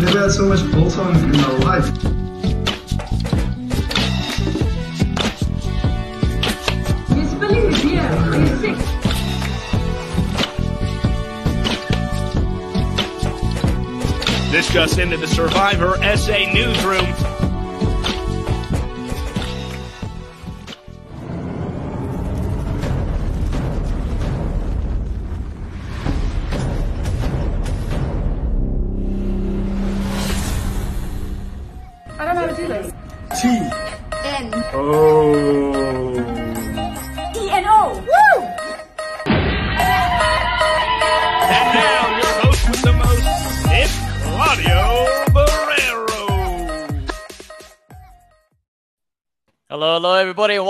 I've 0.00 0.06
never 0.06 0.20
had 0.20 0.30
so 0.32 0.46
much 0.46 0.72
bolt 0.72 0.96
on 0.96 1.14
in 1.14 1.32
my 1.32 1.58
life. 1.58 1.86
You're 7.14 7.28
spilling 7.28 7.70
the 7.70 7.76
beer. 7.82 8.00
Are 8.00 8.32
sick? 8.56 8.78
This 14.50 14.72
just 14.72 14.98
into 14.98 15.18
the 15.18 15.26
Survivor 15.26 15.98
SA 16.16 16.50
newsroom. 16.54 17.29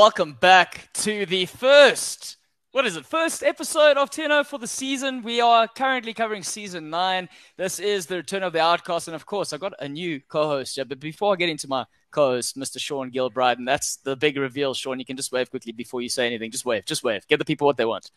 Welcome 0.01 0.33
back 0.33 0.89
to 0.95 1.27
the 1.27 1.45
first, 1.45 2.39
what 2.73 2.87
is 2.87 2.97
it, 2.97 3.05
first 3.05 3.43
episode 3.43 3.99
of 3.99 4.09
Tenno 4.09 4.43
for 4.43 4.57
the 4.57 4.67
season. 4.67 5.23
We 5.23 5.43
are 5.43 5.69
currently 5.69 6.15
covering 6.15 6.43
season 6.43 6.89
nine. 6.89 7.29
This 7.59 7.79
is 7.79 8.07
the 8.07 8.17
return 8.17 8.43
of 8.43 8.55
the 8.55 8.61
Outcast, 8.61 9.09
and 9.09 9.15
of 9.15 9.27
course, 9.27 9.53
I've 9.53 9.61
got 9.61 9.75
a 9.79 9.87
new 9.87 10.19
co-host. 10.27 10.79
Yeah, 10.79 10.85
but 10.85 11.01
before 11.01 11.35
I 11.35 11.37
get 11.37 11.51
into 11.51 11.69
my 11.69 11.85
co-host, 12.13 12.57
Mr. 12.57 12.81
Sean 12.81 13.11
Gilbride, 13.11 13.59
and 13.59 13.69
that's 13.69 13.97
the 13.97 14.17
big 14.17 14.39
reveal. 14.39 14.73
Sean, 14.73 14.99
you 14.99 15.05
can 15.05 15.19
just 15.19 15.33
wave 15.33 15.51
quickly 15.51 15.73
before 15.73 16.01
you 16.01 16.09
say 16.09 16.25
anything. 16.25 16.51
Just 16.51 16.65
wave, 16.65 16.87
just 16.87 17.05
wave. 17.05 17.29
Give 17.29 17.39
the 17.39 17.45
people 17.45 17.67
what 17.67 17.77
they 17.77 17.85
want. 17.85 18.11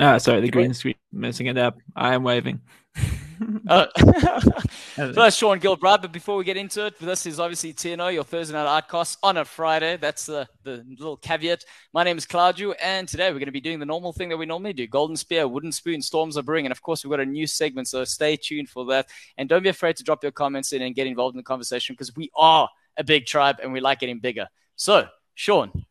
Ah, 0.00 0.18
sorry, 0.18 0.40
the 0.40 0.50
green 0.50 0.74
screen 0.74 0.96
messing 1.12 1.46
it 1.46 1.58
up. 1.58 1.78
I 1.94 2.14
am 2.14 2.22
waving. 2.22 2.60
Uh, 3.68 3.86
so 4.96 5.12
that's 5.12 5.36
Sean 5.36 5.60
Gilbride, 5.60 6.02
but 6.02 6.12
before 6.12 6.36
we 6.36 6.44
get 6.44 6.56
into 6.56 6.86
it, 6.86 6.98
this 6.98 7.26
is 7.26 7.38
obviously 7.38 7.72
TNO, 7.72 8.14
your 8.14 8.24
Thursday 8.24 8.54
night 8.54 8.66
art 8.66 8.84
outcast 8.84 9.18
on 9.22 9.36
a 9.36 9.44
Friday. 9.44 9.96
That's 9.96 10.26
the, 10.26 10.48
the 10.62 10.84
little 10.88 11.16
caveat. 11.16 11.64
My 11.92 12.04
name 12.04 12.16
is 12.16 12.26
Claudio, 12.26 12.72
and 12.72 13.06
today 13.06 13.28
we're 13.28 13.38
going 13.38 13.46
to 13.46 13.52
be 13.52 13.60
doing 13.60 13.78
the 13.78 13.86
normal 13.86 14.12
thing 14.12 14.28
that 14.30 14.36
we 14.36 14.46
normally 14.46 14.72
do 14.72 14.86
Golden 14.86 15.16
Spear, 15.16 15.48
Wooden 15.48 15.72
Spoon, 15.72 16.00
Storms 16.00 16.36
are 16.36 16.42
Brewing. 16.42 16.66
And 16.66 16.72
of 16.72 16.82
course, 16.82 17.04
we've 17.04 17.10
got 17.10 17.20
a 17.20 17.26
new 17.26 17.46
segment, 17.46 17.88
so 17.88 18.04
stay 18.04 18.36
tuned 18.36 18.68
for 18.68 18.84
that. 18.86 19.08
And 19.36 19.48
don't 19.48 19.62
be 19.62 19.68
afraid 19.68 19.96
to 19.96 20.04
drop 20.04 20.22
your 20.22 20.32
comments 20.32 20.72
in 20.72 20.82
and 20.82 20.94
get 20.94 21.06
involved 21.06 21.34
in 21.34 21.38
the 21.38 21.44
conversation 21.44 21.94
because 21.94 22.14
we 22.16 22.30
are 22.36 22.68
a 22.96 23.04
big 23.04 23.26
tribe 23.26 23.56
and 23.62 23.72
we 23.72 23.80
like 23.80 24.00
getting 24.00 24.18
bigger. 24.18 24.48
So, 24.76 25.08
Sean, 25.34 25.84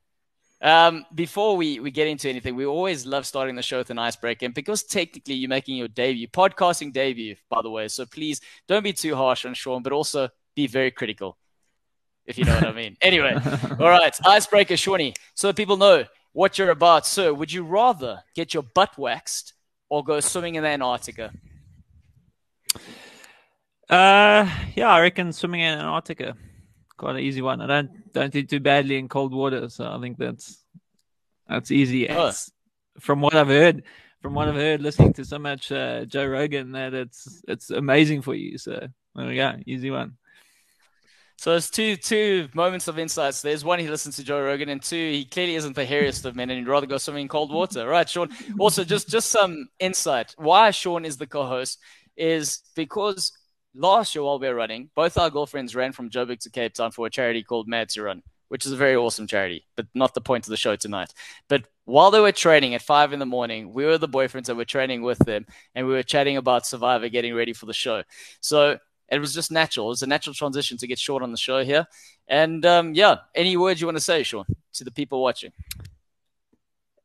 um, 0.62 1.06
before 1.14 1.58
we, 1.58 1.80
we 1.80 1.92
get 1.92 2.08
into 2.08 2.30
anything, 2.30 2.56
we 2.56 2.66
always 2.66 3.06
love 3.06 3.26
starting 3.26 3.56
the 3.56 3.62
show 3.62 3.78
with 3.78 3.90
an 3.90 4.00
icebreaker. 4.00 4.46
And 4.46 4.54
because 4.54 4.84
technically 4.84 5.36
you're 5.36 5.50
making 5.50 5.76
your 5.76 5.88
debut, 5.88 6.28
podcasting 6.28 6.94
debut, 6.94 7.36
by 7.50 7.62
the 7.62 7.70
way. 7.70 7.88
So 7.88 8.06
please 8.06 8.42
don't 8.68 8.84
be 8.84 8.94
too 8.94 9.16
harsh 9.16 9.46
on 9.46 9.54
Sean, 9.54 9.84
but 9.84 9.94
also 9.94 10.30
be 10.56 10.68
very 10.68 10.92
critical, 10.92 11.38
if 12.26 12.38
you 12.38 12.46
know 12.46 12.56
what 12.56 12.68
I 12.68 12.72
mean. 12.72 12.98
Anyway, 13.02 13.36
all 13.80 13.90
right, 13.90 14.18
icebreaker, 14.26 14.78
Shawnee. 14.78 15.14
So 15.36 15.52
people 15.52 15.78
know 15.78 16.06
what 16.32 16.58
you're 16.58 16.72
about. 16.72 17.06
So 17.06 17.34
would 17.34 17.52
you 17.52 17.64
rather 17.64 18.24
get 18.34 18.54
your 18.54 18.64
butt 18.64 18.98
waxed 18.98 19.54
or 19.90 20.04
go 20.04 20.20
swimming 20.20 20.56
in 20.56 20.64
the 20.64 20.70
Antarctica? 20.70 21.32
Uh, 23.90 24.50
yeah, 24.76 24.90
I 24.90 25.02
reckon 25.02 25.32
swimming 25.32 25.62
in 25.62 25.78
Antarctica, 25.78 26.36
quite 26.98 27.16
an 27.16 27.22
easy 27.22 27.42
one. 27.42 27.62
I 27.62 27.68
don't 27.68 28.14
don't 28.14 28.34
do 28.34 28.44
too 28.44 28.60
badly 28.60 28.98
in 28.98 29.08
cold 29.10 29.34
water, 29.34 29.70
so 29.70 29.92
I 29.92 30.00
think 30.00 30.18
that's 30.18 30.64
that's 31.48 31.72
easy. 31.72 32.10
Oh. 32.10 32.14
It's- 32.14 32.52
from 33.00 33.20
what 33.20 33.36
I've 33.36 33.48
heard, 33.48 33.84
from 34.22 34.34
what 34.36 34.48
I've 34.48 34.56
heard, 34.56 34.82
listening 34.82 35.12
to 35.14 35.26
so 35.26 35.38
much 35.38 35.70
uh, 35.70 36.06
Joe 36.06 36.26
Rogan, 36.26 36.72
that 36.72 36.94
it's 36.94 37.42
it's 37.48 37.70
amazing 37.72 38.22
for 38.22 38.34
you. 38.34 38.58
So 38.58 38.88
there 39.16 39.28
we 39.28 39.36
go, 39.36 39.56
easy 39.66 39.92
one. 39.92 40.14
So 41.38 41.52
there's 41.52 41.70
two 41.70 41.98
two 41.98 42.48
moments 42.54 42.88
of 42.88 42.98
insights. 42.98 43.42
There's 43.42 43.66
one 43.66 43.80
he 43.80 43.90
listens 43.90 44.16
to 44.16 44.24
Joe 44.24 44.42
Rogan, 44.42 44.70
and 44.70 44.82
two 44.82 44.96
he 44.96 45.26
clearly 45.26 45.56
isn't 45.56 45.76
the 45.76 45.86
hairiest 45.86 46.24
of 46.24 46.36
men, 46.36 46.50
and 46.50 46.58
he'd 46.58 46.70
rather 46.70 46.88
go 46.88 46.98
swimming 46.98 47.24
in 47.24 47.28
cold 47.28 47.52
water. 47.52 47.86
Right, 47.86 48.08
Sean. 48.08 48.30
Also, 48.58 48.86
just 48.86 49.10
just 49.10 49.30
some 49.30 49.68
insight. 49.80 50.34
Why 50.38 50.72
Sean 50.72 51.04
is 51.04 51.18
the 51.18 51.28
co-host 51.28 51.80
is 52.16 52.62
because 52.76 53.34
last 53.76 54.16
year 54.16 54.24
while 54.24 54.40
we 54.40 54.48
were 54.48 54.56
running, 54.56 54.90
both 54.96 55.18
our 55.18 55.30
girlfriends 55.30 55.76
ran 55.76 55.92
from 55.92 56.10
Joburg 56.10 56.40
to 56.40 56.50
Cape 56.50 56.74
Town 56.74 56.92
for 56.92 57.06
a 57.06 57.10
charity 57.10 57.44
called 57.44 57.68
Mad 57.68 57.90
to 57.90 58.04
Run, 58.04 58.24
which 58.48 58.66
is 58.66 58.72
a 58.72 58.78
very 58.78 58.96
awesome 58.96 59.28
charity, 59.28 59.66
but 59.76 59.88
not 59.94 60.14
the 60.14 60.22
point 60.22 60.46
of 60.46 60.50
the 60.50 60.58
show 60.58 60.76
tonight. 60.76 61.14
But 61.48 61.66
while 61.86 62.12
they 62.12 62.20
were 62.20 62.32
training 62.32 62.74
at 62.74 62.82
five 62.82 63.14
in 63.14 63.20
the 63.20 63.26
morning, 63.26 63.74
we 63.74 63.86
were 63.86 63.98
the 63.98 64.08
boyfriends 64.08 64.46
that 64.46 64.56
were 64.56 64.66
training 64.66 65.02
with 65.02 65.20
them, 65.20 65.46
and 65.76 65.86
we 65.86 65.94
were 65.94 66.04
chatting 66.04 66.38
about 66.38 66.66
Survivor, 66.66 67.10
getting 67.10 67.36
ready 67.36 67.54
for 67.54 67.66
the 67.66 67.74
show. 67.74 68.04
So 68.42 68.80
it 69.10 69.20
was 69.20 69.34
just 69.34 69.52
natural. 69.52 69.88
It 69.88 69.90
was 69.90 70.02
a 70.04 70.08
natural 70.08 70.34
transition 70.34 70.78
to 70.78 70.88
get 70.88 70.98
short 70.98 71.22
on 71.22 71.32
the 71.32 71.38
show 71.38 71.64
here. 71.64 71.88
And 72.28 72.66
um, 72.66 72.94
yeah, 72.96 73.18
any 73.36 73.56
words 73.56 73.80
you 73.80 73.88
want 73.88 73.98
to 73.98 74.04
say, 74.04 74.24
Sean, 74.24 74.46
to 74.74 74.84
the 74.84 74.92
people 74.92 75.22
watching? 75.22 75.52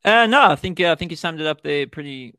Uh, 0.02 0.26
no, 0.26 0.42
I 0.42 0.56
think 0.56 0.80
uh, 0.80 0.92
I 0.92 0.94
think 0.94 1.10
you 1.10 1.16
summed 1.16 1.40
it 1.40 1.46
up 1.46 1.62
there 1.62 1.86
pretty 1.86 2.34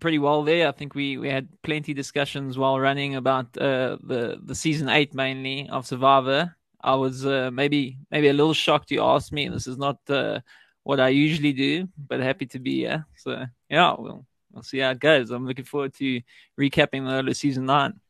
pretty 0.00 0.18
well 0.18 0.42
there. 0.42 0.68
I 0.68 0.72
think 0.72 0.94
we, 0.94 1.16
we 1.16 1.28
had 1.28 1.48
plenty 1.62 1.94
discussions 1.94 2.58
while 2.58 2.78
running 2.78 3.16
about 3.16 3.46
uh, 3.58 3.96
the 4.02 4.40
the 4.42 4.54
season 4.54 4.88
eight 4.88 5.14
mainly 5.14 5.68
of 5.68 5.86
Survivor. 5.86 6.56
I 6.80 6.94
was 6.94 7.26
uh, 7.26 7.50
maybe 7.52 7.98
maybe 8.10 8.28
a 8.28 8.32
little 8.32 8.54
shocked 8.54 8.90
you 8.90 9.02
asked 9.02 9.32
me. 9.32 9.48
This 9.48 9.66
is 9.66 9.78
not 9.78 9.98
uh, 10.08 10.40
what 10.82 11.00
I 11.00 11.08
usually 11.08 11.52
do, 11.52 11.88
but 11.96 12.20
happy 12.20 12.46
to 12.46 12.58
be 12.58 12.78
here. 12.78 13.06
So 13.16 13.44
yeah, 13.68 13.94
we'll 13.98 14.26
we'll 14.52 14.62
see 14.62 14.78
how 14.78 14.90
it 14.90 15.00
goes. 15.00 15.30
I'm 15.30 15.46
looking 15.46 15.64
forward 15.64 15.94
to 15.94 16.20
recapping 16.58 17.06
the 17.06 17.12
early 17.12 17.34
season 17.34 17.66
nine. 17.66 18.00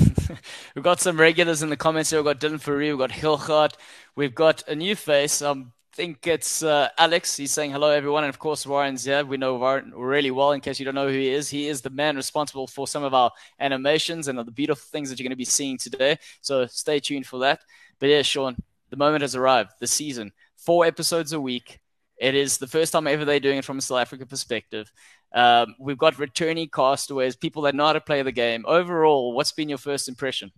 We've 0.76 0.84
got 0.84 1.00
some 1.00 1.20
regulars 1.20 1.62
in 1.62 1.70
the 1.70 1.78
comments 1.78 2.10
here. 2.10 2.20
We've 2.20 2.26
got 2.26 2.40
Dylan 2.40 2.62
Faree, 2.62 2.90
we've 2.90 2.98
got 2.98 3.12
Hilgard, 3.12 3.74
we've 4.16 4.34
got 4.34 4.68
a 4.68 4.76
new 4.76 4.96
face. 4.96 5.42
Um, 5.42 5.72
I 5.72 5.83
think 5.94 6.26
it's 6.26 6.64
uh, 6.64 6.90
Alex. 6.98 7.38
He's 7.38 7.52
saying 7.52 7.72
hello, 7.72 7.90
everyone. 7.90 8.24
And 8.24 8.30
of 8.30 8.40
course, 8.40 8.66
Warren's 8.66 9.06
here. 9.06 9.24
We 9.24 9.38
know 9.38 9.56
Warren 9.56 9.94
really 9.96 10.32
well. 10.32 10.52
In 10.52 10.62
case 10.62 10.80
you 10.80 10.86
don't 10.86 10.96
know 10.96 11.08
who 11.08 11.14
he 11.14 11.30
is, 11.30 11.50
he 11.50 11.68
is 11.68 11.82
the 11.82 11.90
man 11.90 12.16
responsible 12.16 12.68
for 12.68 12.88
some 12.88 13.04
of 13.04 13.14
our 13.14 13.32
animations 13.60 14.28
and 14.28 14.38
the 14.40 14.44
beautiful 14.46 14.84
things 14.92 15.10
that 15.10 15.20
you're 15.20 15.26
going 15.26 15.32
to 15.32 15.38
be 15.38 15.46
seeing 15.46 15.78
today. 15.78 16.18
So 16.42 16.66
stay 16.66 17.00
tuned 17.00 17.28
for 17.28 17.40
that. 17.40 17.62
But 18.00 18.10
yeah, 18.10 18.24
Sean, 18.24 18.56
the 18.90 18.98
moment 18.98 19.22
has 19.22 19.36
arrived. 19.36 19.72
The 19.80 19.88
season, 19.88 20.32
four 20.58 20.86
episodes 20.86 21.32
a 21.32 21.40
week. 21.40 21.80
It 22.18 22.36
is 22.36 22.58
the 22.58 22.68
first 22.68 22.92
time 22.92 23.08
ever 23.08 23.26
they're 23.26 23.40
doing 23.40 23.60
it 23.60 23.66
from 23.66 23.78
a 23.78 23.82
South 23.82 24.00
Africa 24.00 24.26
perspective. 24.26 24.92
Um, 25.34 25.76
we've 25.80 25.98
got 25.98 26.20
returning 26.20 26.70
castaways, 26.70 27.36
people 27.36 27.64
that 27.64 27.76
know 27.76 27.88
how 27.88 27.94
to 27.94 28.02
play 28.02 28.22
the 28.22 28.32
game. 28.32 28.66
Overall, 28.68 29.34
what's 29.34 29.52
been 29.52 29.70
your 29.70 29.80
first 29.80 30.08
impression? 30.08 30.52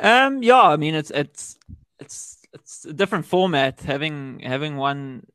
Um, 0.00 0.42
yeah, 0.42 0.62
I 0.62 0.76
mean 0.76 0.94
it's 0.94 1.10
it's 1.10 1.58
it's 1.98 2.39
it's 2.52 2.84
a 2.84 2.92
different 2.92 3.26
format. 3.26 3.80
Having 3.80 4.40
having 4.40 4.76
one 4.76 5.26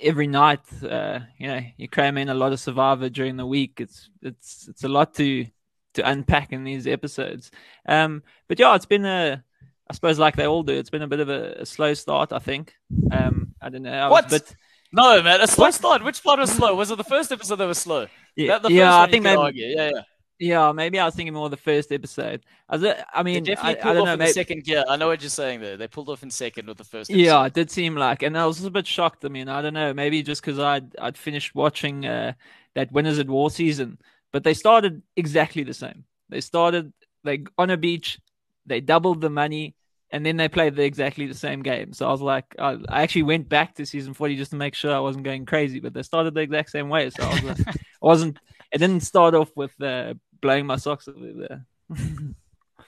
every 0.00 0.26
night, 0.26 0.60
uh, 0.82 1.20
you 1.38 1.46
know, 1.48 1.60
you 1.76 1.88
cram 1.88 2.18
in 2.18 2.28
a 2.28 2.34
lot 2.34 2.52
of 2.52 2.60
Survivor 2.60 3.08
during 3.08 3.36
the 3.36 3.46
week. 3.46 3.80
It's 3.80 4.10
it's 4.22 4.68
it's 4.68 4.84
a 4.84 4.88
lot 4.88 5.14
to 5.14 5.46
to 5.94 6.08
unpack 6.08 6.52
in 6.52 6.64
these 6.64 6.86
episodes. 6.86 7.50
Um, 7.88 8.22
but 8.48 8.58
yeah, 8.58 8.74
it's 8.74 8.86
been 8.86 9.04
a 9.06 9.42
I 9.88 9.94
suppose 9.94 10.18
like 10.18 10.36
they 10.36 10.46
all 10.46 10.62
do. 10.62 10.74
It's 10.74 10.90
been 10.90 11.02
a 11.02 11.08
bit 11.08 11.20
of 11.20 11.28
a, 11.28 11.58
a 11.60 11.66
slow 11.66 11.94
start. 11.94 12.32
I 12.32 12.38
think. 12.40 12.74
Um, 13.10 13.54
I 13.60 13.68
don't 13.68 13.82
know. 13.82 13.92
I 13.92 14.08
What? 14.08 14.26
a 14.26 14.30
bit- 14.30 14.56
No, 14.92 15.22
man, 15.22 15.40
a 15.40 15.46
slow 15.46 15.70
start. 15.70 16.02
Which 16.04 16.22
part 16.22 16.38
was 16.40 16.50
slow? 16.50 16.74
Was 16.74 16.90
it 16.90 16.96
the 16.98 17.04
first 17.04 17.30
episode 17.32 17.56
that 17.56 17.66
was 17.66 17.78
slow? 17.78 18.06
yeah, 18.36 18.48
That- 18.58 18.62
the 18.62 18.72
yeah, 18.72 18.90
first 18.90 19.08
I 19.08 19.10
think 19.12 19.26
argue. 19.26 19.66
Yeah, 19.66 19.90
yeah. 19.94 20.00
Yeah, 20.38 20.72
maybe 20.72 20.98
I 20.98 21.06
was 21.06 21.14
thinking 21.14 21.32
more 21.32 21.46
of 21.46 21.50
the 21.50 21.56
first 21.56 21.90
episode. 21.92 22.44
I, 22.68 22.76
was, 22.76 22.84
I 22.84 23.22
They 23.22 23.22
mean, 23.22 23.44
definitely 23.44 23.70
I, 23.70 23.74
pulled 23.82 23.86
I 23.90 23.92
don't 23.94 24.02
off 24.02 24.06
know. 24.06 24.12
in 24.12 24.18
maybe- 24.18 24.28
the 24.28 24.34
second 24.34 24.64
gear. 24.64 24.84
I 24.86 24.96
know 24.96 25.08
what 25.08 25.22
you're 25.22 25.30
saying 25.30 25.60
there. 25.60 25.76
They 25.78 25.88
pulled 25.88 26.10
off 26.10 26.22
in 26.22 26.30
second 26.30 26.66
with 26.66 26.76
the 26.76 26.84
first. 26.84 27.10
Episode. 27.10 27.22
Yeah, 27.24 27.44
it 27.46 27.54
did 27.54 27.70
seem 27.70 27.94
like, 27.96 28.22
and 28.22 28.36
I 28.36 28.44
was 28.46 28.62
a 28.64 28.70
bit 28.70 28.86
shocked. 28.86 29.24
I 29.24 29.28
mean, 29.28 29.48
I 29.48 29.62
don't 29.62 29.72
know, 29.74 29.94
maybe 29.94 30.22
just 30.22 30.42
because 30.42 30.58
I'd 30.58 30.94
I'd 30.98 31.16
finished 31.16 31.54
watching 31.54 32.04
uh, 32.04 32.34
that 32.74 32.92
Winners 32.92 33.18
at 33.18 33.28
War 33.28 33.50
season, 33.50 33.98
but 34.32 34.44
they 34.44 34.52
started 34.54 35.02
exactly 35.16 35.62
the 35.62 35.72
same. 35.74 36.04
They 36.28 36.42
started 36.42 36.92
like 37.24 37.48
on 37.56 37.70
a 37.70 37.76
beach, 37.78 38.18
they 38.66 38.80
doubled 38.82 39.22
the 39.22 39.30
money, 39.30 39.74
and 40.10 40.24
then 40.26 40.36
they 40.36 40.48
played 40.48 40.76
the 40.76 40.82
exactly 40.84 41.26
the 41.26 41.34
same 41.34 41.62
game. 41.62 41.94
So 41.94 42.06
I 42.06 42.10
was 42.10 42.20
like, 42.20 42.44
I, 42.58 42.76
I 42.90 43.02
actually 43.02 43.22
went 43.22 43.48
back 43.48 43.74
to 43.76 43.86
season 43.86 44.12
forty 44.12 44.36
just 44.36 44.50
to 44.50 44.56
make 44.58 44.74
sure 44.74 44.94
I 44.94 44.98
wasn't 45.00 45.24
going 45.24 45.46
crazy, 45.46 45.80
but 45.80 45.94
they 45.94 46.02
started 46.02 46.34
the 46.34 46.40
exact 46.42 46.70
same 46.72 46.90
way. 46.90 47.08
So 47.08 47.22
I 47.22 47.30
was, 47.30 47.42
like, 47.42 47.66
I 47.68 47.74
wasn't. 48.02 48.38
It 48.72 48.78
didn't 48.78 49.04
start 49.04 49.34
off 49.36 49.48
with 49.54 49.80
uh, 49.80 50.14
blowing 50.46 50.66
my 50.66 50.76
socks 50.76 51.08
over 51.08 51.32
there. 51.32 51.66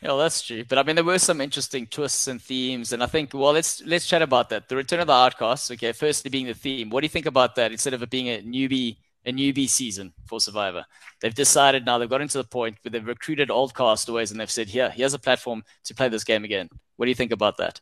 Yeah, 0.00 0.10
well, 0.10 0.18
that's 0.18 0.42
true. 0.42 0.64
But 0.64 0.78
I 0.78 0.84
mean, 0.84 0.94
there 0.94 1.04
were 1.04 1.18
some 1.18 1.40
interesting 1.40 1.84
twists 1.84 2.28
and 2.28 2.40
themes, 2.40 2.92
and 2.92 3.02
I 3.02 3.06
think 3.06 3.34
well, 3.34 3.52
let's 3.52 3.82
let's 3.84 4.06
chat 4.06 4.22
about 4.22 4.48
that. 4.50 4.68
The 4.68 4.76
Return 4.76 5.00
of 5.00 5.08
the 5.08 5.12
Outcasts. 5.12 5.72
Okay, 5.72 5.90
firstly 5.90 6.30
being 6.30 6.46
the 6.46 6.54
theme. 6.54 6.88
What 6.90 7.00
do 7.00 7.06
you 7.06 7.08
think 7.08 7.26
about 7.26 7.56
that? 7.56 7.72
Instead 7.72 7.94
of 7.94 8.02
it 8.04 8.10
being 8.10 8.28
a 8.28 8.40
newbie 8.40 8.98
a 9.26 9.32
newbie 9.32 9.68
season 9.68 10.12
for 10.26 10.40
Survivor. 10.40 10.84
They've 11.20 11.34
decided 11.34 11.84
now 11.84 11.98
they've 11.98 12.08
gotten 12.08 12.28
to 12.28 12.38
the 12.38 12.44
point 12.44 12.76
where 12.82 12.90
they've 12.90 13.04
recruited 13.04 13.50
old 13.50 13.74
castaways 13.74 14.30
and 14.30 14.38
they've 14.38 14.48
said, 14.58 14.68
"Here, 14.68 14.90
here's 14.90 15.14
a 15.14 15.18
platform 15.18 15.64
to 15.86 15.94
play 15.96 16.08
this 16.08 16.22
game 16.22 16.44
again." 16.44 16.68
What 16.96 17.06
do 17.06 17.10
you 17.10 17.16
think 17.16 17.32
about 17.32 17.56
that? 17.56 17.80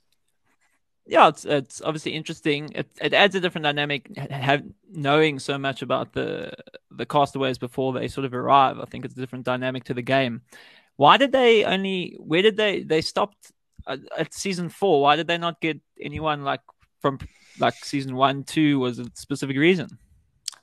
Yeah, 1.06 1.28
it's 1.28 1.44
it's 1.44 1.80
obviously 1.82 2.12
interesting. 2.14 2.70
It 2.74 2.88
it 3.00 3.14
adds 3.14 3.34
a 3.34 3.40
different 3.40 3.64
dynamic. 3.64 4.14
Have 4.16 4.64
knowing 4.90 5.38
so 5.38 5.56
much 5.56 5.82
about 5.82 6.12
the 6.12 6.52
the 6.90 7.06
castaways 7.06 7.58
before 7.58 7.92
they 7.92 8.08
sort 8.08 8.24
of 8.24 8.34
arrive, 8.34 8.80
I 8.80 8.84
think 8.86 9.04
it's 9.04 9.14
a 9.14 9.20
different 9.20 9.44
dynamic 9.44 9.84
to 9.84 9.94
the 9.94 10.02
game. 10.02 10.42
Why 10.96 11.16
did 11.16 11.32
they 11.32 11.64
only? 11.64 12.16
Where 12.18 12.42
did 12.42 12.56
they 12.56 12.82
they 12.82 13.02
stopped 13.02 13.52
at, 13.86 14.00
at 14.18 14.34
season 14.34 14.68
four? 14.68 15.00
Why 15.00 15.16
did 15.16 15.28
they 15.28 15.38
not 15.38 15.60
get 15.60 15.80
anyone 16.00 16.42
like 16.42 16.62
from 17.00 17.18
like 17.60 17.84
season 17.84 18.16
one, 18.16 18.42
two? 18.42 18.80
Was 18.80 18.98
a 18.98 19.06
specific 19.14 19.56
reason? 19.56 19.98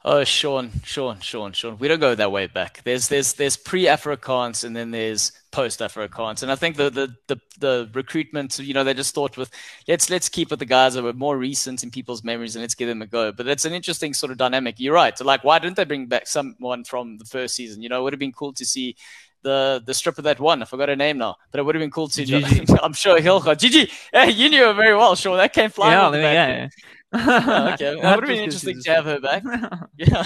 Oh, 0.05 0.25
Sean, 0.25 0.69
Sean, 0.83 1.21
Sean, 1.21 1.53
Sean. 1.53 1.77
We 1.77 1.87
don't 1.87 2.01
go 2.01 2.13
that 2.13 2.29
way 2.29 2.47
back. 2.47 2.81
There's 2.83 3.07
there's 3.07 3.33
there's 3.35 3.55
pre-Afrikaans 3.55 4.65
and 4.65 4.75
then 4.75 4.91
there's 4.91 5.31
post-Afrikaans. 5.51 6.43
And 6.43 6.51
I 6.51 6.55
think 6.55 6.75
the, 6.75 6.89
the 6.89 7.15
the 7.27 7.37
the 7.59 7.89
recruitment, 7.93 8.59
you 8.59 8.73
know, 8.73 8.83
they 8.83 8.93
just 8.93 9.15
thought 9.15 9.37
with 9.37 9.49
let's 9.87 10.09
let's 10.09 10.27
keep 10.27 10.49
with 10.49 10.59
the 10.59 10.65
guys 10.65 10.95
that 10.95 11.03
were 11.03 11.13
more 11.13 11.37
recent 11.37 11.83
in 11.83 11.89
people's 11.89 12.21
memories 12.21 12.53
and 12.57 12.61
let's 12.61 12.75
give 12.75 12.89
them 12.89 13.01
a 13.01 13.07
go. 13.07 13.31
But 13.31 13.47
it's 13.47 13.63
an 13.63 13.71
interesting 13.71 14.13
sort 14.13 14.33
of 14.33 14.37
dynamic. 14.37 14.75
You're 14.77 14.93
right. 14.93 15.17
Like, 15.21 15.45
why 15.45 15.59
didn't 15.59 15.77
they 15.77 15.85
bring 15.85 16.07
back 16.07 16.27
someone 16.27 16.83
from 16.83 17.17
the 17.17 17.25
first 17.25 17.55
season? 17.55 17.81
You 17.81 17.87
know, 17.87 18.01
it 18.01 18.03
would 18.03 18.13
have 18.13 18.19
been 18.19 18.33
cool 18.33 18.51
to 18.53 18.65
see 18.65 18.97
the 19.41 19.81
the 19.85 19.93
stripper 19.93 20.23
that 20.23 20.37
won. 20.37 20.61
I 20.61 20.65
forgot 20.65 20.89
her 20.89 20.97
name 20.97 21.17
now, 21.17 21.37
but 21.49 21.61
it 21.61 21.63
would 21.63 21.75
have 21.75 21.81
been 21.81 21.91
cool 21.91 22.09
to. 22.09 22.25
Gigi. 22.25 22.65
I'm 22.83 22.93
sure 22.93 23.21
Hilga. 23.21 23.57
Gigi, 23.57 23.89
hey, 24.11 24.31
you 24.31 24.49
knew 24.49 24.65
her 24.65 24.73
very 24.73 24.97
well, 24.97 25.15
Sean. 25.15 25.37
That 25.37 25.53
came 25.53 25.69
flying. 25.69 26.13
Yeah, 26.13 26.19
yeah, 26.19 26.47
yeah 26.47 26.67
oh, 27.13 27.69
okay, 27.73 27.99
that 28.01 28.15
would 28.15 28.23
have 28.23 28.27
been 28.27 28.43
interesting 28.43 28.81
to 28.81 28.93
have 28.93 29.05
her 29.05 29.19
back. 29.19 29.43
yeah, 29.97 30.23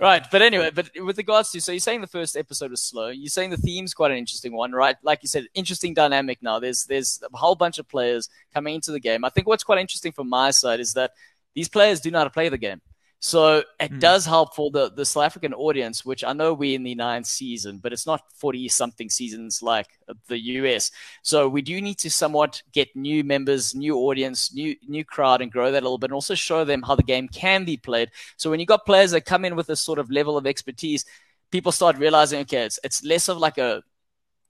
right. 0.00 0.26
But 0.30 0.42
anyway, 0.42 0.70
but 0.74 0.90
with 0.96 1.18
regards 1.18 1.50
to 1.52 1.60
so 1.60 1.72
you're 1.72 1.78
saying 1.78 2.00
the 2.00 2.06
first 2.06 2.36
episode 2.36 2.70
was 2.70 2.82
slow. 2.82 3.08
You're 3.08 3.28
saying 3.28 3.50
the 3.50 3.56
theme's 3.56 3.94
quite 3.94 4.10
an 4.10 4.16
interesting 4.16 4.54
one, 4.54 4.72
right? 4.72 4.96
Like 5.02 5.22
you 5.22 5.28
said, 5.28 5.46
interesting 5.54 5.94
dynamic. 5.94 6.42
Now 6.42 6.58
there's 6.58 6.84
there's 6.84 7.22
a 7.22 7.36
whole 7.36 7.54
bunch 7.54 7.78
of 7.78 7.88
players 7.88 8.28
coming 8.52 8.76
into 8.76 8.92
the 8.92 9.00
game. 9.00 9.24
I 9.24 9.30
think 9.30 9.46
what's 9.46 9.64
quite 9.64 9.78
interesting 9.78 10.12
from 10.12 10.28
my 10.28 10.50
side 10.50 10.80
is 10.80 10.94
that 10.94 11.12
these 11.54 11.68
players 11.68 12.00
do 12.00 12.10
know 12.10 12.18
how 12.18 12.24
to 12.24 12.30
play 12.30 12.48
the 12.48 12.58
game. 12.58 12.80
So 13.24 13.64
it 13.80 13.90
mm. 13.90 14.00
does 14.00 14.26
help 14.26 14.54
for 14.54 14.70
the, 14.70 14.90
the 14.90 15.06
South 15.06 15.24
African 15.24 15.54
audience, 15.54 16.04
which 16.04 16.22
I 16.22 16.34
know 16.34 16.52
we're 16.52 16.74
in 16.74 16.82
the 16.82 16.94
ninth 16.94 17.24
season, 17.24 17.78
but 17.78 17.90
it's 17.90 18.06
not 18.06 18.20
40 18.36 18.68
something 18.68 19.08
seasons 19.08 19.62
like 19.62 19.86
the 20.28 20.38
US. 20.38 20.90
So 21.22 21.48
we 21.48 21.62
do 21.62 21.80
need 21.80 21.98
to 22.00 22.10
somewhat 22.10 22.62
get 22.72 22.94
new 22.94 23.24
members, 23.24 23.74
new 23.74 23.96
audience, 23.96 24.52
new 24.52 24.76
new 24.86 25.06
crowd 25.06 25.40
and 25.40 25.50
grow 25.50 25.72
that 25.72 25.82
a 25.82 25.86
little 25.86 25.96
bit 25.96 26.10
and 26.10 26.14
also 26.14 26.34
show 26.34 26.66
them 26.66 26.82
how 26.82 26.96
the 26.96 27.02
game 27.02 27.28
can 27.28 27.64
be 27.64 27.78
played. 27.78 28.10
So 28.36 28.50
when 28.50 28.60
you've 28.60 28.66
got 28.66 28.84
players 28.84 29.12
that 29.12 29.22
come 29.22 29.46
in 29.46 29.56
with 29.56 29.70
a 29.70 29.76
sort 29.76 29.98
of 29.98 30.10
level 30.10 30.36
of 30.36 30.46
expertise, 30.46 31.06
people 31.50 31.72
start 31.72 31.96
realizing, 31.96 32.40
okay, 32.40 32.64
it's, 32.64 32.78
it's 32.84 33.02
less 33.02 33.30
of 33.30 33.38
like 33.38 33.56
a 33.56 33.82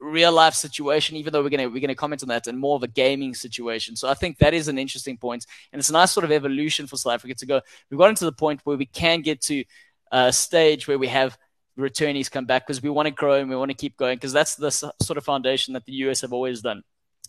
real 0.05 0.33
life 0.33 0.55
situation, 0.55 1.17
even 1.17 1.33
though 1.33 1.43
we're 1.43 1.51
gonna 1.51 1.69
we're 1.69 1.81
gonna 1.81 1.95
comment 1.95 2.23
on 2.23 2.29
that, 2.29 2.47
and 2.47 2.59
more 2.59 2.77
of 2.77 2.83
a 2.83 2.89
gaming 2.89 3.35
situation. 3.35 3.97
So 3.97 4.09
I 4.09 4.15
think 4.15 4.39
that 4.39 4.55
is 4.55 4.69
an 4.69 4.79
interesting 4.79 5.17
point, 5.17 5.47
and 5.73 5.81
it's 5.81 5.91
a 5.91 5.93
nice 5.93 6.13
sort 6.13 6.25
of 6.25 6.33
evolution 6.33 6.87
for 6.87 6.97
South 6.97 7.15
Africa 7.15 7.35
to 7.35 7.47
go. 7.47 7.61
We've 7.91 7.99
gotten 7.99 8.15
to 8.17 8.25
the 8.25 8.33
point 8.33 8.61
where 8.65 8.77
we 8.77 8.87
can 8.87 9.23
get 9.23 9.41
to 9.43 9.65
a 10.13 10.33
stage 10.33 10.87
where 10.87 10.99
we 10.99 11.09
have 11.09 11.37
returnees 11.79 12.31
come 12.31 12.45
back 12.45 12.67
because 12.67 12.83
we 12.83 12.91
want 12.91 13.07
to 13.07 13.11
grow 13.11 13.35
and 13.35 13.51
we 13.51 13.57
want 13.57 13.71
to 13.71 13.77
keep 13.77 13.97
going 13.97 14.17
because 14.17 14.33
that's 14.33 14.55
the 14.55 14.71
sort 14.71 15.17
of 15.17 15.25
foundation 15.25 15.75
that 15.75 15.85
the 15.87 15.93
US 16.05 16.21
have 16.21 16.33
always 16.33 16.61
done. 16.61 16.83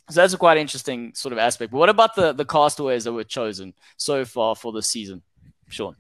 So 0.10 0.22
that's 0.22 0.34
a 0.34 0.38
quite 0.38 0.58
interesting 0.58 1.14
sort 1.16 1.34
of 1.34 1.40
aspect. 1.40 1.72
But 1.72 1.80
what 1.80 1.90
about 1.90 2.16
the 2.16 2.34
the 2.34 2.46
castaways 2.46 3.06
that 3.06 3.14
were 3.14 3.24
chosen 3.24 3.74
so 3.98 4.24
far 4.26 4.56
for 4.56 4.72
the 4.72 4.84
season, 4.84 5.24
Sean? 5.68 5.96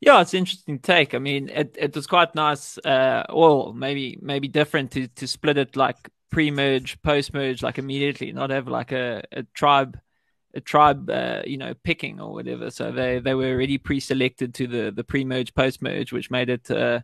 Yeah, 0.00 0.20
it's 0.20 0.34
interesting 0.34 0.78
take. 0.78 1.14
I 1.14 1.18
mean, 1.18 1.48
it, 1.48 1.76
it 1.78 1.94
was 1.94 2.06
quite 2.06 2.34
nice. 2.34 2.78
Uh, 2.78 3.24
well, 3.32 3.72
maybe 3.72 4.18
maybe 4.22 4.46
different 4.46 4.92
to, 4.92 5.08
to 5.08 5.26
split 5.26 5.58
it 5.58 5.76
like 5.76 5.96
pre-merge, 6.30 7.02
post-merge, 7.02 7.62
like 7.62 7.78
immediately, 7.78 8.30
not 8.32 8.50
have 8.50 8.68
like 8.68 8.92
a, 8.92 9.22
a 9.32 9.42
tribe, 9.54 9.98
a 10.54 10.60
tribe, 10.60 11.10
uh, 11.10 11.42
you 11.44 11.56
know, 11.56 11.74
picking 11.82 12.20
or 12.20 12.32
whatever. 12.32 12.70
So 12.70 12.92
they, 12.92 13.18
they 13.18 13.34
were 13.34 13.50
already 13.50 13.78
pre-selected 13.78 14.54
to 14.54 14.66
the 14.68 14.92
the 14.92 15.04
pre-merge, 15.04 15.54
post-merge, 15.54 16.12
which 16.12 16.30
made 16.30 16.48
it 16.48 16.70
uh, 16.70 17.00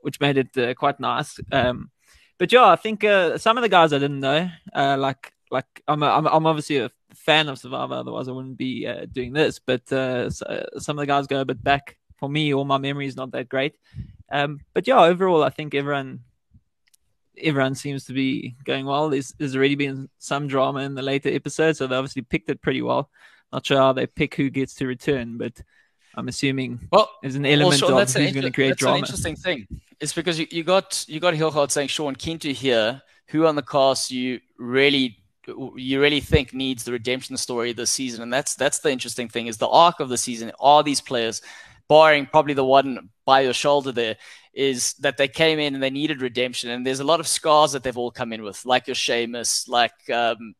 which 0.00 0.18
made 0.20 0.38
it 0.38 0.56
uh, 0.56 0.72
quite 0.74 1.00
nice. 1.00 1.38
Um, 1.52 1.90
but 2.38 2.52
yeah, 2.52 2.66
I 2.66 2.76
think 2.76 3.04
uh, 3.04 3.36
some 3.36 3.58
of 3.58 3.62
the 3.62 3.68
guys 3.68 3.92
I 3.92 3.98
didn't 3.98 4.20
know, 4.20 4.48
uh, 4.74 4.96
like 4.98 5.30
like 5.50 5.66
I'm, 5.86 6.02
a, 6.02 6.06
I'm 6.06 6.46
obviously 6.46 6.78
a 6.78 6.90
fan 7.14 7.50
of 7.50 7.58
Survivor, 7.58 7.94
otherwise 7.94 8.28
I 8.28 8.32
wouldn't 8.32 8.56
be 8.56 8.86
uh, 8.86 9.04
doing 9.12 9.34
this. 9.34 9.58
But 9.58 9.92
uh, 9.92 10.30
so, 10.30 10.66
some 10.78 10.98
of 10.98 11.02
the 11.02 11.06
guys 11.06 11.26
go 11.26 11.42
a 11.42 11.44
bit 11.44 11.62
back 11.62 11.98
for 12.24 12.30
me, 12.30 12.54
all 12.54 12.64
my 12.64 12.78
memory 12.78 13.06
is 13.06 13.16
not 13.16 13.32
that 13.32 13.50
great. 13.50 13.74
Um, 14.32 14.60
but 14.72 14.86
yeah, 14.86 15.00
overall, 15.00 15.44
I 15.44 15.50
think 15.50 15.74
everyone 15.74 16.20
everyone 17.36 17.74
seems 17.74 18.04
to 18.06 18.12
be 18.12 18.54
going 18.64 18.86
well. 18.86 19.10
There's, 19.10 19.32
there's 19.32 19.56
already 19.56 19.74
been 19.74 20.08
some 20.18 20.46
drama 20.46 20.80
in 20.80 20.94
the 20.94 21.02
later 21.02 21.28
episodes, 21.28 21.78
so 21.78 21.86
they 21.86 21.96
obviously 21.96 22.22
picked 22.22 22.48
it 22.48 22.62
pretty 22.62 22.80
well. 22.80 23.10
Not 23.52 23.66
sure 23.66 23.76
how 23.76 23.92
they 23.92 24.06
pick 24.06 24.36
who 24.36 24.48
gets 24.50 24.74
to 24.76 24.86
return, 24.86 25.36
but 25.36 25.60
I'm 26.14 26.28
assuming 26.28 26.88
well, 26.90 27.10
there's 27.20 27.34
an 27.34 27.44
element 27.44 27.82
well, 27.82 27.90
Sean, 27.90 28.00
of 28.00 28.12
who's 28.12 28.32
going 28.32 28.42
to 28.42 28.50
create 28.50 28.68
that's 28.70 28.80
drama. 28.80 29.00
That's 29.00 29.10
an 29.10 29.14
interesting 29.14 29.36
thing. 29.36 29.80
It's 30.00 30.14
because 30.14 30.38
you, 30.38 30.46
you 30.50 30.64
got 30.64 31.04
you 31.08 31.20
got 31.20 31.34
Hilgard 31.34 31.70
saying, 31.70 31.88
Sean, 31.88 32.16
keen 32.16 32.38
to 32.38 32.52
hear 32.52 33.02
who 33.28 33.46
on 33.46 33.56
the 33.56 33.62
cast 33.62 34.10
you 34.10 34.40
really 34.58 35.18
you 35.76 36.00
really 36.00 36.20
think 36.20 36.54
needs 36.54 36.84
the 36.84 36.92
redemption 36.92 37.36
story 37.36 37.72
this 37.74 37.90
season, 37.90 38.22
and 38.22 38.32
that's 38.32 38.54
that's 38.54 38.78
the 38.78 38.90
interesting 38.90 39.28
thing 39.28 39.46
is 39.46 39.58
the 39.58 39.68
arc 39.68 40.00
of 40.00 40.08
the 40.08 40.16
season. 40.16 40.50
Are 40.58 40.82
these 40.82 41.02
players 41.02 41.42
barring 41.88 42.26
probably 42.26 42.54
the 42.54 42.64
one 42.64 43.10
by 43.24 43.40
your 43.40 43.52
shoulder 43.52 43.92
there, 43.92 44.16
is 44.52 44.94
that 44.94 45.16
they 45.16 45.28
came 45.28 45.58
in 45.58 45.74
and 45.74 45.82
they 45.82 45.90
needed 45.90 46.22
redemption. 46.22 46.70
And 46.70 46.86
there's 46.86 47.00
a 47.00 47.04
lot 47.04 47.20
of 47.20 47.26
scars 47.26 47.72
that 47.72 47.82
they've 47.82 47.96
all 47.98 48.10
come 48.10 48.32
in 48.32 48.42
with, 48.42 48.64
like 48.64 48.86
your 48.86 48.94
Seamus, 48.94 49.68
like 49.68 49.92
um, 50.10 50.54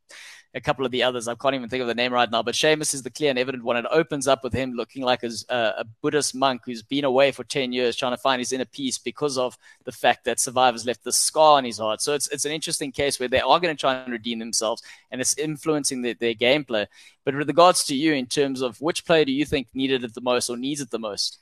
a 0.54 0.60
couple 0.60 0.86
of 0.86 0.92
the 0.92 1.02
others. 1.02 1.26
I 1.26 1.34
can't 1.34 1.54
even 1.54 1.68
think 1.68 1.80
of 1.80 1.88
the 1.88 1.94
name 1.94 2.12
right 2.12 2.30
now, 2.30 2.42
but 2.42 2.54
Seamus 2.54 2.94
is 2.94 3.02
the 3.02 3.10
clear 3.10 3.30
and 3.30 3.38
evident 3.38 3.64
one. 3.64 3.76
It 3.76 3.86
opens 3.90 4.28
up 4.28 4.44
with 4.44 4.52
him 4.52 4.72
looking 4.72 5.02
like 5.02 5.24
a, 5.24 5.30
a 5.50 5.84
Buddhist 6.00 6.34
monk 6.34 6.62
who's 6.64 6.82
been 6.82 7.04
away 7.04 7.32
for 7.32 7.42
10 7.42 7.72
years 7.72 7.96
trying 7.96 8.12
to 8.12 8.20
find 8.20 8.38
his 8.38 8.52
inner 8.52 8.64
peace 8.64 8.96
because 8.96 9.36
of 9.36 9.58
the 9.84 9.90
fact 9.92 10.24
that 10.24 10.38
survivors 10.38 10.86
left 10.86 11.02
the 11.02 11.12
scar 11.12 11.58
on 11.58 11.64
his 11.64 11.78
heart. 11.78 12.00
So 12.00 12.14
it's, 12.14 12.28
it's 12.28 12.44
an 12.44 12.52
interesting 12.52 12.92
case 12.92 13.18
where 13.18 13.28
they 13.28 13.40
are 13.40 13.58
going 13.58 13.74
to 13.74 13.80
try 13.80 13.96
and 13.96 14.12
redeem 14.12 14.38
themselves 14.38 14.82
and 15.10 15.20
it's 15.20 15.36
influencing 15.36 16.02
the, 16.02 16.12
their 16.14 16.34
gameplay. 16.34 16.86
But 17.24 17.34
with 17.34 17.48
regards 17.48 17.84
to 17.84 17.96
you, 17.96 18.12
in 18.12 18.26
terms 18.26 18.60
of 18.60 18.80
which 18.80 19.04
player 19.04 19.24
do 19.24 19.32
you 19.32 19.44
think 19.44 19.68
needed 19.74 20.04
it 20.04 20.14
the 20.14 20.20
most 20.20 20.48
or 20.48 20.56
needs 20.56 20.80
it 20.80 20.90
the 20.90 20.98
most? 21.00 21.38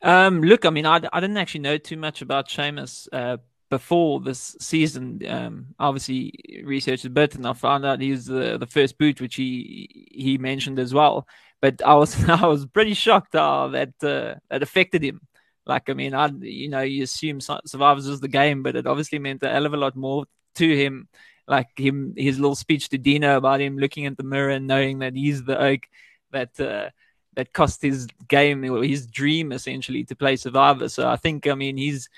Um, 0.00 0.42
look, 0.42 0.64
I 0.64 0.70
mean, 0.70 0.86
I, 0.86 1.00
I 1.12 1.20
didn't 1.20 1.36
actually 1.36 1.60
know 1.60 1.76
too 1.76 1.96
much 1.96 2.22
about 2.22 2.48
Seamus 2.48 3.08
uh, 3.12 3.38
before 3.70 4.20
this 4.20 4.56
season, 4.60 5.20
um, 5.28 5.66
obviously 5.78 6.62
researched 6.64 7.04
a 7.04 7.10
bit, 7.10 7.34
and 7.34 7.46
I 7.46 7.52
found 7.52 7.84
out 7.84 8.00
he 8.00 8.10
was 8.10 8.26
the, 8.26 8.58
the 8.58 8.66
first 8.66 8.98
boot, 8.98 9.20
which 9.20 9.36
he 9.36 10.08
he 10.10 10.38
mentioned 10.38 10.78
as 10.78 10.94
well. 10.94 11.26
But 11.60 11.82
I 11.84 11.94
was 11.94 12.16
I 12.28 12.46
was 12.46 12.66
pretty 12.66 12.94
shocked 12.94 13.34
how 13.34 13.68
that 13.68 13.92
uh, 14.02 14.36
that 14.50 14.62
affected 14.62 15.02
him. 15.02 15.20
Like 15.66 15.90
I 15.90 15.94
mean, 15.94 16.14
I 16.14 16.28
you 16.40 16.68
know 16.68 16.80
you 16.80 17.02
assume 17.02 17.40
Survivors 17.40 18.06
is 18.06 18.20
the 18.20 18.28
game, 18.28 18.62
but 18.62 18.76
it 18.76 18.86
obviously 18.86 19.18
meant 19.18 19.42
a 19.42 19.50
hell 19.50 19.66
of 19.66 19.74
a 19.74 19.76
lot 19.76 19.96
more 19.96 20.24
to 20.56 20.76
him. 20.76 21.08
Like 21.46 21.68
him, 21.76 22.14
his 22.16 22.38
little 22.38 22.54
speech 22.54 22.90
to 22.90 22.98
Dino 22.98 23.36
about 23.36 23.60
him 23.60 23.78
looking 23.78 24.04
at 24.06 24.16
the 24.18 24.22
mirror 24.22 24.50
and 24.50 24.66
knowing 24.66 24.98
that 24.98 25.14
he's 25.14 25.44
the 25.44 25.58
oak 25.58 25.80
that 26.30 26.58
uh, 26.60 26.90
that 27.34 27.52
cost 27.52 27.82
his 27.82 28.06
game 28.28 28.62
his 28.82 29.06
dream 29.06 29.52
essentially 29.52 30.04
to 30.04 30.16
play 30.16 30.36
Survivor. 30.36 30.88
So 30.88 31.08
I 31.08 31.16
think 31.16 31.46
I 31.46 31.54
mean 31.54 31.76
he's 31.76 32.08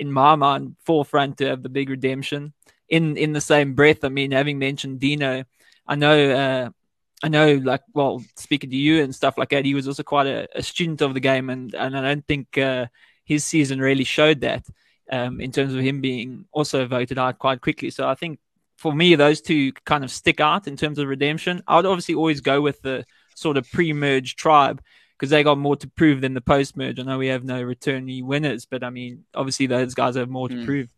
in 0.00 0.10
my 0.10 0.34
mind, 0.34 0.76
forefront 0.84 1.36
to 1.38 1.46
have 1.46 1.62
the 1.62 1.68
big 1.68 1.90
redemption. 1.90 2.52
In 2.88 3.16
in 3.16 3.32
the 3.32 3.40
same 3.40 3.74
breath, 3.74 4.02
I 4.02 4.08
mean, 4.08 4.32
having 4.32 4.58
mentioned 4.58 4.98
Dino, 4.98 5.44
I 5.86 5.94
know, 5.94 6.30
uh, 6.30 6.70
I 7.22 7.28
know, 7.28 7.54
like, 7.54 7.82
well, 7.94 8.22
speaking 8.36 8.70
to 8.70 8.76
you 8.76 9.02
and 9.02 9.14
stuff 9.14 9.38
like 9.38 9.50
that, 9.50 9.64
he 9.64 9.74
was 9.74 9.86
also 9.86 10.02
quite 10.02 10.26
a, 10.26 10.48
a 10.56 10.62
student 10.62 11.00
of 11.02 11.14
the 11.14 11.20
game, 11.20 11.50
and 11.50 11.74
and 11.74 11.96
I 11.96 12.00
don't 12.02 12.26
think 12.26 12.58
uh, 12.58 12.86
his 13.24 13.44
season 13.44 13.78
really 13.80 14.04
showed 14.04 14.40
that 14.40 14.64
um, 15.12 15.40
in 15.40 15.52
terms 15.52 15.74
of 15.74 15.80
him 15.80 16.00
being 16.00 16.46
also 16.50 16.86
voted 16.86 17.18
out 17.18 17.38
quite 17.38 17.60
quickly. 17.60 17.90
So 17.90 18.08
I 18.08 18.14
think 18.14 18.40
for 18.76 18.92
me, 18.92 19.14
those 19.14 19.40
two 19.40 19.72
kind 19.84 20.02
of 20.02 20.10
stick 20.10 20.40
out 20.40 20.66
in 20.66 20.76
terms 20.76 20.98
of 20.98 21.06
redemption. 21.06 21.62
I 21.68 21.76
would 21.76 21.86
obviously 21.86 22.14
always 22.14 22.40
go 22.40 22.60
with 22.60 22.80
the 22.80 23.04
sort 23.34 23.56
of 23.56 23.70
pre-merge 23.70 24.36
tribe 24.36 24.82
because 25.20 25.30
they 25.30 25.42
got 25.42 25.58
more 25.58 25.76
to 25.76 25.86
prove 25.86 26.22
than 26.22 26.32
the 26.32 26.40
post 26.40 26.78
merge. 26.78 26.98
I 26.98 27.02
know 27.02 27.18
we 27.18 27.26
have 27.26 27.44
no 27.44 27.62
returnee 27.62 28.24
winners, 28.24 28.64
but 28.64 28.82
I 28.82 28.88
mean, 28.88 29.24
obviously 29.34 29.66
those 29.66 29.92
guys 29.92 30.16
have 30.16 30.30
more 30.30 30.48
to 30.48 30.54
mm. 30.54 30.64
prove. 30.64 30.88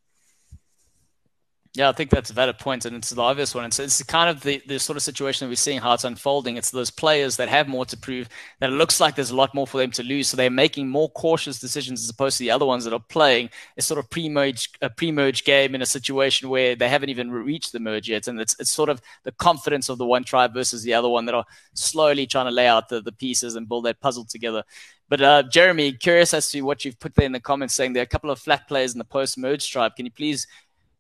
Yeah, 1.75 1.89
I 1.89 1.93
think 1.93 2.11
that's 2.11 2.29
a 2.29 2.35
valid 2.35 2.59
point, 2.59 2.85
and 2.85 2.97
it's 2.97 3.09
the 3.09 3.23
obvious 3.23 3.55
one. 3.55 3.65
It's, 3.65 3.79
it's 3.79 4.03
kind 4.03 4.29
of 4.29 4.43
the, 4.43 4.63
the 4.67 4.79
sort 4.79 4.99
of 4.99 5.03
situation 5.03 5.47
that 5.47 5.51
we're 5.51 5.57
seeing 5.57 5.81
how 5.81 5.95
it's 5.95 6.05
unfolding. 6.05 6.59
It's 6.59 6.71
those 6.71 6.91
players 6.91 7.39
that 7.39 7.49
have 7.49 7.67
more 7.67 7.87
to 7.87 7.97
prove, 7.97 8.29
that 8.61 8.69
it 8.69 8.75
looks 8.75 9.01
like 9.01 9.15
there's 9.15 9.31
a 9.31 9.37
lot 9.37 9.55
more 9.55 9.67
for 9.67 9.79
them 9.79 9.91
to 9.93 10.03
lose, 10.03 10.29
so 10.29 10.37
they're 10.37 10.51
making 10.51 10.91
more 10.91 11.09
cautious 11.13 11.59
decisions 11.59 12.05
as 12.05 12.11
opposed 12.11 12.37
to 12.37 12.45
the 12.45 12.51
other 12.51 12.67
ones 12.67 12.85
that 12.85 12.93
are 12.93 13.01
playing 13.01 13.49
a 13.79 13.81
sort 13.81 13.99
of 13.99 14.11
pre-merge, 14.11 14.69
a 14.83 14.91
pre-merge 14.91 15.45
game 15.45 15.75
in 15.75 15.81
a 15.81 15.87
situation 15.87 16.51
where 16.51 16.77
they 16.77 16.91
haven't 16.91 17.09
even 17.09 17.31
reached 17.31 17.73
the 17.73 17.81
merge 17.81 18.07
yet, 18.07 18.29
and 18.29 18.39
it's, 18.39 18.55
it's 18.61 18.71
sort 18.71 18.91
of 18.91 19.01
the 19.25 19.33
confidence 19.33 19.89
of 19.89 19.97
the 19.97 20.05
one 20.05 20.25
tribe 20.25 20.53
versus 20.53 20.83
the 20.83 20.93
other 20.93 21.09
one 21.09 21.25
that 21.25 21.35
are 21.35 21.47
slowly 21.73 22.27
trying 22.27 22.45
to 22.47 22.53
lay 22.53 22.67
out 22.67 22.91
the, 22.91 23.01
the 23.01 23.13
pieces 23.13 23.57
and 23.57 23.67
build 23.67 23.87
that 23.87 23.99
puzzle 23.99 24.27
together. 24.27 24.63
But 25.09 25.23
uh, 25.23 25.43
Jeremy, 25.45 25.93
curious 25.93 26.35
as 26.35 26.51
to 26.51 26.61
what 26.61 26.85
you've 26.85 27.01
put 27.01 27.15
there 27.15 27.25
in 27.25 27.33
the 27.33 27.41
comments, 27.41 27.73
saying 27.73 27.95
there 27.95 28.03
are 28.03 28.05
a 28.05 28.07
couple 28.07 28.31
of 28.31 28.39
flat 28.39 28.69
players 28.69 28.93
in 28.93 28.99
the 28.99 29.07
post-merge 29.07 29.71
tribe. 29.71 29.97
Can 29.97 30.05
you 30.05 30.13
please 30.13 30.47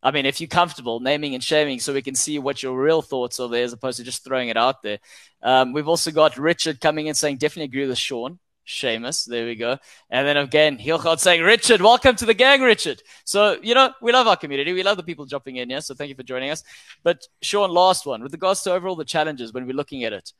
I 0.02 0.10
mean, 0.10 0.26
if 0.26 0.40
you're 0.40 0.48
comfortable 0.48 1.00
naming 1.00 1.34
and 1.34 1.42
shaming, 1.42 1.78
so 1.78 1.92
we 1.92 2.02
can 2.02 2.14
see 2.14 2.38
what 2.38 2.62
your 2.62 2.80
real 2.80 3.02
thoughts 3.02 3.38
are 3.38 3.48
there, 3.48 3.64
as 3.64 3.72
opposed 3.72 3.98
to 3.98 4.04
just 4.04 4.24
throwing 4.24 4.48
it 4.48 4.56
out 4.56 4.82
there. 4.82 4.98
Um, 5.42 5.72
we've 5.72 5.88
also 5.88 6.10
got 6.10 6.36
Richard 6.36 6.80
coming 6.80 7.06
in 7.06 7.14
saying 7.14 7.36
definitely 7.36 7.66
agree 7.66 7.86
with 7.86 7.98
Sean. 7.98 8.38
Seamus, 8.66 9.26
there 9.26 9.44
we 9.44 9.56
go. 9.56 9.78
And 10.10 10.26
then 10.26 10.36
again, 10.36 10.78
Hilgard 10.78 11.18
saying, 11.18 11.42
Richard, 11.42 11.80
welcome 11.80 12.14
to 12.16 12.24
the 12.24 12.34
gang, 12.34 12.60
Richard. 12.62 13.02
So, 13.24 13.58
you 13.60 13.74
know, 13.74 13.92
we 14.00 14.12
love 14.12 14.28
our 14.28 14.36
community. 14.36 14.72
We 14.72 14.84
love 14.84 14.96
the 14.96 15.02
people 15.02 15.26
jumping 15.26 15.56
in 15.56 15.68
here. 15.68 15.80
So 15.80 15.94
thank 15.94 16.10
you 16.10 16.14
for 16.14 16.22
joining 16.22 16.50
us. 16.50 16.62
But 17.02 17.26
Sean, 17.42 17.70
last 17.70 18.06
one, 18.06 18.22
with 18.22 18.32
regards 18.32 18.62
to 18.62 18.72
overall 18.72 18.94
the 18.94 19.04
challenges 19.04 19.52
when 19.52 19.66
we're 19.66 19.74
looking 19.74 20.04
at 20.04 20.12
it. 20.12 20.32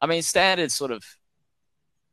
I 0.00 0.06
mean, 0.06 0.22
standard 0.22 0.70
sort 0.70 0.90
of 0.90 1.04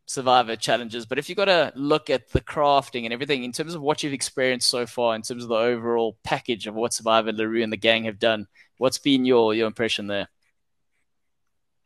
survivor 0.10 0.56
challenges 0.56 1.06
but 1.06 1.20
if 1.20 1.30
you've 1.30 1.38
got 1.38 1.46
to 1.46 1.72
look 1.76 2.10
at 2.10 2.30
the 2.32 2.42
crafting 2.42 3.04
and 3.04 3.14
everything 3.14 3.44
in 3.44 3.52
terms 3.52 3.76
of 3.76 3.82
what 3.82 4.02
you've 4.02 4.12
experienced 4.14 4.68
so 4.68 4.88
far 4.88 5.16
in 5.16 5.22
terms 5.22 5.44
of 5.44 5.50
the 5.50 5.56
overall 5.56 6.18
package 6.24 6.66
of 6.66 6.74
what 6.74 6.94
survivor 6.94 7.32
larue 7.32 7.64
and 7.64 7.72
the 7.72 7.78
gang 7.78 8.06
have 8.06 8.18
done 8.18 8.48
what's 8.80 8.98
been 8.98 9.24
your 9.24 9.54
your 9.54 9.68
impression 9.68 10.08
there 10.08 10.28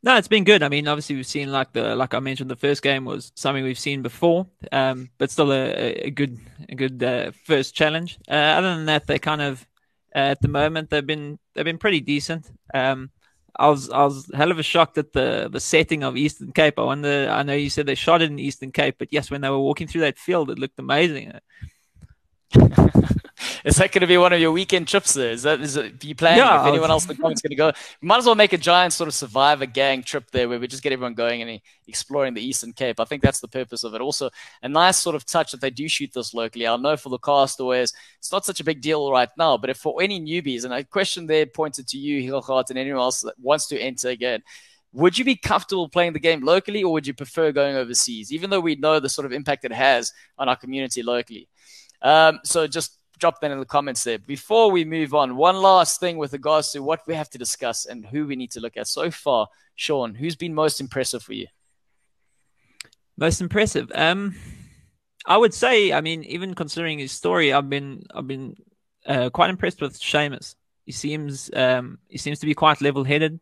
no, 0.06 0.18
it's 0.18 0.28
been 0.28 0.44
good. 0.44 0.64
I 0.64 0.68
mean, 0.68 0.90
obviously 0.90 1.16
we've 1.16 1.26
seen 1.26 1.50
like 1.50 1.72
the 1.72 1.96
like 1.96 2.14
I 2.14 2.20
mentioned, 2.20 2.52
the 2.52 2.58
first 2.58 2.82
game 2.82 3.06
was 3.06 3.32
something 3.36 3.64
we've 3.64 3.80
seen 3.80 4.02
before, 4.02 4.48
um, 4.74 5.10
but 5.18 5.32
still 5.32 5.54
a, 5.54 5.94
a 5.94 6.12
good 6.12 6.38
a 6.68 6.76
good 6.76 7.02
uh, 7.02 7.32
first 7.46 7.74
challenge. 7.74 8.20
Uh, 8.30 8.34
other 8.34 8.76
than 8.76 8.88
that, 8.88 9.08
they 9.08 9.18
kind 9.18 9.42
of 9.42 9.66
uh, 10.14 10.20
at 10.20 10.42
the 10.42 10.50
moment 10.50 10.90
they've 10.90 11.08
been 11.08 11.40
they've 11.56 11.64
been 11.64 11.78
pretty 11.78 12.02
decent. 12.02 12.52
Um, 12.74 13.12
I 13.58 13.70
was 13.70 13.90
I 13.90 14.04
was 14.04 14.30
hell 14.34 14.52
of 14.52 14.60
a 14.60 14.64
shocked 14.64 14.98
at 14.98 15.14
the 15.14 15.50
the 15.52 15.60
setting 15.60 16.04
of 16.04 16.18
Eastern 16.18 16.52
Cape. 16.52 16.80
I 16.80 16.84
wonder. 16.84 17.30
I 17.30 17.44
know 17.44 17.54
you 17.54 17.70
said 17.70 17.86
they 17.86 17.96
shot 17.96 18.22
it 18.22 18.32
in 18.32 18.40
Eastern 18.40 18.72
Cape, 18.72 18.96
but 18.98 19.10
yes, 19.12 19.30
when 19.30 19.42
they 19.42 19.50
were 19.50 19.60
walking 19.60 19.88
through 19.88 20.02
that 20.02 20.18
field, 20.18 20.50
it 20.50 20.60
looked 20.60 20.80
amazing. 20.80 21.34
is 23.64 23.78
that 23.78 23.92
going 23.92 24.02
to 24.02 24.08
be 24.08 24.18
one 24.18 24.34
of 24.34 24.40
your 24.40 24.52
weekend 24.52 24.88
trips 24.88 25.14
there? 25.14 25.32
Is 25.32 25.44
that 25.44 25.62
is 25.62 25.78
it, 25.78 26.04
you 26.04 26.16
planning? 26.16 26.40
Yeah, 26.40 26.62
if 26.62 26.68
anyone 26.68 26.92
else 26.92 27.04
in 27.04 27.10
the 27.10 27.22
comments 27.22 27.42
going 27.42 27.52
to 27.52 27.56
go, 27.56 27.72
we 28.02 28.08
might 28.08 28.18
as 28.18 28.26
well 28.26 28.36
make 28.36 28.54
a 28.54 28.58
giant 28.58 28.94
sort 28.94 29.08
of 29.08 29.14
survivor 29.14 29.66
gang 29.66 30.04
trip 30.04 30.30
there 30.32 30.50
where 30.50 30.60
we 30.60 30.68
just 30.68 30.84
get 30.84 30.92
everyone 30.92 31.14
going 31.14 31.42
and 31.42 31.62
exploring 31.88 32.34
the 32.34 32.46
Eastern 32.46 32.74
Cape. 32.74 33.00
I 33.00 33.06
think 33.06 33.22
that's 33.22 33.40
the 33.40 33.48
purpose 33.48 33.84
of 33.84 33.94
it. 33.94 34.02
Also, 34.02 34.30
a 34.62 34.70
nice 34.70 34.98
sort 34.98 35.16
of 35.16 35.26
touch 35.26 35.52
that 35.52 35.62
they 35.62 35.70
do 35.70 35.88
shoot 35.88 36.12
this 36.14 36.34
locally. 36.34 36.68
I 36.68 36.76
know 36.78 36.98
for 36.98 37.10
the 37.10 37.20
castaways, 37.20 37.94
it's 38.18 38.32
not 38.32 38.46
such 38.46 38.60
a 38.60 38.64
big 38.64 38.82
deal 38.82 39.12
right 39.12 39.30
now, 39.38 39.58
but 39.58 39.70
if 39.70 39.78
for 39.78 40.02
any 40.02 40.20
newbies, 40.20 40.66
and 40.66 40.74
a 40.74 40.84
question 40.84 41.28
there 41.28 41.46
pointed 41.46 41.88
to 41.90 41.98
you, 41.98 42.30
Hilgard, 42.30 42.70
and 42.70 42.78
anyone 42.80 43.02
else 43.02 43.22
that 43.22 43.36
wants 43.40 43.68
to 43.68 43.80
enter 43.80 44.10
again, 44.10 44.44
would 44.94 45.18
you 45.18 45.26
be 45.26 45.36
comfortable 45.36 45.90
playing 45.90 46.14
the 46.14 46.20
game 46.20 46.46
locally 46.46 46.84
or 46.84 46.94
would 46.94 47.08
you 47.08 47.14
prefer 47.14 47.52
going 47.52 47.76
overseas, 47.76 48.32
even 48.32 48.50
though 48.50 48.60
we 48.60 48.76
know 48.76 49.00
the 49.00 49.10
sort 49.10 49.26
of 49.26 49.32
impact 49.32 49.66
it 49.66 49.72
has 49.72 50.14
on 50.38 50.48
our 50.48 50.56
community 50.56 51.02
locally? 51.02 51.50
Um, 52.02 52.40
so 52.44 52.68
just 52.68 53.00
drop 53.24 53.40
that 53.40 53.52
in 53.52 53.60
the 53.60 53.66
comments 53.66 54.04
there. 54.04 54.20
Before 54.20 54.70
we 54.70 54.84
move 54.84 55.14
on, 55.14 55.38
one 55.38 55.56
last 55.56 56.02
thing 56.02 56.18
with 56.18 56.34
regards 56.34 56.72
to 56.72 56.84
what 56.84 57.08
we 57.08 57.16
have 57.16 57.30
to 57.30 57.38
discuss 57.38 57.86
and 57.86 58.06
who 58.06 58.28
we 58.28 58.36
need 58.36 58.52
to 58.52 58.60
look 58.60 58.76
at 58.76 58.86
so 58.86 59.10
far. 59.12 59.48
Sean, 59.76 60.14
who's 60.14 60.36
been 60.36 60.54
most 60.54 60.82
impressive 60.82 61.24
for 61.24 61.32
you? 61.32 61.48
Most 63.16 63.40
impressive. 63.40 63.90
Um, 63.96 64.36
I 65.26 65.38
would 65.38 65.54
say, 65.54 65.94
I 65.94 66.02
mean, 66.02 66.26
even 66.26 66.54
considering 66.54 67.00
his 67.00 67.14
story, 67.14 67.54
I've 67.54 67.70
been, 67.70 68.04
I've 68.14 68.28
been 68.28 68.58
uh, 69.06 69.30
quite 69.30 69.50
impressed 69.50 69.80
with 69.80 69.98
Seamus. 69.98 70.56
He 70.86 70.92
seems, 70.92 71.50
um, 71.56 72.00
he 72.10 72.18
seems 72.18 72.40
to 72.40 72.46
be 72.46 72.54
quite 72.54 72.82
level-headed, 72.82 73.40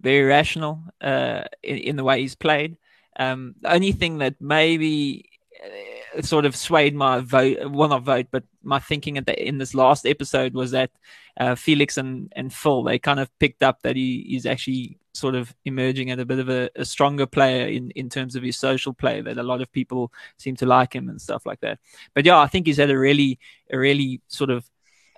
very 0.00 0.24
rational 0.24 0.82
uh, 1.00 1.44
in, 1.62 1.76
in 1.76 1.96
the 1.96 2.02
way 2.02 2.22
he's 2.22 2.34
played. 2.34 2.76
Um, 3.16 3.54
the 3.60 3.72
only 3.72 3.92
thing 3.92 4.18
that 4.18 4.34
maybe 4.40 5.30
sort 6.24 6.44
of 6.44 6.56
swayed 6.56 6.94
my 6.94 7.20
vote, 7.20 7.70
well, 7.70 7.88
not 7.88 8.02
vote, 8.02 8.26
but 8.30 8.44
my 8.62 8.78
thinking 8.78 9.18
at 9.18 9.26
the, 9.26 9.46
in 9.46 9.58
this 9.58 9.74
last 9.74 10.06
episode 10.06 10.54
was 10.54 10.70
that 10.70 10.90
uh, 11.38 11.54
Felix 11.54 11.96
and, 11.96 12.32
and 12.34 12.52
Phil, 12.52 12.82
they 12.82 12.98
kind 12.98 13.20
of 13.20 13.30
picked 13.38 13.62
up 13.62 13.82
that 13.82 13.96
he 13.96 14.36
is 14.36 14.46
actually 14.46 14.98
sort 15.14 15.34
of 15.34 15.54
emerging 15.64 16.10
as 16.10 16.18
a 16.18 16.24
bit 16.24 16.38
of 16.38 16.48
a, 16.48 16.68
a, 16.76 16.84
stronger 16.84 17.26
player 17.26 17.66
in, 17.66 17.90
in 17.92 18.08
terms 18.08 18.36
of 18.36 18.42
his 18.42 18.56
social 18.56 18.92
play, 18.92 19.20
that 19.20 19.38
a 19.38 19.42
lot 19.42 19.62
of 19.62 19.72
people 19.72 20.12
seem 20.38 20.56
to 20.56 20.66
like 20.66 20.94
him 20.94 21.08
and 21.08 21.20
stuff 21.20 21.46
like 21.46 21.60
that. 21.60 21.78
But 22.14 22.24
yeah, 22.24 22.38
I 22.38 22.46
think 22.46 22.66
he's 22.66 22.76
had 22.76 22.90
a 22.90 22.98
really, 22.98 23.38
a 23.70 23.78
really 23.78 24.20
sort 24.28 24.50
of 24.50 24.68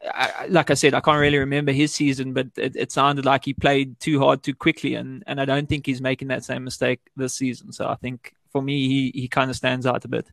I, 0.05 0.47
like 0.49 0.71
I 0.71 0.75
said, 0.75 0.95
I 0.95 1.01
can't 1.01 1.19
really 1.19 1.39
remember 1.39 1.73
his 1.73 1.93
season, 1.93 2.33
but 2.33 2.49
it, 2.57 2.77
it, 2.77 2.93
sounded 2.93 3.25
like 3.25 3.45
he 3.45 3.53
played 3.53 3.99
too 3.99 4.21
hard 4.21 4.43
too 4.43 4.55
quickly, 4.55 4.95
and, 4.95 5.25
and 5.27 5.41
I 5.41 5.45
don't 5.45 5.69
think 5.69 5.87
he's 5.87 6.01
making 6.01 6.29
that 6.29 6.45
same 6.45 6.65
mistake 6.65 7.01
this 7.17 7.35
season. 7.35 7.73
So 7.73 7.89
I 7.89 7.97
think 7.97 8.33
for 8.51 8.63
me, 8.63 8.89
he, 8.89 9.21
he 9.23 9.29
kind 9.29 9.51
of 9.51 9.57
stands 9.57 9.87
out 9.87 10.05
a 10.05 10.09
bit. 10.09 10.31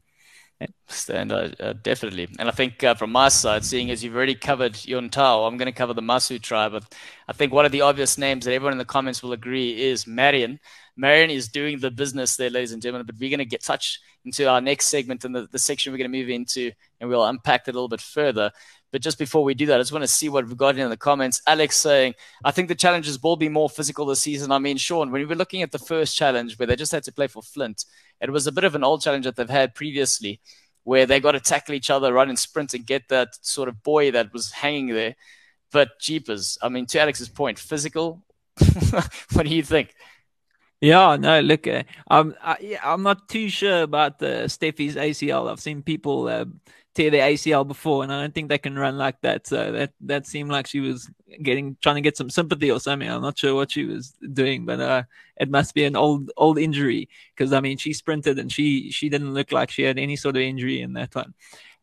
Stand 0.88 1.32
uh, 1.34 1.50
uh, 1.60 1.74
definitely, 1.82 2.30
and 2.40 2.48
I 2.48 2.52
think 2.52 2.82
uh, 2.84 2.94
from 2.94 3.12
my 3.12 3.28
side, 3.28 3.66
seeing 3.66 3.92
as 3.92 4.04
you've 4.04 4.16
already 4.16 4.36
covered 4.36 4.74
Yuntao, 4.74 5.46
I'm 5.46 5.58
going 5.58 5.66
to 5.66 5.72
cover 5.72 5.94
the 5.94 6.02
Masu 6.02 6.42
tribe. 6.42 6.72
But 6.72 6.96
I 7.28 7.34
think 7.34 7.52
one 7.52 7.66
of 7.66 7.74
the 7.74 7.82
obvious 7.82 8.18
names 8.18 8.46
that 8.46 8.54
everyone 8.54 8.72
in 8.72 8.78
the 8.78 8.86
comments 8.86 9.22
will 9.22 9.34
agree 9.34 9.82
is 9.82 10.08
Marion. 10.08 10.60
Marion 10.96 11.30
is 11.30 11.50
doing 11.50 11.80
the 11.80 11.92
business 11.92 12.38
there, 12.38 12.50
ladies 12.50 12.72
and 12.72 12.82
gentlemen. 12.82 13.06
But 13.06 13.18
we're 13.20 13.32
going 13.32 13.40
to 13.40 13.46
get 13.46 13.64
touch 13.64 14.00
into 14.24 14.48
our 14.50 14.62
next 14.62 14.86
segment 14.86 15.26
and 15.26 15.36
the, 15.36 15.48
the 15.52 15.60
section 15.60 15.92
we're 15.92 15.98
going 15.98 16.12
to 16.12 16.18
move 16.18 16.30
into, 16.30 16.72
and 17.02 17.10
we'll 17.10 17.26
unpack 17.26 17.68
it 17.68 17.72
a 17.72 17.74
little 17.74 17.90
bit 17.90 18.02
further. 18.02 18.52
But 18.96 19.02
just 19.02 19.20
before 19.20 19.44
we 19.44 19.56
do 19.56 19.66
that, 19.66 19.76
I 19.76 19.82
just 19.82 19.92
want 19.92 20.06
to 20.06 20.08
see 20.08 20.30
what 20.30 20.48
we've 20.48 20.56
got 20.56 20.78
in 20.78 20.90
the 20.90 20.96
comments. 20.96 21.42
Alex 21.46 21.76
saying, 21.76 22.14
I 22.46 22.52
think 22.52 22.70
the 22.70 22.76
challenges 22.76 23.22
will 23.22 23.36
be 23.36 23.50
more 23.50 23.70
physical 23.70 24.06
this 24.06 24.22
season. 24.22 24.54
I 24.54 24.58
mean, 24.58 24.78
Sean, 24.78 25.12
when 25.12 25.20
we 25.20 25.26
were 25.26 25.36
looking 25.36 25.62
at 25.64 25.74
the 25.74 25.80
first 25.80 26.16
challenge 26.16 26.58
where 26.58 26.66
they 26.66 26.78
just 26.78 26.94
had 26.94 27.04
to 27.04 27.12
play 27.12 27.28
for 27.28 27.42
Flint, 27.42 27.84
it 28.22 28.30
was 28.30 28.48
a 28.48 28.54
bit 28.54 28.64
of 28.64 28.74
an 28.74 28.86
old 28.86 29.02
challenge 29.02 29.26
that 29.26 29.36
they've 29.36 29.50
had 29.50 29.76
previously 29.76 30.40
where 30.86 31.06
they 31.06 31.20
got 31.20 31.34
to 31.34 31.42
tackle 31.42 31.76
each 31.76 31.90
other, 31.90 32.14
run 32.14 32.30
and 32.30 32.40
sprint 32.40 32.74
and 32.74 32.86
get 32.86 33.10
that 33.10 33.36
sort 33.42 33.68
of 33.68 33.84
boy 33.84 34.12
that 34.12 34.32
was 34.32 34.54
hanging 34.54 34.88
there. 34.88 35.18
But 35.74 36.00
jeepers, 36.00 36.58
I 36.62 36.70
mean, 36.70 36.86
to 36.86 37.02
Alex's 37.02 37.28
point, 37.28 37.60
physical. 37.60 38.24
what 39.34 39.46
do 39.46 39.54
you 39.54 39.64
think? 39.64 39.94
Yeah, 40.80 41.18
no, 41.18 41.42
look, 41.42 41.68
uh, 41.68 41.84
I'm 42.08 42.34
I, 42.42 42.56
yeah, 42.62 42.80
I'm 42.82 43.04
not 43.04 43.28
too 43.28 43.50
sure 43.50 43.82
about 43.82 44.24
uh, 44.24 44.48
Steffi's 44.48 44.96
ACL. 44.96 45.52
I've 45.52 45.60
seen 45.60 45.84
people 45.84 46.30
uh, 46.30 46.46
tear 46.96 47.12
their 47.12 47.30
ACL 47.30 47.68
before, 47.68 48.04
and 48.04 48.12
I 48.12 48.22
don't 48.22 48.34
think 48.34 48.50
they 48.50 48.58
can 48.58 48.80
run 48.80 48.98
like 48.98 49.20
that. 49.22 49.46
So 49.46 49.72
that 49.74 49.92
that 50.02 50.26
seemed 50.26 50.50
like 50.50 50.66
she 50.66 50.80
was 50.80 51.10
getting 51.44 51.78
trying 51.82 51.96
to 51.96 52.02
get 52.02 52.18
some 52.18 52.30
sympathy 52.30 52.72
or 52.72 52.80
something. 52.80 53.10
I'm 53.10 53.22
not 53.22 53.38
sure 53.38 53.54
what 53.54 53.72
she 53.72 53.84
was 53.86 54.14
doing, 54.34 54.66
but 54.66 54.80
uh, 54.80 55.04
it 55.38 55.50
must 55.50 55.76
be 55.76 55.84
an 55.84 55.96
old 55.96 56.32
old 56.38 56.58
injury 56.58 57.10
because 57.36 57.54
I 57.54 57.60
mean 57.60 57.78
she 57.78 57.94
sprinted 57.94 58.40
and 58.40 58.52
she 58.52 58.90
she 58.92 59.10
didn't 59.10 59.34
look 59.34 59.52
like 59.52 59.70
she 59.70 59.84
had 59.84 60.00
any 60.00 60.16
sort 60.16 60.38
of 60.38 60.42
injury 60.42 60.82
in 60.82 60.94
that 60.94 61.14
one. 61.14 61.34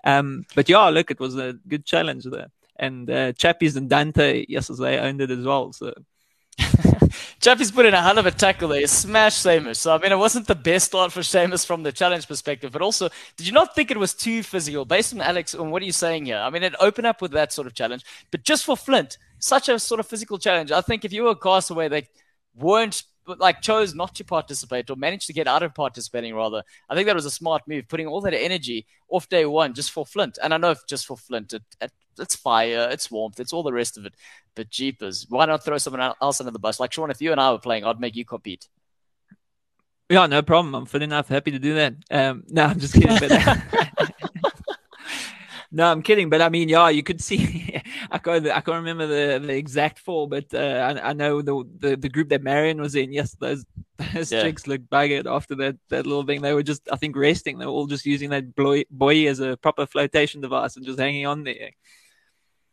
Um, 0.04 0.46
but 0.54 0.68
yeah, 0.68 0.88
look, 0.88 1.10
it 1.10 1.20
was 1.20 1.36
a 1.36 1.52
good 1.68 1.84
challenge 1.84 2.24
there, 2.24 2.48
and 2.76 3.08
uh, 3.08 3.32
Chappies 3.34 3.76
and 3.76 3.88
Dante 3.88 4.46
yesterday 4.48 4.98
owned 4.98 5.20
it 5.20 5.30
as 5.30 5.44
well. 5.44 5.72
So 5.72 5.94
Jeffy's 7.40 7.70
put 7.70 7.86
in 7.86 7.94
a 7.94 8.02
hell 8.02 8.18
of 8.18 8.26
a 8.26 8.30
tackle 8.30 8.68
there. 8.68 8.80
He 8.80 8.86
smashed 8.86 9.44
Seamus. 9.44 9.76
So, 9.76 9.94
I 9.94 9.98
mean, 9.98 10.12
it 10.12 10.18
wasn't 10.18 10.46
the 10.46 10.54
best 10.54 10.86
start 10.86 11.12
for 11.12 11.20
Seamus 11.20 11.66
from 11.66 11.82
the 11.82 11.92
challenge 11.92 12.28
perspective, 12.28 12.72
but 12.72 12.82
also, 12.82 13.08
did 13.36 13.46
you 13.46 13.52
not 13.52 13.74
think 13.74 13.90
it 13.90 13.98
was 13.98 14.14
too 14.14 14.42
physical? 14.42 14.84
Based 14.84 15.12
on 15.12 15.20
Alex, 15.20 15.54
on 15.54 15.70
what 15.70 15.82
are 15.82 15.86
you 15.86 15.92
saying 15.92 16.26
here? 16.26 16.38
I 16.38 16.50
mean, 16.50 16.62
it 16.62 16.74
opened 16.78 17.06
up 17.06 17.20
with 17.20 17.32
that 17.32 17.52
sort 17.52 17.66
of 17.66 17.74
challenge, 17.74 18.04
but 18.30 18.44
just 18.44 18.64
for 18.64 18.76
Flint, 18.76 19.18
such 19.38 19.68
a 19.68 19.78
sort 19.78 20.00
of 20.00 20.06
physical 20.06 20.38
challenge. 20.38 20.70
I 20.70 20.80
think 20.80 21.04
if 21.04 21.12
you 21.12 21.24
were 21.24 21.30
a 21.30 21.36
castaway, 21.36 21.88
they 21.88 22.08
weren't 22.54 23.02
like 23.26 23.60
chose 23.60 23.94
not 23.94 24.14
to 24.16 24.24
participate 24.24 24.90
or 24.90 24.96
managed 24.96 25.26
to 25.28 25.32
get 25.32 25.46
out 25.46 25.62
of 25.62 25.74
participating 25.74 26.34
rather. 26.34 26.62
I 26.88 26.94
think 26.94 27.06
that 27.06 27.14
was 27.14 27.26
a 27.26 27.30
smart 27.30 27.66
move, 27.68 27.88
putting 27.88 28.06
all 28.06 28.20
that 28.22 28.34
energy 28.34 28.86
off 29.08 29.28
day 29.28 29.46
one 29.46 29.74
just 29.74 29.92
for 29.92 30.04
Flint. 30.04 30.38
And 30.42 30.52
I 30.52 30.56
know 30.56 30.70
if 30.70 30.86
just 30.86 31.06
for 31.06 31.16
Flint, 31.16 31.52
it, 31.52 31.62
it, 31.80 31.92
it's 32.18 32.36
fire, 32.36 32.88
it's 32.90 33.10
warmth, 33.10 33.40
it's 33.40 33.52
all 33.52 33.62
the 33.62 33.72
rest 33.72 33.98
of 33.98 34.06
it. 34.06 34.14
But 34.54 34.70
jeepers, 34.70 35.26
why 35.28 35.46
not 35.46 35.64
throw 35.64 35.78
someone 35.78 36.14
else 36.20 36.40
under 36.40 36.50
the 36.50 36.58
bus? 36.58 36.80
Like 36.80 36.92
Sean, 36.92 37.10
if 37.10 37.20
you 37.20 37.32
and 37.32 37.40
I 37.40 37.52
were 37.52 37.58
playing, 37.58 37.84
I'd 37.84 38.00
make 38.00 38.16
you 38.16 38.24
compete. 38.24 38.68
Yeah, 40.10 40.26
no 40.26 40.42
problem. 40.42 40.74
I'm 40.74 40.86
fit 40.86 41.02
enough, 41.02 41.28
happy 41.28 41.52
to 41.52 41.58
do 41.58 41.74
that. 41.74 41.94
Um, 42.10 42.44
no, 42.48 42.64
I'm 42.64 42.78
just 42.78 42.94
kidding. 42.94 43.18
But 43.18 43.62
No, 45.74 45.90
I'm 45.90 46.02
kidding, 46.02 46.28
but 46.28 46.42
I 46.42 46.50
mean, 46.50 46.68
yeah, 46.68 46.90
you 46.90 47.02
could 47.02 47.22
see. 47.22 47.80
I 48.10 48.18
can't, 48.18 48.46
I 48.46 48.60
can't 48.60 48.84
remember 48.84 49.06
the, 49.06 49.38
the 49.44 49.56
exact 49.56 50.00
four, 50.00 50.28
but 50.28 50.52
uh, 50.52 50.58
I, 50.58 51.10
I, 51.10 51.12
know 51.14 51.40
the, 51.40 51.64
the, 51.78 51.96
the 51.96 52.10
group 52.10 52.28
that 52.28 52.42
Marion 52.42 52.78
was 52.78 52.94
in. 52.94 53.10
Yes, 53.10 53.34
those 53.40 53.64
those 54.12 54.30
yeah. 54.30 54.42
chicks 54.42 54.66
looked 54.66 54.90
buggered 54.90 55.24
after 55.24 55.54
that 55.54 55.76
that 55.88 56.06
little 56.06 56.24
thing. 56.24 56.42
They 56.42 56.52
were 56.52 56.62
just, 56.62 56.86
I 56.92 56.96
think, 56.96 57.16
resting. 57.16 57.56
They 57.56 57.64
were 57.64 57.72
all 57.72 57.86
just 57.86 58.04
using 58.04 58.28
that 58.30 58.54
buoy, 58.54 58.84
buoy 58.90 59.28
as 59.28 59.40
a 59.40 59.56
proper 59.56 59.86
flotation 59.86 60.42
device 60.42 60.76
and 60.76 60.84
just 60.84 60.98
hanging 60.98 61.26
on 61.26 61.42
there. 61.44 61.70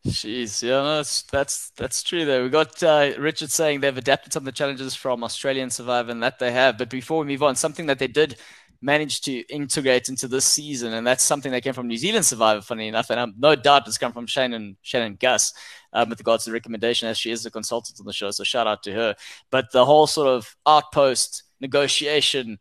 Jeez, 0.07 0.63
yeah, 0.63 0.81
no, 0.81 0.95
that's 0.97 1.23
that's 1.23 1.71
that's 1.71 2.03
true. 2.03 2.23
Though 2.23 2.43
we 2.43 2.49
got 2.49 2.81
uh, 2.81 3.11
Richard 3.19 3.51
saying 3.51 3.81
they've 3.81 3.97
adapted 3.97 4.31
some 4.31 4.41
of 4.41 4.45
the 4.45 4.53
challenges 4.53 4.95
from 4.95 5.23
Australian 5.25 5.69
Survivor, 5.69 6.11
and 6.11 6.23
that 6.23 6.39
they 6.39 6.53
have. 6.53 6.77
But 6.77 6.89
before 6.89 7.19
we 7.19 7.27
move 7.27 7.43
on, 7.43 7.55
something 7.55 7.85
that 7.87 7.99
they 7.99 8.07
did 8.07 8.37
manage 8.81 9.19
to 9.21 9.41
integrate 9.53 10.07
into 10.07 10.29
this 10.29 10.45
season, 10.45 10.93
and 10.93 11.05
that's 11.05 11.23
something 11.23 11.51
that 11.51 11.63
came 11.63 11.73
from 11.73 11.87
New 11.87 11.97
Zealand 11.97 12.25
Survivor. 12.25 12.61
Funny 12.61 12.87
enough, 12.87 13.09
and 13.09 13.19
um, 13.19 13.33
no 13.37 13.55
doubt 13.55 13.87
it's 13.87 13.97
come 13.97 14.13
from 14.13 14.25
Shannon 14.25 14.77
Shannon 14.83 15.17
Gus 15.19 15.53
um, 15.91 16.09
with 16.09 16.19
regards 16.19 16.45
to 16.45 16.49
the 16.49 16.53
recommendation, 16.53 17.09
as 17.09 17.17
she 17.17 17.31
is 17.31 17.45
a 17.45 17.51
consultant 17.51 17.99
on 17.99 18.05
the 18.05 18.13
show. 18.13 18.31
So 18.31 18.45
shout 18.45 18.67
out 18.67 18.83
to 18.83 18.93
her. 18.93 19.15
But 19.51 19.73
the 19.73 19.85
whole 19.85 20.07
sort 20.07 20.29
of 20.29 20.55
outpost 20.65 21.43
negotiation, 21.59 22.59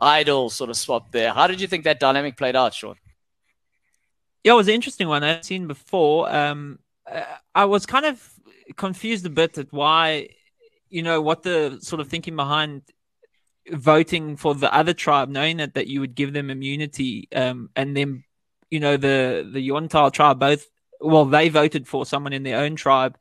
idol 0.00 0.50
sort 0.50 0.70
of 0.70 0.76
swap 0.76 1.12
there. 1.12 1.32
How 1.32 1.46
did 1.46 1.60
you 1.60 1.68
think 1.68 1.84
that 1.84 2.00
dynamic 2.00 2.36
played 2.36 2.56
out, 2.56 2.74
Sean? 2.74 2.96
Yeah, 4.44 4.52
it 4.52 4.56
was 4.56 4.68
an 4.68 4.74
interesting 4.74 5.08
one 5.08 5.22
I'd 5.22 5.44
seen 5.44 5.66
before. 5.66 6.34
Um, 6.34 6.78
uh, 7.10 7.24
I 7.54 7.66
was 7.66 7.84
kind 7.86 8.06
of 8.06 8.26
confused 8.76 9.26
a 9.26 9.30
bit 9.30 9.58
at 9.58 9.72
why, 9.72 10.28
you 10.88 11.02
know, 11.02 11.20
what 11.20 11.42
the 11.42 11.78
sort 11.82 12.00
of 12.00 12.08
thinking 12.08 12.36
behind 12.36 12.82
voting 13.70 14.36
for 14.36 14.54
the 14.54 14.72
other 14.74 14.94
tribe, 14.94 15.28
knowing 15.28 15.58
that, 15.58 15.74
that 15.74 15.88
you 15.88 16.00
would 16.00 16.14
give 16.14 16.32
them 16.32 16.50
immunity, 16.50 17.28
um, 17.34 17.70
and 17.76 17.96
then, 17.96 18.24
you 18.70 18.80
know, 18.80 18.96
the 18.96 19.48
the 19.52 19.60
Yontal 19.60 20.10
tribe 20.10 20.38
both, 20.38 20.66
well, 21.00 21.24
they 21.26 21.48
voted 21.48 21.86
for 21.86 22.06
someone 22.06 22.32
in 22.32 22.42
their 22.42 22.58
own 22.60 22.76
tribe, 22.76 23.18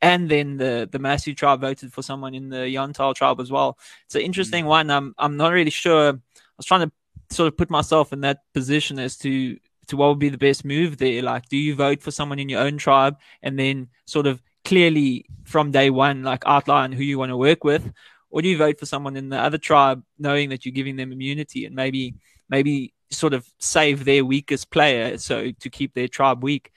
and 0.00 0.28
then 0.30 0.56
the 0.56 0.88
the 0.90 0.98
Masu 0.98 1.36
tribe 1.36 1.60
voted 1.62 1.92
for 1.92 2.02
someone 2.02 2.34
in 2.34 2.48
the 2.48 2.68
Yontal 2.68 3.14
tribe 3.14 3.40
as 3.40 3.50
well. 3.50 3.78
It's 4.06 4.14
an 4.14 4.22
interesting 4.22 4.64
mm. 4.64 4.68
one. 4.68 4.90
I'm 4.90 5.14
I'm 5.18 5.36
not 5.36 5.52
really 5.52 5.70
sure. 5.70 6.12
I 6.12 6.18
was 6.56 6.66
trying 6.66 6.88
to 6.88 6.92
sort 7.34 7.48
of 7.48 7.56
put 7.56 7.70
myself 7.70 8.12
in 8.12 8.20
that 8.20 8.40
position 8.54 8.98
as 8.98 9.16
to 9.18 9.58
to 9.90 9.96
what 9.96 10.08
would 10.08 10.18
be 10.18 10.28
the 10.28 10.38
best 10.38 10.64
move 10.64 10.96
there. 10.96 11.22
Like, 11.22 11.48
do 11.48 11.56
you 11.56 11.74
vote 11.74 12.02
for 12.02 12.10
someone 12.10 12.38
in 12.38 12.48
your 12.48 12.60
own 12.60 12.78
tribe 12.78 13.18
and 13.42 13.58
then 13.58 13.88
sort 14.06 14.26
of 14.26 14.42
clearly 14.64 15.26
from 15.44 15.70
day 15.70 15.90
one, 15.90 16.22
like 16.22 16.42
outline 16.46 16.92
who 16.92 17.02
you 17.02 17.18
want 17.18 17.30
to 17.30 17.36
work 17.36 17.64
with, 17.64 17.92
or 18.30 18.42
do 18.42 18.48
you 18.48 18.56
vote 18.56 18.78
for 18.78 18.86
someone 18.86 19.16
in 19.16 19.28
the 19.28 19.38
other 19.38 19.58
tribe, 19.58 20.02
knowing 20.18 20.50
that 20.50 20.64
you're 20.64 20.72
giving 20.72 20.96
them 20.96 21.12
immunity 21.12 21.66
and 21.66 21.74
maybe 21.74 22.14
maybe 22.48 22.92
sort 23.10 23.34
of 23.34 23.48
save 23.58 24.04
their 24.04 24.24
weakest 24.24 24.70
player, 24.70 25.18
so 25.18 25.50
to 25.60 25.70
keep 25.70 25.94
their 25.94 26.08
tribe 26.08 26.42
weak. 26.42 26.70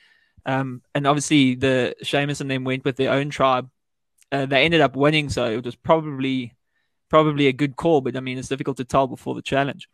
Um, 0.46 0.82
and 0.94 1.08
obviously, 1.08 1.56
the 1.56 1.96
Seamus 2.04 2.42
and 2.42 2.50
them 2.50 2.64
went 2.64 2.84
with 2.84 2.98
their 2.98 3.12
own 3.12 3.30
tribe. 3.30 3.70
Uh, 4.32 4.46
they 4.46 4.64
ended 4.66 4.82
up 4.82 4.96
winning, 4.96 5.30
so 5.30 5.46
it 5.46 5.66
was 5.66 5.76
probably 5.76 6.54
probably 7.10 7.48
a 7.48 7.54
good 7.54 7.76
call. 7.76 8.02
But 8.02 8.18
I 8.18 8.20
mean, 8.20 8.38
it's 8.38 8.50
difficult 8.50 8.78
to 8.78 8.86
tell 8.86 9.08
before 9.08 9.36
the 9.36 9.42
challenge. 9.42 9.88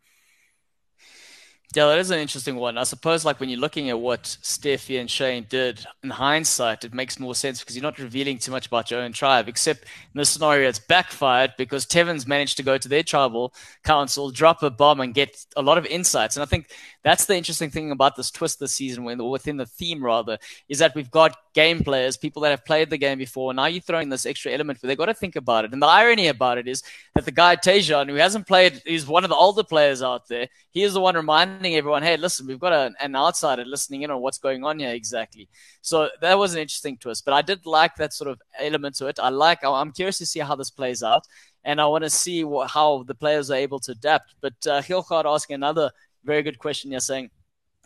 Yeah, 1.76 1.86
that 1.86 2.00
is 2.00 2.10
an 2.10 2.18
interesting 2.18 2.56
one. 2.56 2.80
I 2.80 2.84
suppose, 2.84 3.24
like 3.24 3.40
when 3.40 3.48
you're 3.48 3.60
looking 3.60 3.92
at 3.92 4.00
what 4.00 4.24
Steffi 4.24 5.00
and 5.00 5.10
Shane 5.10 5.46
did 5.50 5.86
in 6.02 6.10
hindsight, 6.10 6.84
it 6.84 6.96
makes 6.96 7.20
more 7.20 7.36
sense 7.36 7.60
because 7.60 7.76
you're 7.76 7.84
not 7.84 8.00
revealing 8.00 8.40
too 8.40 8.50
much 8.52 8.66
about 8.66 8.90
your 8.90 9.02
own 9.02 9.14
tribe. 9.14 9.48
Except 9.48 9.84
in 9.84 10.18
this 10.18 10.32
scenario, 10.32 10.68
it's 10.68 10.80
backfired 10.80 11.54
because 11.60 11.86
Tevens 11.86 12.26
managed 12.26 12.58
to 12.58 12.64
go 12.64 12.80
to 12.80 12.90
their 12.90 13.04
tribal 13.04 13.54
council, 13.84 14.32
drop 14.32 14.64
a 14.64 14.72
bomb, 14.72 15.00
and 15.00 15.14
get 15.14 15.46
a 15.56 15.62
lot 15.62 15.78
of 15.78 15.86
insights. 15.86 16.36
And 16.36 16.42
I 16.42 16.48
think 16.48 16.72
that's 17.04 17.26
the 17.26 17.36
interesting 17.36 17.70
thing 17.70 17.92
about 17.92 18.16
this 18.16 18.30
twist 18.30 18.60
this 18.60 18.76
season, 18.76 19.04
within 19.04 19.58
the 19.58 19.66
theme 19.66 20.04
rather, 20.04 20.38
is 20.68 20.80
that 20.80 20.96
we've 20.96 21.10
got 21.10 21.38
game 21.54 21.84
players, 21.84 22.18
people 22.18 22.42
that 22.42 22.50
have 22.50 22.66
played 22.66 22.90
the 22.90 22.98
game 22.98 23.18
before. 23.18 23.54
Now 23.54 23.66
you're 23.68 23.82
throwing 23.82 24.10
this 24.10 24.26
extra 24.26 24.52
element, 24.52 24.80
but 24.82 24.88
they've 24.88 24.98
got 24.98 25.06
to 25.06 25.14
think 25.14 25.36
about 25.36 25.66
it. 25.66 25.72
And 25.72 25.82
the 25.82 25.88
irony 25.88 26.28
about 26.28 26.58
it 26.58 26.68
is 26.68 26.84
that 27.16 27.26
the 27.26 27.32
guy 27.32 27.56
Tajon, 27.56 28.10
who 28.10 28.16
hasn't 28.16 28.48
played, 28.48 28.82
he's 28.86 29.08
one 29.08 29.24
of 29.24 29.30
the 29.30 29.36
older 29.36 29.64
players 29.64 30.02
out 30.02 30.28
there. 30.28 30.48
He 30.72 30.84
is 30.84 30.94
the 30.94 31.02
one 31.02 31.16
reminding 31.16 31.76
everyone, 31.76 32.04
"Hey, 32.04 32.18
listen, 32.18 32.48
we've 32.48 32.60
got 32.60 32.74
a, 32.74 32.92
an 33.00 33.16
outsider 33.16 33.66
listening 33.66 34.02
in 34.02 34.12
on 34.12 34.22
what's 34.22 34.38
going 34.38 34.64
on 34.64 34.80
here 34.80 34.94
exactly." 34.94 35.48
So 35.82 36.10
that 36.22 36.38
was 36.38 36.54
an 36.54 36.60
interesting 36.60 36.98
twist. 36.98 37.24
But 37.24 37.34
I 37.34 37.42
did 37.42 37.66
like 37.66 37.96
that 37.96 38.14
sort 38.14 38.30
of 38.30 38.42
element 38.60 38.96
to 38.98 39.08
it. 39.08 39.20
I 39.20 39.30
like. 39.30 39.64
I'm 39.64 39.92
curious 39.92 40.18
to 40.18 40.26
see 40.26 40.40
how 40.40 40.56
this 40.56 40.70
plays 40.70 41.02
out 41.02 41.26
and 41.64 41.82
I 41.82 41.86
want 41.86 42.04
to 42.04 42.10
see 42.10 42.44
what, 42.44 42.70
how 42.70 43.04
the 43.04 43.16
players 43.16 43.52
are 43.52 43.56
able 43.56 43.80
to 43.82 43.92
adapt. 43.92 44.36
But 44.42 44.54
uh, 44.66 44.82
Hilgard 44.82 45.26
asking 45.26 45.56
another 45.56 45.92
very 46.30 46.44
good 46.44 46.60
question 46.60 46.92
You're 46.92 47.00
saying 47.12 47.32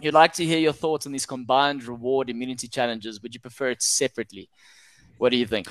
you'd 0.01 0.13
like 0.13 0.33
to 0.33 0.45
hear 0.45 0.59
your 0.59 0.73
thoughts 0.73 1.05
on 1.05 1.11
these 1.11 1.25
combined 1.25 1.83
reward 1.85 2.29
immunity 2.29 2.67
challenges. 2.67 3.21
Would 3.21 3.33
you 3.33 3.39
prefer 3.39 3.69
it 3.69 3.81
separately? 3.81 4.49
What 5.17 5.29
do 5.31 5.37
you 5.37 5.47
think? 5.47 5.67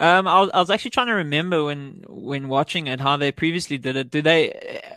Um, 0.00 0.26
I 0.26 0.40
was, 0.40 0.50
I 0.54 0.58
was 0.58 0.70
actually 0.70 0.92
trying 0.92 1.08
to 1.08 1.18
remember 1.24 1.64
when 1.64 2.04
when 2.08 2.48
watching 2.48 2.86
it 2.86 2.98
how 2.98 3.18
they 3.18 3.30
previously 3.30 3.76
did 3.76 3.94
it. 3.96 4.10
Do 4.10 4.22
they 4.22 4.42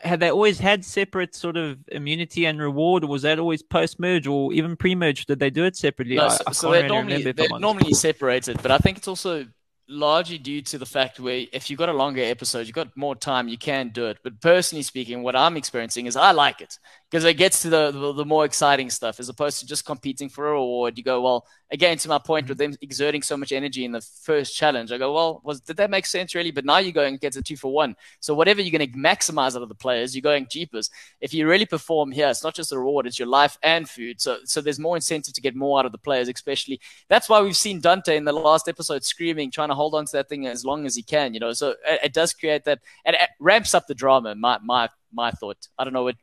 had 0.02 0.22
they 0.22 0.32
always 0.32 0.58
had 0.60 0.86
separate 0.86 1.36
sort 1.36 1.58
of 1.58 1.78
immunity 1.90 2.46
and 2.46 2.60
reward, 2.60 3.04
or 3.04 3.08
was 3.08 3.24
that 3.24 3.38
always 3.38 3.62
post 3.62 4.00
merge 4.00 4.26
or 4.26 4.54
even 4.54 4.78
pre 4.78 4.96
merge? 4.96 5.26
Did 5.26 5.40
they 5.40 5.50
do 5.50 5.66
it 5.66 5.76
separately? 5.76 6.16
No, 6.16 6.30
so, 6.30 6.44
I, 6.48 6.50
I 6.50 6.54
so 6.54 6.72
they're 6.72 6.88
normally 6.88 7.32
they're 7.34 7.60
normally 7.60 7.94
separated, 7.94 8.62
but 8.62 8.72
I 8.72 8.78
think 8.78 8.98
it's 8.98 9.10
also 9.10 9.46
largely 9.88 10.38
due 10.38 10.62
to 10.62 10.78
the 10.78 10.86
fact 10.86 11.20
where 11.20 11.46
if 11.54 11.70
you've 11.70 11.80
got 11.80 11.90
a 11.90 11.94
longer 11.94 12.24
episode, 12.24 12.68
you've 12.68 12.76
got 12.76 12.96
more 12.96 13.16
time, 13.16 13.48
you 13.48 13.58
can 13.58 13.90
do 13.90 14.08
it. 14.08 14.18
But 14.24 14.42
personally 14.42 14.84
speaking, 14.84 15.24
what 15.24 15.36
I'm 15.36 15.58
experiencing 15.58 16.06
is 16.08 16.16
I 16.16 16.32
like 16.32 16.62
it 16.62 16.80
because 17.10 17.24
it 17.24 17.36
gets 17.36 17.62
to 17.62 17.70
the, 17.70 17.92
the, 17.92 18.14
the 18.14 18.26
more 18.26 18.46
exciting 18.46 18.90
stuff 18.90 19.20
as 19.20 19.30
opposed 19.30 19.60
to 19.60 19.66
just 19.66 19.86
competing 19.86 20.28
for 20.28 20.48
a 20.48 20.52
reward. 20.54 20.98
You 20.98 21.04
go, 21.04 21.22
well, 21.22 21.46
again, 21.72 21.98
to 22.00 22.10
my 22.10 22.18
point 22.18 22.46
mm-hmm. 22.46 22.52
with 22.52 22.58
them 22.58 22.76
exerting 22.82 23.22
so 23.22 23.38
much 23.38 23.52
energy 23.52 23.86
in 23.86 23.92
the 23.92 24.02
first 24.02 24.56
challenge, 24.56 24.92
I 24.92 24.98
go, 24.98 25.14
well, 25.14 25.42
was 25.44 25.62
did 25.62 25.78
that 25.78 25.90
make 25.90 26.06
sense 26.06 26.34
really? 26.34 26.52
But 26.52 26.66
now 26.66 26.80
you're 26.80 26.92
going 26.92 27.14
to 27.14 27.20
get 27.20 27.36
a 27.36 27.42
two 27.42 27.58
for 27.58 27.72
one. 27.72 27.96
So 28.20 28.34
whatever 28.34 28.62
you're 28.62 28.78
going 28.78 28.92
to 28.92 28.98
maximize 28.98 29.56
out 29.56 29.62
of 29.62 29.70
the 29.70 29.76
players, 29.76 30.16
you're 30.16 30.24
going 30.24 30.48
jeepers. 30.50 30.90
If 31.22 31.34
you 31.34 31.48
really 31.48 31.66
perform 31.66 32.12
here, 32.12 32.30
it's 32.30 32.44
not 32.44 32.56
just 32.56 32.72
a 32.72 32.78
reward, 32.78 33.06
it's 33.06 33.20
your 33.20 33.28
life 33.28 33.58
and 33.62 33.88
food. 33.88 34.20
So 34.20 34.40
so 34.44 34.60
there's 34.60 34.80
more 34.80 34.96
incentive 34.96 35.34
to 35.36 35.42
get 35.42 35.56
more 35.56 35.80
out 35.80 35.86
of 35.86 35.92
the 35.92 35.98
players, 36.00 36.28
especially 36.28 36.82
that's 37.08 37.30
why 37.30 37.42
we've 37.42 37.56
seen 37.56 37.82
Dante 37.82 38.18
in 38.18 38.26
the 38.26 38.34
last 38.34 38.68
episode 38.68 39.04
screaming, 39.04 39.52
trying 39.52 39.70
to 39.70 39.76
hold 39.76 39.94
on 39.94 40.06
to 40.06 40.12
that 40.14 40.28
thing 40.28 40.48
as 40.48 40.66
long 40.66 40.86
as 40.86 40.96
he 40.96 41.04
can, 41.04 41.34
you 41.34 41.40
know. 41.40 41.54
So 41.54 41.76
it, 41.86 42.00
it 42.06 42.14
does 42.14 42.34
create 42.34 42.64
that 42.66 42.80
and 43.06 43.16
it 43.16 43.30
ramps 43.40 43.76
up 43.76 43.88
the 43.88 43.96
drama, 43.96 44.34
my 44.36 44.58
my 44.64 44.90
my 45.16 45.32
thought. 45.32 45.68
I 45.78 45.84
don't 45.84 45.94
know 45.94 46.04
what 46.04 46.16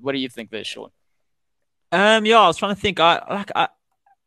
what 0.00 0.12
do 0.12 0.18
you 0.18 0.28
think 0.28 0.50
there, 0.50 0.64
Sean? 0.64 0.90
Um, 1.92 2.24
yeah, 2.24 2.40
I 2.40 2.46
was 2.46 2.56
trying 2.56 2.74
to 2.74 2.80
think. 2.80 3.00
I 3.00 3.22
like 3.28 3.50
I, 3.54 3.68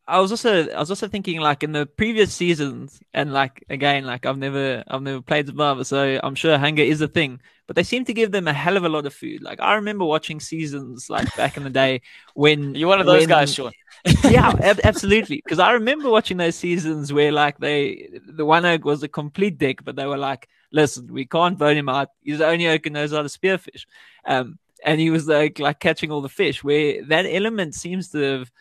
I 0.06 0.20
was 0.20 0.32
also 0.32 0.70
I 0.70 0.80
was 0.80 0.90
also 0.90 1.08
thinking 1.08 1.40
like 1.40 1.64
in 1.64 1.72
the 1.72 1.86
previous 1.86 2.34
seasons, 2.34 3.00
and 3.14 3.32
like 3.32 3.64
again, 3.70 4.06
like 4.06 4.26
I've 4.26 4.38
never 4.38 4.84
I've 4.88 5.02
never 5.02 5.22
played 5.22 5.48
Survivor, 5.48 5.84
so 5.86 6.20
I'm 6.22 6.36
sure 6.36 6.58
hunger 6.58 6.84
is 6.84 7.00
a 7.02 7.08
thing. 7.08 7.40
But 7.66 7.78
they 7.78 7.84
seem 7.84 8.04
to 8.06 8.14
give 8.14 8.32
them 8.32 8.50
a 8.50 8.54
hell 8.54 8.76
of 8.76 8.84
a 8.84 8.90
lot 8.90 9.06
of 9.06 9.14
food. 9.14 9.42
Like 9.42 9.62
I 9.62 9.76
remember 9.76 10.04
watching 10.04 10.42
seasons 10.42 11.10
like 11.10 11.34
back 11.38 11.56
in 11.56 11.64
the 11.64 11.70
day 11.70 12.02
when 12.34 12.76
you're 12.76 12.90
one 12.90 13.00
of 13.00 13.06
those 13.06 13.22
when, 13.22 13.30
guys, 13.30 13.54
Sean. 13.54 13.72
yeah, 14.26 14.54
ab- 14.60 14.82
absolutely. 14.84 15.38
Because 15.38 15.60
I 15.60 15.72
remember 15.72 16.10
watching 16.10 16.36
those 16.36 16.56
seasons 16.56 17.14
where 17.14 17.32
like 17.32 17.58
they 17.60 18.10
the 18.28 18.46
one 18.46 18.66
oak 18.66 18.84
was 18.84 19.04
a 19.04 19.08
complete 19.08 19.58
dick, 19.58 19.86
but 19.86 19.96
they 19.96 20.06
were 20.06 20.18
like, 20.18 20.50
listen, 20.74 21.14
we 21.14 21.26
can't 21.26 21.58
vote 21.58 21.78
him 21.78 21.88
out. 21.88 22.10
He's 22.22 22.40
the 22.40 22.48
only 22.48 22.68
oak 22.68 22.86
knows 22.92 23.12
how 23.12 23.22
to 23.22 23.30
spearfish. 23.30 23.86
Um, 24.26 24.58
and 24.84 25.00
he 25.00 25.10
was 25.12 25.28
like 25.28 25.60
like 25.60 25.80
catching 25.80 26.12
all 26.12 26.22
the 26.22 26.28
fish. 26.28 26.64
Where 26.64 27.06
that 27.06 27.26
element 27.26 27.76
seems 27.76 28.10
to 28.10 28.20
have 28.20 28.52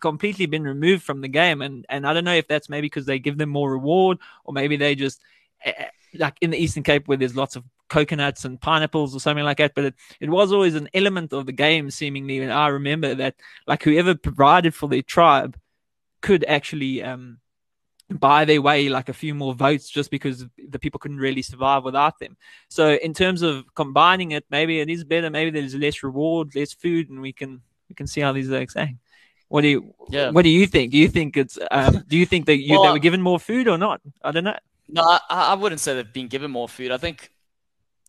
completely 0.00 0.44
been 0.46 0.64
removed 0.64 1.02
from 1.02 1.22
the 1.22 1.28
game, 1.28 1.62
and 1.62 1.86
and 1.88 2.06
I 2.06 2.12
don't 2.12 2.24
know 2.24 2.34
if 2.34 2.48
that's 2.48 2.68
maybe 2.68 2.86
because 2.86 3.06
they 3.06 3.18
give 3.18 3.38
them 3.38 3.48
more 3.48 3.70
reward, 3.70 4.18
or 4.44 4.52
maybe 4.52 4.76
they 4.76 4.94
just 4.94 5.22
eh, 5.64 5.72
eh, 5.78 5.88
like 6.14 6.36
in 6.42 6.50
the 6.50 6.58
Eastern 6.58 6.82
Cape 6.82 7.08
where 7.08 7.16
there's 7.16 7.36
lots 7.36 7.56
of 7.56 7.64
coconuts 7.88 8.44
and 8.44 8.60
pineapples 8.60 9.14
or 9.14 9.20
something 9.20 9.44
like 9.44 9.58
that. 9.58 9.74
But 9.74 9.84
it, 9.86 9.94
it 10.20 10.28
was 10.28 10.52
always 10.52 10.74
an 10.74 10.90
element 10.92 11.32
of 11.32 11.46
the 11.46 11.52
game, 11.52 11.90
seemingly. 11.90 12.40
And 12.40 12.52
I 12.52 12.68
remember 12.68 13.14
that 13.14 13.36
like 13.66 13.82
whoever 13.82 14.14
provided 14.14 14.74
for 14.74 14.88
their 14.88 15.02
tribe 15.02 15.56
could 16.20 16.44
actually 16.44 17.02
um, 17.02 17.38
buy 18.18 18.44
their 18.44 18.62
way 18.62 18.88
like 18.88 19.08
a 19.08 19.12
few 19.12 19.34
more 19.34 19.54
votes 19.54 19.88
just 19.88 20.10
because 20.10 20.46
the 20.68 20.78
people 20.78 20.98
couldn't 20.98 21.18
really 21.18 21.42
survive 21.42 21.84
without 21.84 22.18
them. 22.18 22.36
So 22.68 22.94
in 22.94 23.14
terms 23.14 23.42
of 23.42 23.64
combining 23.74 24.32
it, 24.32 24.44
maybe 24.50 24.80
it 24.80 24.88
is 24.88 25.04
better. 25.04 25.30
Maybe 25.30 25.50
there's 25.50 25.74
less 25.74 26.02
reward, 26.02 26.54
less 26.54 26.72
food, 26.72 27.10
and 27.10 27.20
we 27.20 27.32
can 27.32 27.60
we 27.88 27.94
can 27.94 28.06
see 28.06 28.20
how 28.20 28.32
these 28.32 28.50
are 28.50 28.66
going. 28.66 28.98
What 29.48 29.60
do 29.60 29.68
you 29.68 29.94
yeah. 30.08 30.30
What 30.30 30.42
do 30.42 30.48
you 30.48 30.66
think? 30.66 30.92
Do 30.92 30.98
you 30.98 31.08
think 31.08 31.36
it's 31.36 31.58
um, 31.70 32.04
Do 32.08 32.16
you 32.16 32.24
think 32.24 32.46
that 32.46 32.56
you 32.56 32.72
well, 32.72 32.84
they 32.84 32.92
were 32.92 32.98
given 32.98 33.20
more 33.20 33.38
food 33.38 33.68
or 33.68 33.76
not? 33.76 34.00
I 34.24 34.30
don't 34.32 34.44
know. 34.44 34.56
No, 34.88 35.02
I, 35.02 35.20
I 35.28 35.54
wouldn't 35.54 35.80
say 35.80 35.94
they've 35.94 36.12
been 36.12 36.28
given 36.28 36.50
more 36.50 36.68
food. 36.68 36.90
I 36.90 36.96
think 36.96 37.30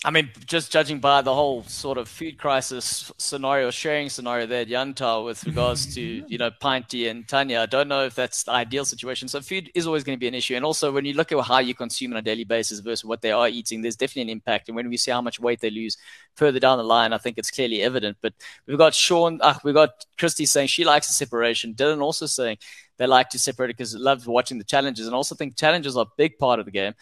I 0.06 0.12
mean, 0.12 0.32
just 0.46 0.70
judging 0.70 1.00
by 1.00 1.22
the 1.22 1.34
whole 1.34 1.64
sort 1.64 1.98
of 1.98 2.10
food 2.10 2.38
crisis 2.38 3.10
scenario, 3.18 3.72
sharing 3.72 4.10
scenario 4.10 4.46
there 4.46 4.62
at 4.62 4.68
Yunta 4.68 5.24
with 5.24 5.46
regards 5.46 5.96
to, 5.96 6.02
you 6.02 6.38
know, 6.38 6.52
Pinty 6.52 7.10
and 7.10 7.26
Tanya, 7.26 7.62
I 7.62 7.68
don't 7.68 7.88
know 7.88 8.04
if 8.04 8.14
that's 8.14 8.44
the 8.44 8.52
ideal 8.52 8.84
situation. 8.84 9.30
So 9.30 9.40
food 9.40 9.72
is 9.74 9.88
always 9.88 10.04
going 10.04 10.18
to 10.18 10.20
be 10.20 10.28
an 10.28 10.34
issue. 10.34 10.56
And 10.56 10.66
also 10.66 10.92
when 10.92 11.06
you 11.06 11.14
look 11.14 11.32
at 11.32 11.40
how 11.46 11.60
you 11.60 11.74
consume 11.74 12.12
on 12.12 12.18
a 12.18 12.22
daily 12.22 12.44
basis 12.44 12.82
versus 12.82 13.06
what 13.06 13.22
they 13.22 13.32
are 13.32 13.48
eating, 13.48 13.82
there's 13.82 13.96
definitely 13.96 14.24
an 14.24 14.30
impact. 14.38 14.68
And 14.68 14.76
when 14.76 14.90
we 14.90 14.98
see 14.98 15.12
how 15.12 15.22
much 15.22 15.40
weight 15.40 15.62
they 15.62 15.70
lose 15.70 15.96
further 16.36 16.60
down 16.60 16.80
the 16.80 16.84
line, 16.84 17.14
I 17.14 17.18
think 17.18 17.38
it's 17.38 17.52
clearly 17.52 17.82
evident. 17.82 18.18
But 18.22 18.34
we've 18.68 18.78
got 18.78 18.94
Sean, 18.94 19.40
uh, 19.42 19.58
we've 19.64 19.74
got 19.74 20.06
Christy 20.18 20.46
saying 20.46 20.68
she 20.68 20.84
likes 20.84 21.08
the 21.08 21.14
separation. 21.14 21.76
Dylan 21.76 22.02
also 22.02 22.26
saying 22.26 22.58
they 22.98 23.08
like 23.08 23.30
to 23.30 23.40
separate 23.40 23.70
it 23.70 23.78
because 23.78 23.94
they 23.94 24.00
love 24.00 24.28
watching 24.28 24.58
the 24.58 24.66
challenges 24.66 25.06
and 25.08 25.16
also 25.16 25.34
think 25.34 25.56
challenges 25.56 25.96
are 25.96 26.06
a 26.06 26.12
big 26.18 26.38
part 26.38 26.60
of 26.60 26.66
the 26.66 26.72
game. 26.72 26.94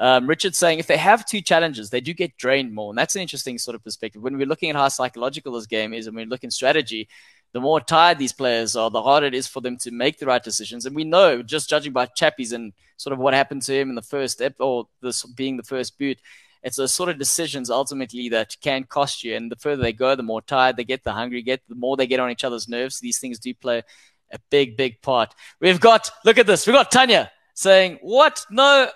Um, 0.00 0.28
Richard 0.28 0.54
saying 0.54 0.78
if 0.78 0.86
they 0.86 0.96
have 0.96 1.26
two 1.26 1.40
challenges, 1.40 1.90
they 1.90 2.00
do 2.00 2.14
get 2.14 2.36
drained 2.36 2.72
more, 2.72 2.90
and 2.90 2.98
that's 2.98 3.16
an 3.16 3.22
interesting 3.22 3.58
sort 3.58 3.74
of 3.74 3.82
perspective. 3.82 4.22
When 4.22 4.38
we're 4.38 4.46
looking 4.46 4.70
at 4.70 4.76
how 4.76 4.88
psychological 4.88 5.52
this 5.52 5.66
game 5.66 5.92
is, 5.92 6.06
and 6.06 6.14
we're 6.14 6.26
looking 6.26 6.50
strategy, 6.50 7.08
the 7.52 7.60
more 7.60 7.80
tired 7.80 8.18
these 8.18 8.32
players 8.32 8.76
are, 8.76 8.90
the 8.90 9.02
harder 9.02 9.26
it 9.26 9.34
is 9.34 9.46
for 9.46 9.60
them 9.60 9.76
to 9.78 9.90
make 9.90 10.18
the 10.18 10.26
right 10.26 10.42
decisions. 10.42 10.86
And 10.86 10.94
we 10.94 11.04
know, 11.04 11.42
just 11.42 11.68
judging 11.68 11.92
by 11.92 12.06
Chappies 12.06 12.52
and 12.52 12.72
sort 12.96 13.12
of 13.12 13.18
what 13.18 13.34
happened 13.34 13.62
to 13.62 13.74
him 13.74 13.88
in 13.88 13.94
the 13.94 14.02
first 14.02 14.42
ep- 14.42 14.60
or 14.60 14.86
this 15.00 15.24
being 15.24 15.56
the 15.56 15.62
first 15.62 15.98
boot, 15.98 16.18
it's 16.62 16.76
those 16.76 16.92
sort 16.92 17.08
of 17.08 17.18
decisions 17.18 17.70
ultimately 17.70 18.28
that 18.28 18.56
can 18.60 18.84
cost 18.84 19.24
you. 19.24 19.34
And 19.34 19.50
the 19.50 19.56
further 19.56 19.82
they 19.82 19.92
go, 19.92 20.14
the 20.14 20.22
more 20.22 20.42
tired 20.42 20.76
they 20.76 20.84
get, 20.84 21.04
the 21.04 21.12
hungry 21.12 21.42
get, 21.42 21.62
the 21.68 21.74
more 21.74 21.96
they 21.96 22.06
get 22.06 22.20
on 22.20 22.30
each 22.30 22.44
other's 22.44 22.68
nerves. 22.68 23.00
These 23.00 23.18
things 23.18 23.38
do 23.38 23.54
play 23.54 23.82
a 24.30 24.38
big, 24.50 24.76
big 24.76 25.00
part. 25.00 25.34
We've 25.60 25.80
got, 25.80 26.10
look 26.24 26.38
at 26.38 26.46
this, 26.46 26.66
we've 26.66 26.74
got 26.74 26.90
Tanya 26.90 27.30
saying, 27.54 27.98
What? 28.02 28.44
No, 28.50 28.90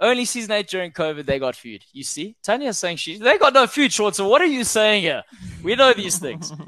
only 0.00 0.24
season 0.24 0.52
eight 0.52 0.68
during 0.68 0.90
COVID, 0.92 1.26
they 1.26 1.38
got 1.38 1.56
food. 1.56 1.84
You 1.92 2.04
see, 2.04 2.36
Tanya 2.42 2.72
saying 2.72 2.96
she 2.96 3.18
they 3.18 3.38
got 3.38 3.52
no 3.52 3.66
food, 3.66 3.92
short. 3.92 4.14
So 4.16 4.28
what 4.28 4.40
are 4.40 4.46
you 4.46 4.64
saying 4.64 5.02
here? 5.02 5.22
We 5.62 5.74
know 5.76 5.92
these 5.92 6.18
things. 6.18 6.52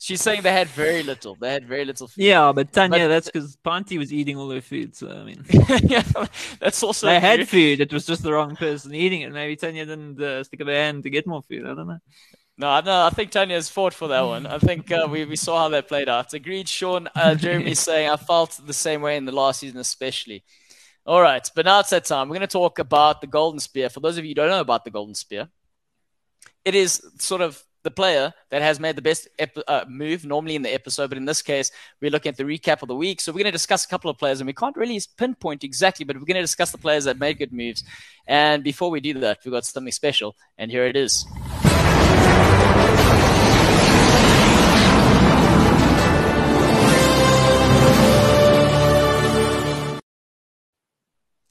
She's 0.00 0.20
saying 0.20 0.42
they 0.42 0.52
had 0.52 0.68
very 0.68 1.02
little. 1.02 1.34
They 1.34 1.50
had 1.52 1.66
very 1.66 1.84
little 1.84 2.06
food. 2.06 2.22
Yeah, 2.22 2.52
but 2.52 2.72
Tanya, 2.72 3.00
But- 3.00 3.08
that's 3.08 3.26
because 3.26 3.56
Pinty 3.56 3.98
was 3.98 4.12
eating 4.12 4.36
all 4.36 4.48
her 4.50 4.60
food. 4.60 4.94
So 4.94 5.10
I 5.10 5.24
mean, 5.24 5.44
yeah, 5.82 6.04
that's 6.60 6.82
also 6.84 7.08
they 7.08 7.18
had 7.18 7.48
food. 7.48 7.80
It 7.80 7.92
was 7.92 8.06
just 8.06 8.22
the 8.22 8.32
wrong 8.32 8.54
person 8.54 8.94
eating 8.94 9.22
it. 9.22 9.32
Maybe 9.32 9.56
Tanya 9.56 9.84
didn't 9.84 10.20
uh, 10.22 10.44
stick 10.44 10.60
up 10.60 10.68
her 10.68 10.72
hand 10.72 11.02
to 11.02 11.10
get 11.10 11.26
more 11.26 11.42
food. 11.42 11.64
I 11.66 11.74
don't 11.74 11.88
know. 11.88 11.98
No, 12.60 12.80
no, 12.80 13.06
I 13.06 13.10
think 13.10 13.30
Tanya's 13.30 13.68
fought 13.68 13.94
for 13.94 14.08
that 14.08 14.20
one. 14.22 14.44
I 14.44 14.58
think 14.58 14.90
uh, 14.90 15.06
we, 15.08 15.24
we 15.24 15.36
saw 15.36 15.58
how 15.58 15.68
that 15.68 15.86
played 15.86 16.08
out. 16.08 16.34
Agreed, 16.34 16.68
Sean. 16.68 17.08
Uh, 17.14 17.36
Jeremy's 17.36 17.78
saying 17.88 18.10
I 18.10 18.16
felt 18.16 18.58
the 18.66 18.72
same 18.72 19.00
way 19.00 19.16
in 19.16 19.24
the 19.24 19.32
last 19.32 19.60
season, 19.60 19.78
especially. 19.78 20.42
All 21.08 21.22
right, 21.22 21.50
but 21.54 21.64
now 21.64 21.80
it's 21.80 21.88
that 21.88 22.04
time. 22.04 22.28
We're 22.28 22.36
going 22.36 22.46
to 22.46 22.52
talk 22.52 22.78
about 22.78 23.22
the 23.22 23.26
Golden 23.26 23.60
Spear. 23.60 23.88
For 23.88 24.00
those 24.00 24.18
of 24.18 24.26
you 24.26 24.32
who 24.32 24.34
don't 24.34 24.50
know 24.50 24.60
about 24.60 24.84
the 24.84 24.90
Golden 24.90 25.14
Spear, 25.14 25.48
it 26.66 26.74
is 26.74 27.00
sort 27.16 27.40
of 27.40 27.64
the 27.82 27.90
player 27.90 28.34
that 28.50 28.60
has 28.60 28.78
made 28.78 28.94
the 28.94 29.00
best 29.00 29.26
ep- 29.38 29.56
uh, 29.66 29.86
move 29.88 30.26
normally 30.26 30.54
in 30.54 30.60
the 30.60 30.74
episode, 30.74 31.08
but 31.08 31.16
in 31.16 31.24
this 31.24 31.40
case, 31.40 31.70
we're 32.02 32.10
looking 32.10 32.28
at 32.28 32.36
the 32.36 32.44
recap 32.44 32.82
of 32.82 32.88
the 32.88 32.94
week. 32.94 33.22
So 33.22 33.32
we're 33.32 33.38
going 33.38 33.46
to 33.46 33.52
discuss 33.52 33.86
a 33.86 33.88
couple 33.88 34.10
of 34.10 34.18
players, 34.18 34.42
and 34.42 34.46
we 34.46 34.52
can't 34.52 34.76
really 34.76 35.00
pinpoint 35.16 35.64
exactly, 35.64 36.04
but 36.04 36.16
we're 36.16 36.26
going 36.26 36.34
to 36.34 36.42
discuss 36.42 36.72
the 36.72 36.76
players 36.76 37.04
that 37.04 37.18
made 37.18 37.38
good 37.38 37.54
moves. 37.54 37.84
And 38.26 38.62
before 38.62 38.90
we 38.90 39.00
do 39.00 39.14
that, 39.14 39.38
we've 39.46 39.52
got 39.52 39.64
something 39.64 39.90
special, 39.90 40.36
and 40.58 40.70
here 40.70 40.84
it 40.84 40.94
is. 40.94 41.24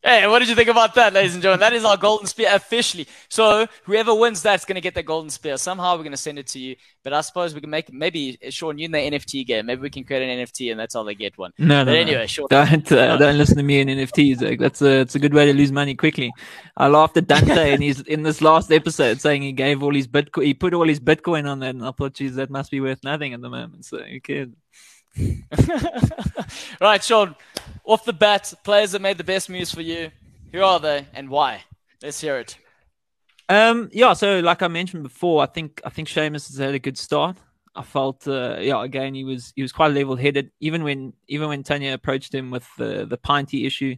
Hey, 0.07 0.25
what 0.25 0.39
did 0.39 0.47
you 0.47 0.55
think 0.55 0.69
about 0.69 0.95
that, 0.95 1.11
ladies 1.11 1.33
and 1.33 1.43
gentlemen? 1.43 1.59
That 1.59 1.73
is 1.73 1.83
our 1.83 1.97
golden 1.97 2.27
spear 2.27 2.47
officially. 2.53 3.05
So 3.27 3.67
whoever 3.83 4.15
wins 4.15 4.41
that's 4.41 4.63
going 4.63 4.75
to 4.75 4.81
get 4.81 4.95
the 4.95 5.03
golden 5.03 5.29
spear. 5.29 5.57
Somehow 5.57 5.97
we're 5.97 6.03
going 6.03 6.11
to 6.11 6.17
send 6.17 6.39
it 6.39 6.47
to 6.47 6.59
you. 6.59 6.77
But 7.03 7.11
I 7.11 7.19
suppose 7.19 7.53
we 7.53 7.59
can 7.59 7.69
make 7.69 7.91
maybe 7.91 8.39
Sean, 8.49 8.77
you 8.77 8.85
in 8.85 8.93
the 8.93 8.99
NFT 8.99 9.45
game. 9.45 9.65
Maybe 9.65 9.81
we 9.81 9.89
can 9.89 10.05
create 10.05 10.23
an 10.23 10.45
NFT 10.45 10.71
and 10.71 10.79
that's 10.79 10.93
how 10.93 11.03
they 11.03 11.13
get 11.13 11.37
one. 11.37 11.51
No, 11.57 11.83
no. 11.83 11.85
But 11.87 11.91
no. 11.91 11.97
anyway, 11.97 12.25
Sean. 12.25 12.47
Don't 12.49 12.89
uh, 12.89 13.17
don't 13.17 13.37
listen 13.37 13.57
to 13.57 13.63
me 13.63 13.81
in 13.81 13.89
NFTs. 13.89 14.41
Like, 14.41 14.59
that's 14.59 14.81
a 14.81 15.01
it's 15.01 15.15
a 15.15 15.19
good 15.19 15.33
way 15.33 15.45
to 15.45 15.53
lose 15.53 15.73
money 15.73 15.93
quickly. 15.93 16.31
I 16.77 16.87
laughed 16.87 17.17
at 17.17 17.27
Dante 17.27 17.73
and 17.73 17.83
he's 17.83 17.99
in 17.99 18.23
this 18.23 18.41
last 18.41 18.71
episode 18.71 19.19
saying 19.19 19.41
he 19.41 19.51
gave 19.51 19.83
all 19.83 19.93
his 19.93 20.07
Bitcoin, 20.07 20.45
he 20.45 20.53
put 20.53 20.73
all 20.73 20.87
his 20.87 21.01
Bitcoin 21.01 21.51
on 21.51 21.59
that, 21.59 21.75
and 21.75 21.85
I 21.85 21.91
thought, 21.91 22.13
geez, 22.13 22.35
that 22.35 22.49
must 22.49 22.71
be 22.71 22.79
worth 22.79 23.03
nothing 23.03 23.33
at 23.33 23.41
the 23.41 23.49
moment. 23.49 23.83
So 23.83 23.97
who 23.97 24.21
cares? 24.21 24.51
right, 26.81 27.03
Sean. 27.03 27.35
Off 27.83 28.03
the 28.05 28.13
bat, 28.13 28.53
players 28.63 28.91
that 28.91 29.01
made 29.01 29.17
the 29.17 29.23
best 29.23 29.49
moves 29.49 29.73
for 29.73 29.81
you. 29.81 30.11
Who 30.51 30.61
are 30.61 30.79
they 30.79 31.07
and 31.13 31.29
why? 31.29 31.63
Let's 32.01 32.19
hear 32.19 32.37
it. 32.37 32.57
Um, 33.49 33.89
yeah. 33.93 34.13
So, 34.13 34.39
like 34.39 34.61
I 34.61 34.67
mentioned 34.67 35.03
before, 35.03 35.41
I 35.41 35.45
think 35.45 35.81
I 35.85 35.89
think 35.89 36.07
Seamus 36.07 36.47
has 36.47 36.57
had 36.57 36.73
a 36.73 36.79
good 36.79 36.97
start. 36.97 37.37
I 37.75 37.83
felt, 37.83 38.27
uh, 38.27 38.57
yeah, 38.59 38.83
again 38.83 39.13
he 39.13 39.23
was 39.23 39.53
he 39.55 39.61
was 39.61 39.71
quite 39.71 39.93
level 39.93 40.15
headed. 40.15 40.51
Even 40.59 40.83
when 40.83 41.13
even 41.27 41.47
when 41.47 41.63
Tanya 41.63 41.93
approached 41.93 42.33
him 42.33 42.51
with 42.51 42.67
the 42.77 43.05
the 43.05 43.17
pinty 43.17 43.65
issue, 43.65 43.95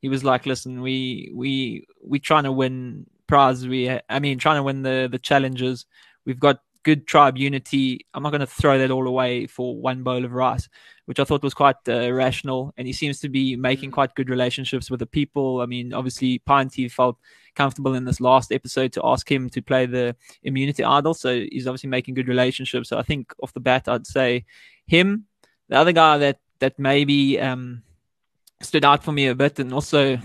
he 0.00 0.08
was 0.08 0.24
like, 0.24 0.46
"Listen, 0.46 0.82
we 0.82 1.32
we 1.34 1.86
we 2.04 2.18
trying 2.18 2.44
to 2.44 2.52
win 2.52 3.06
prizes. 3.26 3.68
We 3.68 3.98
I 4.08 4.18
mean, 4.18 4.38
trying 4.38 4.56
to 4.56 4.62
win 4.62 4.82
the 4.82 5.08
the 5.10 5.18
challenges. 5.18 5.86
We've 6.26 6.40
got 6.40 6.60
good 6.82 7.06
tribe 7.06 7.36
unity. 7.36 8.06
I'm 8.14 8.22
not 8.22 8.30
going 8.30 8.40
to 8.40 8.46
throw 8.46 8.78
that 8.78 8.90
all 8.90 9.06
away 9.06 9.46
for 9.46 9.76
one 9.76 10.02
bowl 10.02 10.24
of 10.24 10.32
rice." 10.32 10.68
Which 11.06 11.18
I 11.18 11.24
thought 11.24 11.42
was 11.42 11.54
quite 11.54 11.76
uh, 11.88 12.12
rational, 12.12 12.72
and 12.76 12.86
he 12.86 12.92
seems 12.92 13.18
to 13.20 13.28
be 13.28 13.56
making 13.56 13.90
quite 13.90 14.14
good 14.14 14.30
relationships 14.30 14.90
with 14.90 15.00
the 15.00 15.06
people. 15.06 15.60
I 15.60 15.66
mean, 15.66 15.92
obviously, 15.92 16.40
Pinty 16.40 16.90
felt 16.90 17.18
comfortable 17.54 17.94
in 17.94 18.04
this 18.04 18.20
last 18.20 18.52
episode 18.52 18.92
to 18.92 19.00
ask 19.04 19.30
him 19.30 19.50
to 19.50 19.62
play 19.62 19.86
the 19.86 20.14
immunity 20.42 20.84
idol. 20.84 21.14
So 21.14 21.44
he's 21.50 21.66
obviously 21.66 21.90
making 21.90 22.14
good 22.14 22.28
relationships. 22.28 22.88
So 22.88 22.98
I 22.98 23.02
think 23.02 23.32
off 23.42 23.52
the 23.52 23.60
bat, 23.60 23.88
I'd 23.88 24.06
say 24.06 24.44
him. 24.86 25.26
The 25.68 25.76
other 25.76 25.92
guy 25.92 26.18
that 26.18 26.38
that 26.60 26.78
maybe 26.78 27.40
um, 27.40 27.82
stood 28.60 28.84
out 28.84 29.02
for 29.02 29.12
me 29.12 29.26
a 29.26 29.34
bit, 29.34 29.58
and 29.58 29.72
also 29.72 30.18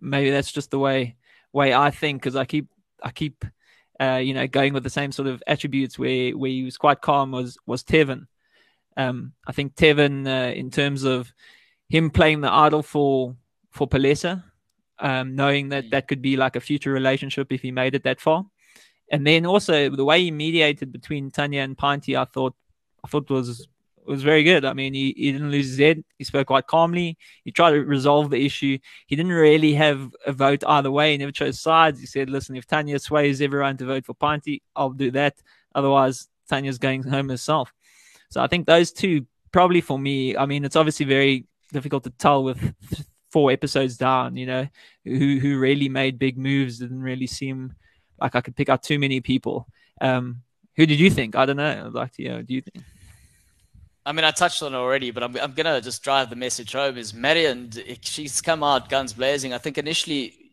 maybe 0.00 0.30
that's 0.30 0.52
just 0.52 0.70
the 0.70 0.78
way 0.78 1.16
way 1.52 1.72
I 1.74 1.90
think 1.90 2.20
because 2.20 2.36
I 2.36 2.44
keep 2.44 2.68
I 3.02 3.10
keep 3.10 3.44
uh, 4.00 4.20
you 4.22 4.34
know 4.34 4.46
going 4.46 4.72
with 4.72 4.82
the 4.82 4.90
same 4.90 5.12
sort 5.12 5.28
of 5.28 5.42
attributes 5.46 5.98
where 5.98 6.32
where 6.32 6.50
he 6.50 6.62
was 6.62 6.76
quite 6.76 7.00
calm 7.00 7.30
was 7.32 7.58
was 7.66 7.82
Tevin. 7.82 8.26
Um, 8.96 9.32
I 9.46 9.52
think 9.52 9.74
Tevin 9.74 10.26
uh, 10.26 10.52
in 10.54 10.70
terms 10.70 11.04
of 11.04 11.32
him 11.88 12.10
playing 12.10 12.40
the 12.40 12.52
idol 12.52 12.82
for 12.82 13.36
for 13.70 13.86
Palesa, 13.86 14.42
um, 14.98 15.34
knowing 15.34 15.68
that 15.70 15.90
that 15.90 16.08
could 16.08 16.22
be 16.22 16.36
like 16.36 16.56
a 16.56 16.60
future 16.60 16.92
relationship 16.92 17.52
if 17.52 17.62
he 17.62 17.70
made 17.70 17.94
it 17.94 18.04
that 18.04 18.20
far. 18.20 18.46
And 19.10 19.26
then 19.26 19.46
also 19.46 19.90
the 19.90 20.04
way 20.04 20.22
he 20.22 20.30
mediated 20.30 20.90
between 20.92 21.30
Tanya 21.30 21.60
and 21.60 21.76
Pinty, 21.76 22.18
I 22.18 22.24
thought 22.24 22.54
I 23.04 23.08
thought 23.08 23.30
was 23.30 23.68
was 24.08 24.22
very 24.22 24.42
good. 24.42 24.64
I 24.64 24.72
mean, 24.72 24.94
he, 24.94 25.14
he 25.16 25.32
didn't 25.32 25.50
lose 25.50 25.68
his 25.68 25.78
head. 25.78 26.04
He 26.18 26.24
spoke 26.24 26.48
quite 26.48 26.66
calmly. 26.66 27.18
He 27.44 27.52
tried 27.52 27.72
to 27.72 27.84
resolve 27.84 28.30
the 28.30 28.44
issue. 28.44 28.78
He 29.06 29.16
didn't 29.16 29.32
really 29.32 29.74
have 29.74 30.14
a 30.26 30.32
vote 30.32 30.62
either 30.66 30.90
way. 30.90 31.12
He 31.12 31.18
never 31.18 31.32
chose 31.32 31.60
sides. 31.60 32.00
He 32.00 32.06
said, 32.06 32.30
"Listen, 32.30 32.56
if 32.56 32.66
Tanya 32.66 32.98
sways 32.98 33.40
everyone 33.40 33.76
to 33.78 33.86
vote 33.86 34.06
for 34.06 34.14
Pinty, 34.14 34.62
I'll 34.74 34.90
do 34.90 35.10
that. 35.12 35.36
Otherwise, 35.74 36.28
Tanya's 36.48 36.78
going 36.78 37.02
home 37.02 37.28
herself." 37.28 37.72
So 38.30 38.42
I 38.42 38.46
think 38.46 38.66
those 38.66 38.92
two 38.92 39.26
probably 39.52 39.80
for 39.80 39.98
me. 39.98 40.36
I 40.36 40.46
mean, 40.46 40.64
it's 40.64 40.76
obviously 40.76 41.06
very 41.06 41.46
difficult 41.72 42.04
to 42.04 42.10
tell 42.10 42.44
with 42.44 42.74
four 43.30 43.50
episodes 43.50 43.96
down. 43.96 44.36
You 44.36 44.46
know, 44.46 44.68
who 45.04 45.38
who 45.38 45.58
really 45.58 45.88
made 45.88 46.18
big 46.18 46.38
moves 46.38 46.78
didn't 46.78 47.02
really 47.02 47.26
seem 47.26 47.74
like 48.20 48.34
I 48.34 48.40
could 48.40 48.56
pick 48.56 48.68
out 48.68 48.82
too 48.82 48.98
many 48.98 49.20
people. 49.20 49.66
Um, 50.00 50.42
who 50.76 50.86
did 50.86 51.00
you 51.00 51.10
think? 51.10 51.36
I 51.36 51.46
don't 51.46 51.56
know. 51.56 51.84
I'd 51.86 51.92
like 51.92 52.12
to, 52.12 52.22
you 52.22 52.28
know, 52.28 52.42
do 52.42 52.54
you 52.54 52.60
think? 52.60 52.84
I 54.06 54.12
mean, 54.12 54.24
I 54.24 54.30
touched 54.30 54.62
on 54.62 54.72
it 54.72 54.76
already, 54.76 55.10
but 55.10 55.24
I'm, 55.24 55.36
I'm 55.36 55.52
going 55.52 55.66
to 55.66 55.80
just 55.80 56.04
drive 56.04 56.30
the 56.30 56.36
message 56.36 56.72
home. 56.72 56.96
Is 56.96 57.12
Marion, 57.12 57.72
she's 58.02 58.40
come 58.40 58.62
out 58.62 58.88
guns 58.88 59.12
blazing. 59.12 59.52
I 59.52 59.58
think 59.58 59.78
initially 59.78 60.46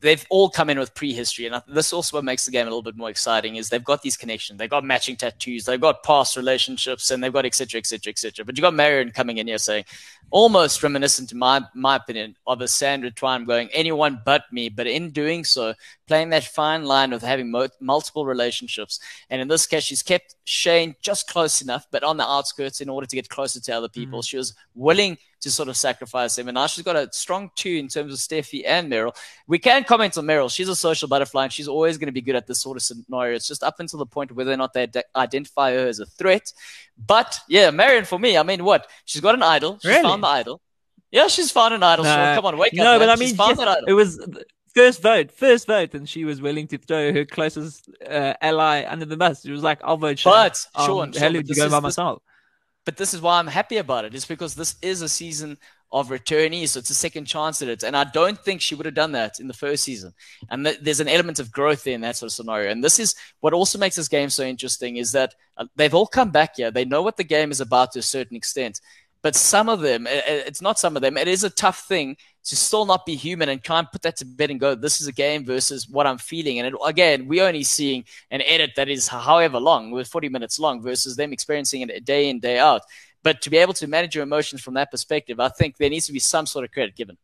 they've 0.00 0.24
all 0.30 0.48
come 0.48 0.70
in 0.70 0.78
with 0.78 0.94
prehistory, 0.94 1.46
and 1.46 1.62
this 1.68 1.92
also 1.92 2.16
what 2.16 2.24
makes 2.24 2.46
the 2.46 2.50
game 2.50 2.62
a 2.66 2.70
little 2.70 2.82
bit 2.82 2.96
more 2.96 3.10
exciting. 3.10 3.56
Is 3.56 3.68
they've 3.68 3.84
got 3.84 4.00
these 4.00 4.16
connections, 4.16 4.58
they've 4.58 4.70
got 4.70 4.84
matching 4.84 5.16
tattoos, 5.16 5.66
they've 5.66 5.80
got 5.80 6.02
past 6.02 6.34
relationships, 6.34 7.10
and 7.10 7.22
they've 7.22 7.32
got 7.32 7.44
etc. 7.44 7.78
etc. 7.78 8.10
etc. 8.10 8.42
But 8.42 8.56
you've 8.56 8.62
got 8.62 8.72
Marion 8.72 9.10
coming 9.10 9.36
in 9.36 9.48
here 9.48 9.58
saying, 9.58 9.84
almost 10.34 10.82
reminiscent, 10.82 11.30
in 11.30 11.38
my 11.38 11.62
my 11.74 11.94
opinion, 11.94 12.36
of 12.48 12.60
a 12.60 12.66
Sandra 12.66 13.10
Twine 13.12 13.44
going 13.44 13.68
anyone 13.72 14.20
but 14.24 14.42
me. 14.50 14.68
But 14.68 14.88
in 14.88 15.10
doing 15.10 15.44
so, 15.44 15.74
playing 16.08 16.30
that 16.30 16.42
fine 16.42 16.84
line 16.84 17.12
of 17.12 17.22
having 17.22 17.52
mo- 17.52 17.68
multiple 17.80 18.26
relationships, 18.26 18.98
and 19.30 19.40
in 19.40 19.46
this 19.46 19.64
case, 19.64 19.84
she's 19.84 20.02
kept 20.02 20.34
Shane 20.44 20.96
just 21.00 21.28
close 21.28 21.62
enough, 21.62 21.86
but 21.92 22.02
on 22.02 22.16
the 22.16 22.28
outskirts 22.28 22.80
in 22.80 22.88
order 22.88 23.06
to 23.06 23.16
get 23.16 23.28
closer 23.28 23.60
to 23.60 23.72
other 23.72 23.88
people. 23.88 24.18
Mm. 24.18 24.28
She 24.28 24.36
was 24.36 24.54
willing 24.74 25.16
to 25.44 25.50
sort 25.50 25.68
of 25.68 25.76
sacrifice 25.76 26.36
him. 26.38 26.48
And 26.48 26.54
now 26.54 26.66
she's 26.66 26.84
got 26.84 26.96
a 26.96 27.08
strong 27.12 27.50
two 27.54 27.70
in 27.72 27.88
terms 27.88 28.12
of 28.12 28.18
Steffi 28.18 28.62
and 28.66 28.90
Meryl. 28.90 29.14
We 29.46 29.58
can 29.58 29.84
comment 29.84 30.16
on 30.16 30.24
Meryl. 30.24 30.50
She's 30.50 30.70
a 30.70 30.74
social 30.74 31.06
butterfly 31.06 31.44
and 31.44 31.52
she's 31.52 31.68
always 31.68 31.98
going 31.98 32.06
to 32.06 32.12
be 32.12 32.22
good 32.22 32.34
at 32.34 32.46
this 32.46 32.62
sort 32.62 32.78
of 32.78 32.82
scenario. 32.82 33.36
It's 33.36 33.46
just 33.46 33.62
up 33.62 33.78
until 33.78 33.98
the 33.98 34.06
point 34.06 34.32
whether 34.32 34.52
or 34.52 34.56
not 34.56 34.72
they 34.72 34.86
de- 34.86 35.04
identify 35.14 35.72
her 35.72 35.86
as 35.86 36.00
a 36.00 36.06
threat. 36.06 36.50
But 37.06 37.38
yeah, 37.46 37.70
Marion 37.70 38.06
for 38.06 38.18
me, 38.18 38.38
I 38.38 38.42
mean, 38.42 38.64
what? 38.64 38.88
She's 39.04 39.20
got 39.20 39.34
an 39.34 39.42
idol. 39.42 39.78
She's 39.82 39.90
Really? 39.90 40.02
found 40.02 40.22
idol. 40.24 40.60
Yeah, 41.10 41.28
she's 41.28 41.50
found 41.50 41.74
an 41.74 41.82
idol. 41.82 42.04
Sean. 42.04 42.34
Come 42.34 42.46
on, 42.46 42.58
wake 42.58 42.72
up. 42.72 42.78
No, 42.78 42.98
but 42.98 43.06
man. 43.06 43.10
I 43.10 43.16
mean, 43.16 43.34
yeah, 43.36 43.74
it 43.86 43.92
was 43.92 44.18
first 44.74 45.00
vote, 45.00 45.30
first 45.30 45.66
vote, 45.68 45.94
and 45.94 46.08
she 46.08 46.24
was 46.24 46.40
willing 46.42 46.66
to 46.68 46.78
throw 46.78 47.12
her 47.12 47.24
closest 47.24 47.88
uh, 48.08 48.34
ally 48.40 48.84
under 48.88 49.04
the 49.04 49.16
bus. 49.16 49.42
She 49.42 49.52
was 49.52 49.62
like, 49.62 49.78
"I'll 49.84 49.96
vote." 49.96 50.18
Shane. 50.18 50.32
But, 50.32 50.66
Um, 50.74 50.86
Sean, 50.86 51.12
Sean, 51.12 51.20
hell 51.22 51.34
you 51.34 51.42
this 51.44 51.56
go 51.58 51.66
is- 51.66 51.72
by 51.72 51.80
myself? 51.80 52.22
but 52.86 52.96
this 52.98 53.14
is 53.14 53.20
why 53.22 53.38
I'm 53.38 53.46
happy 53.46 53.78
about 53.78 54.04
it. 54.04 54.14
It's 54.14 54.26
because 54.26 54.54
this 54.56 54.74
is 54.82 55.00
a 55.00 55.08
season 55.08 55.56
of 55.90 56.08
returnees, 56.10 56.70
so 56.70 56.80
it's 56.80 56.90
a 56.90 56.94
second 56.94 57.24
chance 57.24 57.62
at 57.62 57.68
it. 57.68 57.82
And 57.82 57.96
I 57.96 58.04
don't 58.04 58.38
think 58.38 58.60
she 58.60 58.74
would 58.74 58.84
have 58.84 58.94
done 58.96 59.12
that 59.12 59.38
in 59.40 59.46
the 59.46 59.54
first 59.54 59.84
season. 59.84 60.12
And 60.50 60.66
th- 60.66 60.80
there's 60.82 61.00
an 61.00 61.08
element 61.08 61.38
of 61.38 61.50
growth 61.52 61.84
there 61.84 61.94
in 61.94 62.00
that 62.02 62.16
sort 62.16 62.28
of 62.30 62.34
scenario. 62.34 62.70
And 62.70 62.82
this 62.84 62.98
is 62.98 63.14
what 63.40 63.54
also 63.54 63.78
makes 63.78 63.96
this 63.96 64.08
game 64.08 64.28
so 64.28 64.42
interesting 64.42 64.96
is 64.96 65.12
that 65.12 65.34
uh, 65.56 65.64
they've 65.76 65.94
all 65.94 66.06
come 66.08 66.30
back 66.30 66.56
here. 66.56 66.70
They 66.70 66.84
know 66.84 67.00
what 67.00 67.16
the 67.16 67.24
game 67.24 67.50
is 67.52 67.60
about 67.62 67.92
to 67.92 68.00
a 68.00 68.02
certain 68.02 68.36
extent. 68.36 68.80
But 69.24 69.34
some 69.34 69.70
of 69.70 69.80
them, 69.80 70.06
it's 70.06 70.60
not 70.60 70.78
some 70.78 70.96
of 70.96 71.02
them, 71.02 71.16
it 71.16 71.28
is 71.28 71.44
a 71.44 71.50
tough 71.50 71.88
thing 71.88 72.18
to 72.44 72.54
still 72.54 72.84
not 72.84 73.06
be 73.06 73.16
human 73.16 73.48
and 73.48 73.62
and 73.70 73.90
put 73.90 74.02
that 74.02 74.16
to 74.18 74.26
bed 74.26 74.50
and 74.50 74.60
go, 74.60 74.74
this 74.74 75.00
is 75.00 75.06
a 75.06 75.12
game 75.12 75.46
versus 75.46 75.88
what 75.88 76.06
I'm 76.06 76.18
feeling. 76.18 76.58
And 76.58 76.68
it, 76.68 76.74
again, 76.84 77.26
we're 77.26 77.46
only 77.46 77.62
seeing 77.62 78.04
an 78.30 78.42
edit 78.42 78.72
that 78.76 78.90
is 78.90 79.08
however 79.08 79.58
long, 79.58 79.92
with 79.92 80.08
40 80.08 80.28
minutes 80.28 80.58
long, 80.58 80.82
versus 80.82 81.16
them 81.16 81.32
experiencing 81.32 81.80
it 81.80 82.04
day 82.04 82.28
in, 82.28 82.38
day 82.38 82.58
out. 82.58 82.82
But 83.22 83.40
to 83.40 83.50
be 83.50 83.56
able 83.56 83.72
to 83.72 83.86
manage 83.86 84.14
your 84.14 84.24
emotions 84.24 84.60
from 84.60 84.74
that 84.74 84.90
perspective, 84.90 85.40
I 85.40 85.48
think 85.48 85.78
there 85.78 85.88
needs 85.88 86.06
to 86.08 86.12
be 86.12 86.18
some 86.18 86.44
sort 86.44 86.66
of 86.66 86.70
credit 86.70 86.94
given. 86.94 87.16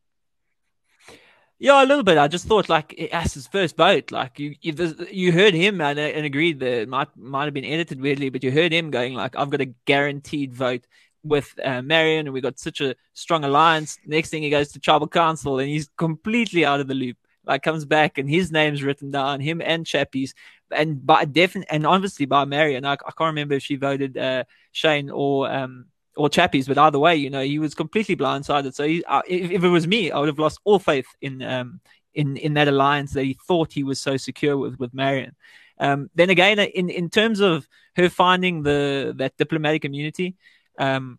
Yeah, 1.59 1.85
a 1.85 1.85
little 1.85 2.03
bit. 2.03 2.17
I 2.17 2.29
just 2.29 2.47
thought 2.47 2.71
like 2.71 2.99
as 3.13 3.35
his 3.35 3.47
first 3.47 3.77
vote, 3.77 4.11
like 4.11 4.39
you 4.39 4.55
you, 4.63 4.97
you 5.13 5.33
heard 5.33 5.53
him 5.53 5.83
and, 5.83 5.99
and 5.99 6.25
agreed 6.25 6.61
that 6.61 6.73
it 6.73 6.89
might 6.89 7.15
might 7.15 7.45
have 7.45 7.53
been 7.53 7.67
edited 7.67 8.01
weirdly, 8.01 8.31
but 8.31 8.43
you 8.43 8.51
heard 8.51 8.73
him 8.73 8.91
going 8.91 9.13
like, 9.13 9.37
"I've 9.37 9.51
got 9.51 9.61
a 9.61 9.75
guaranteed 9.85 10.55
vote 10.55 10.87
with 11.23 11.55
uh, 11.63 11.83
Marion, 11.83 12.27
and 12.27 12.35
we 12.35 12.41
got 12.41 12.59
such 12.59 12.81
a 12.81 12.95
strong 13.15 13.45
alliance." 13.45 13.99
Next 14.07 14.31
thing 14.31 14.43
he 14.43 14.51
goes 14.51 14.73
to 14.73 14.81
tribal 14.81 15.09
council, 15.09 15.59
and 15.59 15.69
he's 15.69 15.89
completely 15.97 16.65
out 16.65 16.81
of 16.81 16.89
the 16.89 16.95
loop. 16.95 17.17
Like 17.45 17.63
comes 17.63 17.85
back 17.85 18.19
and 18.19 18.29
his 18.29 18.53
name's 18.53 18.83
written 18.83 19.11
down, 19.11 19.41
him 19.41 19.63
and 19.63 19.87
Chappie's, 19.87 20.35
and 20.71 21.05
by 21.05 21.25
definite 21.25 21.69
and 21.71 21.87
obviously 21.87 22.27
by 22.27 22.45
Marion. 22.45 22.85
I, 22.85 22.93
I 22.93 23.13
can't 23.17 23.29
remember 23.29 23.55
if 23.55 23.63
she 23.63 23.77
voted 23.77 24.17
uh, 24.19 24.45
Shane 24.73 25.11
or 25.11 25.51
um 25.51 25.87
or 26.17 26.29
Chappies, 26.29 26.67
but 26.67 26.79
either 26.79 26.99
way, 26.99 27.17
you 27.17 27.31
know, 27.31 27.43
he 27.43 27.59
was 27.59 27.75
completely 27.75 28.17
blindsided. 28.17 28.75
So 28.75 28.87
he, 28.87 29.03
uh, 29.05 29.23
if, 29.27 29.51
if, 29.51 29.65
it 29.65 29.69
was 29.69 29.87
me, 29.87 30.11
I 30.11 30.19
would 30.19 30.29
have 30.29 30.39
lost 30.39 30.61
all 30.65 30.79
faith 30.79 31.07
in 31.21 31.43
um, 31.43 31.81
in 32.15 32.37
in 32.37 32.55
that 32.55 32.69
alliance 32.69 33.13
that 33.13 33.25
he 33.25 33.39
thought 33.47 33.73
he 33.73 33.85
was 33.85 34.01
so 34.01 34.17
secure 34.17 34.57
with 34.57 34.79
with 34.79 34.93
Marion. 34.93 35.35
Um, 35.79 36.11
then 36.15 36.31
again, 36.31 36.59
in 36.59 36.91
in 36.91 37.09
terms 37.11 37.41
of 37.41 37.67
her 37.97 38.09
finding 38.09 38.63
the 38.63 39.15
that 39.17 39.37
diplomatic 39.37 39.85
immunity, 39.85 40.37
um, 40.81 41.19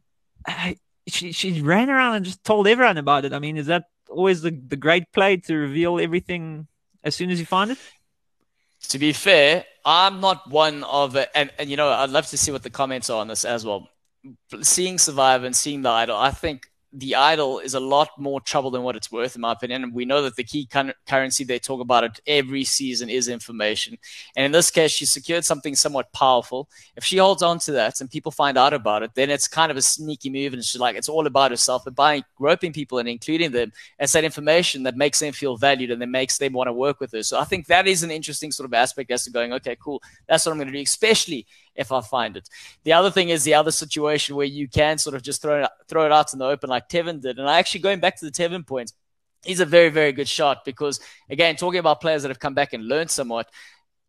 she 1.08 1.32
she 1.32 1.62
ran 1.62 1.89
around 1.89 2.15
and 2.15 2.26
just 2.26 2.43
told 2.43 2.67
everyone 2.67 2.97
about 2.97 3.26
it. 3.26 3.34
I 3.34 3.39
mean, 3.39 3.56
is 3.58 3.67
that 3.67 3.86
always 4.10 4.41
the 4.41 4.52
the 4.52 4.76
great 4.76 5.12
play 5.13 5.38
to 5.38 5.56
reveal 5.56 6.00
everything 6.00 6.67
as 7.04 7.15
soon 7.15 7.30
as 7.30 7.39
you 7.39 7.45
find 7.45 7.71
it? 7.71 7.78
To 8.89 9.00
be 9.00 9.13
fair, 9.13 9.63
I'm 9.86 10.19
not 10.21 10.50
one 10.50 10.84
of, 10.84 11.15
and, 11.36 11.52
and 11.60 11.69
you 11.69 11.78
know, 11.78 11.89
I'd 11.89 12.10
love 12.10 12.26
to 12.28 12.38
see 12.38 12.52
what 12.52 12.63
the 12.63 12.71
comments 12.71 13.12
are 13.12 13.21
on 13.21 13.28
this 13.28 13.45
as 13.45 13.63
well 13.63 13.88
seeing 14.62 14.97
Survivor 14.97 15.45
and 15.45 15.56
seeing 15.56 15.82
the 15.82 15.89
idol, 15.89 16.17
I 16.17 16.32
think 16.32 16.69
the 16.93 17.15
idol 17.15 17.60
is 17.60 17.73
a 17.73 17.80
lot 17.80 18.10
more 18.17 18.41
trouble 18.41 18.69
than 18.69 18.84
what 18.84 18.95
it's 18.95 19.12
worth, 19.12 19.36
in 19.36 19.41
my 19.41 19.54
opinion. 19.54 19.84
And 19.84 19.93
we 19.93 20.04
know 20.04 20.21
that 20.23 20.36
the 20.36 20.43
key 20.43 20.67
currency 21.08 21.43
they 21.43 21.60
talk 21.60 21.80
about 21.80 22.04
it 22.04 22.19
every 22.27 22.65
season 22.65 23.10
is 23.10 23.30
information. 23.30 23.97
And 24.36 24.45
in 24.45 24.51
this 24.51 24.69
case, 24.69 24.91
she 24.91 25.06
secured 25.06 25.45
something 25.45 25.73
somewhat 25.73 26.12
powerful. 26.12 26.69
If 26.97 27.06
she 27.06 27.17
holds 27.17 27.43
on 27.43 27.60
to 27.60 27.71
that 27.73 28.01
and 28.01 28.12
people 28.12 28.32
find 28.32 28.58
out 28.58 28.73
about 28.73 29.04
it, 29.04 29.12
then 29.15 29.30
it's 29.30 29.47
kind 29.47 29.71
of 29.71 29.77
a 29.77 29.82
sneaky 29.82 30.30
move. 30.30 30.54
And 30.54 30.63
she's 30.63 30.82
like, 30.82 30.97
it's 30.97 31.10
all 31.10 31.27
about 31.27 31.51
herself. 31.51 31.84
But 31.86 31.95
by 31.95 32.23
groping 32.36 32.73
people 32.73 32.99
and 32.99 33.08
including 33.08 33.51
them, 33.51 33.71
it's 33.97 34.13
that 34.13 34.25
information 34.25 34.84
that 34.84 34.97
makes 34.97 35.19
them 35.19 35.32
feel 35.32 35.56
valued 35.56 35.91
and 35.91 36.01
that 36.01 36.08
makes 36.08 36.38
them 36.39 36.51
want 36.51 36.67
to 36.67 36.73
work 36.73 36.99
with 36.99 37.13
her. 37.13 37.23
So 37.23 37.39
I 37.39 37.45
think 37.45 37.67
that 37.67 37.88
is 37.88 38.04
an 38.04 38.12
interesting 38.12 38.51
sort 38.51 38.65
of 38.65 38.73
aspect 38.73 39.12
as 39.12 39.23
to 39.23 39.32
going, 39.32 39.54
okay, 39.54 39.77
cool, 39.82 40.01
that's 40.27 40.45
what 40.45 40.51
I'm 40.51 40.58
going 40.58 40.67
to 40.67 40.73
do, 40.73 40.84
especially 40.84 41.47
if 41.75 41.91
I 41.91 42.01
find 42.01 42.38
it. 42.38 42.49
The 42.84 42.93
other 42.93 43.12
thing 43.12 43.29
is 43.29 43.43
the 43.43 43.53
other 43.53 43.71
situation 43.71 44.36
where 44.36 44.45
you 44.45 44.67
can 44.67 44.97
sort 44.97 45.15
of 45.15 45.21
just 45.21 45.41
throw 45.41 45.63
it, 45.63 45.69
throw 45.88 46.05
it 46.05 46.12
out 46.12 46.34
in 46.34 46.39
the 46.39 46.45
open 46.45 46.69
like 46.69 46.89
Tevin 46.89 47.21
did. 47.21 47.39
And 47.39 47.49
I 47.49 47.60
actually 47.60 47.81
going 47.81 47.99
back 47.99 48.17
to 48.17 48.25
the 48.25 48.31
Tevin 48.31 48.65
point, 48.65 48.91
he's 49.43 49.60
a 49.60 49.65
very, 49.65 49.89
very 49.89 50.12
good 50.12 50.27
shot 50.27 50.65
because 50.65 50.99
again, 51.29 51.55
talking 51.55 51.79
about 51.79 52.01
players 52.01 52.23
that 52.23 52.29
have 52.29 52.39
come 52.39 52.53
back 52.53 52.73
and 52.73 52.88
learned 52.88 53.10
somewhat, 53.10 53.49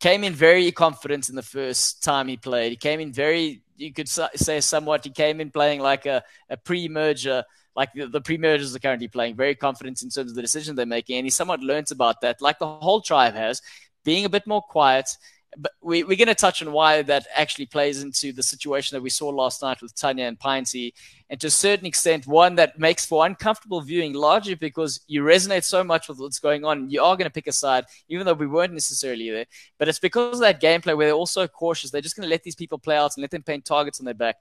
came 0.00 0.24
in 0.24 0.32
very 0.32 0.70
confident 0.72 1.28
in 1.28 1.36
the 1.36 1.42
first 1.42 2.02
time 2.02 2.26
he 2.28 2.36
played. 2.36 2.70
He 2.70 2.76
came 2.76 2.98
in 2.98 3.12
very, 3.12 3.62
you 3.76 3.92
could 3.92 4.08
say 4.08 4.60
somewhat, 4.60 5.04
he 5.04 5.10
came 5.10 5.40
in 5.40 5.50
playing 5.50 5.80
like 5.80 6.06
a, 6.06 6.24
a 6.50 6.56
pre-merger 6.56 7.44
like 7.74 7.92
the, 7.94 8.06
the 8.06 8.20
pre-mergers 8.20 8.74
are 8.74 8.78
currently 8.78 9.08
playing, 9.08 9.36
very 9.36 9.54
confident 9.54 10.02
in 10.02 10.10
terms 10.10 10.30
of 10.30 10.34
the 10.34 10.42
decision 10.42 10.76
they're 10.76 10.86
making, 10.86 11.16
and 11.16 11.26
he 11.26 11.30
somewhat 11.30 11.60
learns 11.60 11.90
about 11.90 12.20
that, 12.20 12.42
like 12.42 12.58
the 12.58 12.66
whole 12.66 13.00
tribe 13.00 13.34
has, 13.34 13.62
being 14.04 14.24
a 14.24 14.28
bit 14.28 14.46
more 14.46 14.62
quiet, 14.62 15.16
but 15.58 15.72
we, 15.82 16.02
we're 16.02 16.16
going 16.16 16.28
to 16.28 16.34
touch 16.34 16.62
on 16.62 16.72
why 16.72 17.02
that 17.02 17.26
actually 17.34 17.66
plays 17.66 18.02
into 18.02 18.32
the 18.32 18.42
situation 18.42 18.96
that 18.96 19.02
we 19.02 19.10
saw 19.10 19.28
last 19.28 19.62
night 19.62 19.82
with 19.82 19.94
Tanya 19.94 20.24
and 20.24 20.38
Pinty. 20.38 20.92
And 21.28 21.40
to 21.40 21.48
a 21.48 21.50
certain 21.50 21.86
extent, 21.86 22.26
one 22.26 22.54
that 22.56 22.78
makes 22.78 23.04
for 23.04 23.26
uncomfortable 23.26 23.80
viewing, 23.80 24.14
largely 24.14 24.54
because 24.54 25.00
you 25.06 25.22
resonate 25.22 25.64
so 25.64 25.84
much 25.84 26.08
with 26.08 26.18
what's 26.18 26.38
going 26.38 26.64
on. 26.64 26.88
You 26.90 27.02
are 27.02 27.16
going 27.16 27.26
to 27.26 27.32
pick 27.32 27.46
a 27.46 27.52
side, 27.52 27.84
even 28.08 28.26
though 28.26 28.32
we 28.32 28.46
weren't 28.46 28.72
necessarily 28.72 29.30
there. 29.30 29.46
But 29.78 29.88
it's 29.88 29.98
because 29.98 30.34
of 30.34 30.40
that 30.40 30.60
gameplay 30.60 30.96
where 30.96 31.08
they're 31.08 31.14
also 31.14 31.46
cautious. 31.46 31.90
They're 31.90 32.00
just 32.00 32.16
going 32.16 32.26
to 32.26 32.30
let 32.30 32.42
these 32.42 32.56
people 32.56 32.78
play 32.78 32.96
out 32.96 33.16
and 33.16 33.22
let 33.22 33.30
them 33.30 33.42
paint 33.42 33.64
targets 33.64 34.00
on 34.00 34.04
their 34.04 34.14
back. 34.14 34.36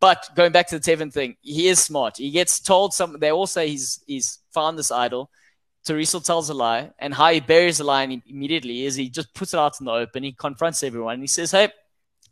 But 0.00 0.28
going 0.34 0.52
back 0.52 0.68
to 0.68 0.78
the 0.78 0.90
Tevin 0.90 1.12
thing, 1.12 1.36
he 1.40 1.68
is 1.68 1.80
smart. 1.80 2.18
He 2.18 2.30
gets 2.30 2.60
told 2.60 2.94
some. 2.94 3.18
They 3.18 3.32
all 3.32 3.48
say 3.48 3.68
he's 3.68 4.00
he's 4.06 4.38
found 4.52 4.78
this 4.78 4.92
idol 4.92 5.30
Teresa 5.84 6.20
tells 6.20 6.50
a 6.50 6.54
lie, 6.54 6.90
and 6.98 7.14
how 7.14 7.30
he 7.30 7.40
buries 7.40 7.78
the 7.78 7.84
lie 7.84 8.02
immediately 8.02 8.84
is 8.84 8.94
he 8.94 9.08
just 9.08 9.32
puts 9.34 9.54
it 9.54 9.60
out 9.60 9.80
in 9.80 9.86
the 9.86 9.92
open. 9.92 10.22
He 10.22 10.32
confronts 10.32 10.82
everyone, 10.82 11.14
and 11.14 11.22
he 11.22 11.28
says, 11.28 11.50
"Hey, 11.52 11.70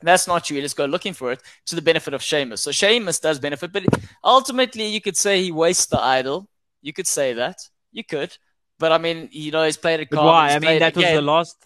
that's 0.03 0.27
not 0.27 0.45
true. 0.45 0.61
Let's 0.61 0.75
go 0.75 0.85
looking 0.85 1.15
for 1.15 1.33
it 1.33 1.41
to 1.67 1.75
the 1.75 1.83
benefit 1.83 2.13
of 2.15 2.21
Seamus." 2.21 2.59
So 2.59 2.71
Seamus 2.71 3.21
does 3.21 3.39
benefit, 3.39 3.73
but 3.73 3.85
ultimately, 4.23 4.87
you 4.87 5.01
could 5.01 5.17
say 5.17 5.43
he 5.43 5.53
wastes 5.53 5.87
the 5.87 6.01
idol. 6.01 6.49
You 6.83 6.93
could 6.93 7.07
say 7.07 7.33
that. 7.35 7.57
You 7.93 8.05
could, 8.05 8.37
but 8.79 8.93
I 8.93 8.99
mean, 8.99 9.29
you 9.33 9.51
know, 9.53 9.65
he's 9.65 9.79
played 9.79 10.01
a 10.01 10.03
it. 10.03 10.09
Why? 10.13 10.51
I 10.51 10.59
mean, 10.59 10.81
that 10.81 10.97
was 10.97 11.05
the 11.05 11.23
last. 11.23 11.57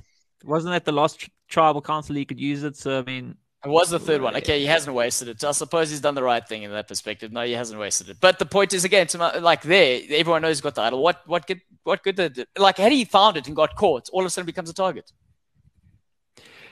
Wasn't 0.45 0.73
that 0.73 0.85
the 0.85 0.93
last 0.93 1.29
tribal 1.49 1.83
council 1.83 2.15
he 2.15 2.25
could 2.25 2.41
use 2.41 2.63
it? 2.63 2.77
So 2.77 2.99
I 3.01 3.03
mean, 3.03 3.37
it 3.65 3.69
was 3.69 3.91
the 3.91 3.99
third 3.99 4.23
one. 4.23 4.37
Okay, 4.37 4.61
he 4.61 4.67
hasn't 4.67 4.95
wasted 4.97 5.29
it. 5.29 5.45
I 5.45 5.53
suppose 5.53 5.91
he's 5.91 6.01
done 6.01 6.15
the 6.15 6.23
right 6.23 6.47
thing 6.47 6.63
in 6.63 6.71
that 6.71 6.89
perspective. 6.89 7.31
No, 7.31 7.43
he 7.45 7.53
hasn't 7.53 7.79
wasted 7.79 8.09
it. 8.09 8.17
But 8.21 8.39
the 8.39 8.47
point 8.47 8.73
is, 8.73 8.85
again, 8.85 9.07
my, 9.19 9.37
like 9.39 9.63
there, 9.63 10.01
everyone 10.11 10.43
knows 10.43 10.57
he's 10.57 10.63
got 10.63 10.75
the 10.75 10.83
idol. 10.83 11.03
What, 11.03 11.21
what 11.27 11.47
good, 11.47 11.61
what 11.83 12.03
good 12.03 12.17
did, 12.17 12.47
like, 12.59 12.79
had 12.79 12.93
he 12.93 13.05
found 13.05 13.37
it 13.37 13.47
and 13.47 13.55
got 13.55 13.77
caught, 13.77 14.09
all 14.13 14.21
of 14.21 14.27
a 14.27 14.31
sudden 14.31 14.47
becomes 14.47 14.71
a 14.71 14.75
target. 14.75 15.13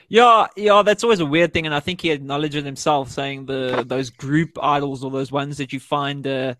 Yeah, 0.07 0.47
yeah, 0.55 0.81
that's 0.81 1.03
always 1.03 1.19
a 1.19 1.25
weird 1.25 1.53
thing, 1.53 1.67
and 1.67 1.75
I 1.75 1.79
think 1.79 2.01
he 2.01 2.09
acknowledged 2.09 2.55
it 2.55 2.65
himself, 2.65 3.11
saying 3.11 3.45
the 3.45 3.83
those 3.85 4.09
group 4.09 4.57
idols 4.59 5.03
or 5.03 5.11
those 5.11 5.31
ones 5.31 5.57
that 5.57 5.71
you 5.71 5.79
find 5.79 6.25
uh, 6.25 6.55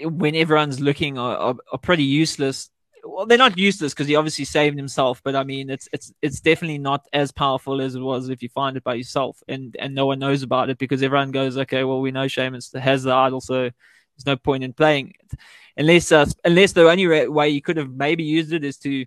when 0.00 0.34
everyone's 0.34 0.80
looking 0.80 1.16
are, 1.16 1.36
are, 1.36 1.54
are 1.70 1.78
pretty 1.78 2.02
useless 2.02 2.70
well, 3.04 3.26
they're 3.26 3.38
not 3.38 3.58
useless 3.58 3.92
because 3.92 4.06
he 4.06 4.16
obviously 4.16 4.44
saved 4.44 4.76
himself. 4.76 5.20
But 5.22 5.36
I 5.36 5.44
mean, 5.44 5.70
it's 5.70 5.88
it's 5.92 6.12
it's 6.22 6.40
definitely 6.40 6.78
not 6.78 7.06
as 7.12 7.32
powerful 7.32 7.80
as 7.80 7.94
it 7.94 8.00
was 8.00 8.28
if 8.28 8.42
you 8.42 8.48
find 8.48 8.76
it 8.76 8.84
by 8.84 8.94
yourself, 8.94 9.42
and 9.48 9.76
and 9.78 9.94
no 9.94 10.06
one 10.06 10.18
knows 10.18 10.42
about 10.42 10.70
it 10.70 10.78
because 10.78 11.02
everyone 11.02 11.30
goes, 11.30 11.56
okay, 11.58 11.84
well, 11.84 12.00
we 12.00 12.10
know 12.10 12.26
Seamus 12.26 12.76
has 12.78 13.02
the 13.02 13.12
idol, 13.12 13.40
so 13.40 13.54
there's 13.54 14.26
no 14.26 14.36
point 14.36 14.64
in 14.64 14.72
playing 14.72 15.14
it, 15.20 15.38
unless 15.76 16.12
uh, 16.12 16.26
unless 16.44 16.72
the 16.72 16.88
only 16.88 17.28
way 17.28 17.48
you 17.48 17.62
could 17.62 17.76
have 17.76 17.90
maybe 17.90 18.24
used 18.24 18.52
it 18.52 18.64
is 18.64 18.78
to 18.78 19.04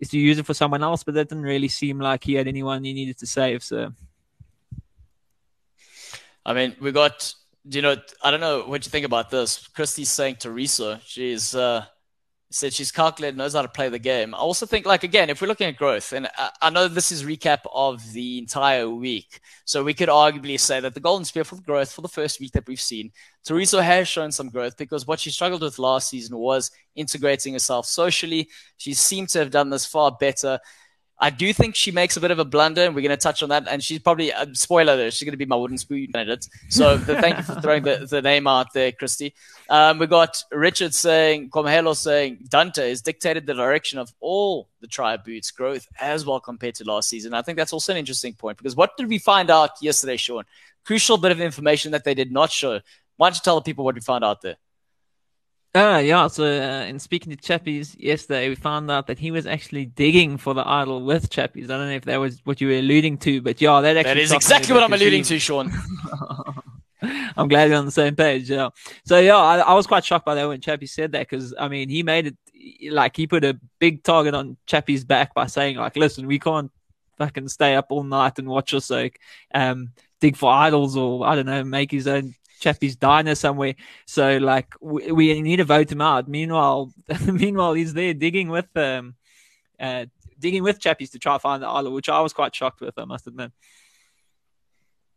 is 0.00 0.08
to 0.10 0.18
use 0.18 0.38
it 0.38 0.46
for 0.46 0.54
someone 0.54 0.82
else. 0.82 1.02
But 1.02 1.14
that 1.14 1.28
didn't 1.28 1.44
really 1.44 1.68
seem 1.68 1.98
like 1.98 2.24
he 2.24 2.34
had 2.34 2.48
anyone 2.48 2.84
he 2.84 2.92
needed 2.92 3.18
to 3.18 3.26
save. 3.26 3.62
So, 3.62 3.92
I 6.44 6.54
mean, 6.54 6.76
we 6.80 6.92
got. 6.92 7.34
You 7.68 7.82
know, 7.82 7.94
I 8.24 8.30
don't 8.30 8.40
know 8.40 8.62
what 8.62 8.86
you 8.86 8.90
think 8.90 9.04
about 9.04 9.28
this. 9.28 9.68
Christy's 9.68 10.08
saying 10.08 10.36
Teresa, 10.36 10.98
she's 11.04 11.54
uh, 11.54 11.84
said 12.50 12.72
she's 12.72 12.90
calculated, 12.90 13.36
knows 13.36 13.54
how 13.54 13.62
to 13.62 13.68
play 13.68 13.88
the 13.88 13.98
game. 13.98 14.34
I 14.34 14.38
also 14.38 14.66
think, 14.66 14.84
like, 14.84 15.04
again, 15.04 15.30
if 15.30 15.40
we're 15.40 15.46
looking 15.48 15.68
at 15.68 15.76
growth, 15.76 16.12
and 16.12 16.28
I, 16.36 16.50
I, 16.62 16.70
know 16.70 16.88
this 16.88 17.12
is 17.12 17.22
recap 17.22 17.60
of 17.72 18.12
the 18.12 18.38
entire 18.38 18.88
week, 18.88 19.40
so 19.64 19.84
we 19.84 19.94
could 19.94 20.08
arguably 20.08 20.58
say 20.58 20.80
that 20.80 20.94
the 20.94 21.00
Golden 21.00 21.24
Spear 21.24 21.44
for 21.44 21.56
growth 21.60 21.92
for 21.92 22.02
the 22.02 22.08
first 22.08 22.40
week 22.40 22.50
that 22.52 22.66
we've 22.66 22.80
seen, 22.80 23.12
Teresa 23.44 23.82
has 23.82 24.08
shown 24.08 24.32
some 24.32 24.48
growth 24.48 24.76
because 24.76 25.06
what 25.06 25.20
she 25.20 25.30
struggled 25.30 25.62
with 25.62 25.78
last 25.78 26.08
season 26.08 26.36
was 26.36 26.72
integrating 26.96 27.52
herself 27.52 27.86
socially. 27.86 28.48
She 28.76 28.94
seemed 28.94 29.28
to 29.30 29.38
have 29.38 29.52
done 29.52 29.70
this 29.70 29.86
far 29.86 30.16
better. 30.18 30.58
I 31.22 31.28
do 31.28 31.52
think 31.52 31.76
she 31.76 31.90
makes 31.90 32.16
a 32.16 32.20
bit 32.20 32.30
of 32.30 32.38
a 32.38 32.46
blunder, 32.46 32.82
and 32.82 32.94
we're 32.94 33.02
going 33.02 33.10
to 33.10 33.16
touch 33.16 33.42
on 33.42 33.50
that. 33.50 33.68
And 33.68 33.84
she's 33.84 33.98
probably, 33.98 34.32
uh, 34.32 34.46
spoiler 34.54 34.94
alert, 34.94 35.12
she's 35.12 35.26
going 35.26 35.32
to 35.32 35.36
be 35.38 35.44
my 35.44 35.56
wooden 35.56 35.76
spoon 35.76 36.06
candidate. 36.06 36.48
So 36.70 36.96
the, 37.08 37.20
thank 37.20 37.36
you 37.36 37.42
for 37.42 37.60
throwing 37.60 37.82
the, 37.82 38.06
the 38.08 38.22
name 38.22 38.46
out 38.46 38.72
there, 38.72 38.90
Christy. 38.90 39.34
Um, 39.68 39.98
we 39.98 40.06
got 40.06 40.42
Richard 40.50 40.94
saying, 40.94 41.50
Comhelo 41.50 41.94
saying, 41.94 42.38
Dante 42.48 42.88
has 42.88 43.02
dictated 43.02 43.46
the 43.46 43.52
direction 43.52 43.98
of 43.98 44.12
all 44.20 44.68
the 44.80 44.86
tribe 44.86 45.24
boots 45.24 45.50
growth 45.50 45.86
as 46.00 46.24
well 46.24 46.40
compared 46.40 46.74
to 46.76 46.84
last 46.84 47.10
season. 47.10 47.34
I 47.34 47.42
think 47.42 47.58
that's 47.58 47.74
also 47.74 47.92
an 47.92 47.98
interesting 47.98 48.32
point 48.32 48.56
because 48.56 48.74
what 48.74 48.96
did 48.96 49.08
we 49.08 49.18
find 49.18 49.50
out 49.50 49.72
yesterday, 49.82 50.16
Sean? 50.16 50.44
Crucial 50.86 51.18
bit 51.18 51.32
of 51.32 51.40
information 51.40 51.92
that 51.92 52.04
they 52.04 52.14
did 52.14 52.32
not 52.32 52.50
show. 52.50 52.80
Why 53.18 53.28
don't 53.28 53.36
you 53.36 53.42
tell 53.44 53.56
the 53.56 53.60
people 53.60 53.84
what 53.84 53.94
we 53.94 54.00
found 54.00 54.24
out 54.24 54.40
there? 54.40 54.56
Uh, 55.72 56.02
yeah, 56.04 56.26
so 56.26 56.44
uh, 56.44 56.84
in 56.86 56.98
speaking 56.98 57.34
to 57.34 57.40
Chappies 57.40 57.94
yesterday, 57.96 58.48
we 58.48 58.56
found 58.56 58.90
out 58.90 59.06
that 59.06 59.20
he 59.20 59.30
was 59.30 59.46
actually 59.46 59.86
digging 59.86 60.36
for 60.36 60.52
the 60.52 60.66
idol 60.68 61.04
with 61.04 61.30
Chappies. 61.30 61.64
I 61.64 61.78
don't 61.78 61.86
know 61.86 61.92
if 61.92 62.04
that 62.06 62.16
was 62.16 62.40
what 62.44 62.60
you 62.60 62.66
were 62.66 62.74
alluding 62.74 63.18
to, 63.18 63.40
but 63.40 63.60
yeah, 63.60 63.80
that 63.80 63.96
actually. 63.96 64.14
That 64.14 64.20
is 64.20 64.32
exactly 64.32 64.74
what 64.74 64.82
I'm 64.82 64.92
alluding 64.92 65.22
to, 65.24 65.38
Sean. 65.38 65.70
I'm 67.36 67.46
glad 67.46 67.70
we're 67.70 67.76
on 67.76 67.86
the 67.86 67.92
same 67.92 68.16
page. 68.16 68.50
Yeah. 68.50 68.70
So 69.04 69.20
yeah, 69.20 69.36
I, 69.36 69.58
I 69.58 69.74
was 69.74 69.86
quite 69.86 70.04
shocked 70.04 70.26
by 70.26 70.34
that 70.34 70.48
when 70.48 70.60
Chappie 70.60 70.86
said 70.86 71.12
that 71.12 71.28
because 71.28 71.54
I 71.58 71.68
mean 71.68 71.88
he 71.88 72.02
made 72.02 72.26
it 72.26 72.36
like 72.92 73.16
he 73.16 73.26
put 73.26 73.44
a 73.44 73.58
big 73.78 74.02
target 74.02 74.34
on 74.34 74.56
Chappie's 74.66 75.04
back 75.04 75.34
by 75.34 75.46
saying 75.46 75.76
like, 75.76 75.96
listen, 75.96 76.26
we 76.26 76.38
can't 76.38 76.70
fucking 77.16 77.48
stay 77.48 77.76
up 77.76 77.86
all 77.90 78.02
night 78.02 78.38
and 78.38 78.48
watch 78.48 78.72
your 78.72 78.80
sake, 78.80 79.20
um, 79.54 79.92
dig 80.20 80.36
for 80.36 80.50
idols 80.52 80.96
or 80.96 81.26
I 81.26 81.34
don't 81.34 81.46
know, 81.46 81.64
make 81.64 81.90
his 81.90 82.06
own 82.06 82.34
Chappie's 82.60 82.94
diner 82.94 83.34
somewhere. 83.34 83.74
So 84.06 84.36
like 84.36 84.74
we, 84.80 85.10
we 85.10 85.42
need 85.42 85.56
to 85.56 85.64
vote 85.64 85.90
him 85.90 86.00
out. 86.00 86.28
Meanwhile, 86.28 86.92
meanwhile 87.26 87.72
he's 87.72 87.94
there 87.94 88.14
digging 88.14 88.48
with 88.48 88.68
um, 88.76 89.16
uh, 89.80 90.06
digging 90.38 90.62
with 90.62 90.78
Chappies 90.78 91.10
to 91.12 91.18
try 91.18 91.38
find 91.38 91.62
the 91.62 91.66
island, 91.66 91.94
which 91.94 92.08
I 92.08 92.20
was 92.20 92.32
quite 92.32 92.54
shocked 92.54 92.80
with. 92.80 92.98
I 92.98 93.04
must 93.04 93.26
admit. 93.26 93.52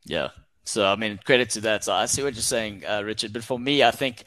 Yeah. 0.05 0.29
So 0.65 0.85
I 0.85 0.95
mean, 0.95 1.19
credit 1.23 1.51
to 1.51 1.61
that. 1.61 1.83
So 1.83 1.93
I 1.93 2.05
see 2.05 2.23
what 2.23 2.33
you're 2.33 2.41
saying, 2.41 2.83
uh, 2.85 3.03
Richard. 3.03 3.33
But 3.33 3.43
for 3.43 3.59
me, 3.59 3.83
I 3.83 3.91
think 3.91 4.23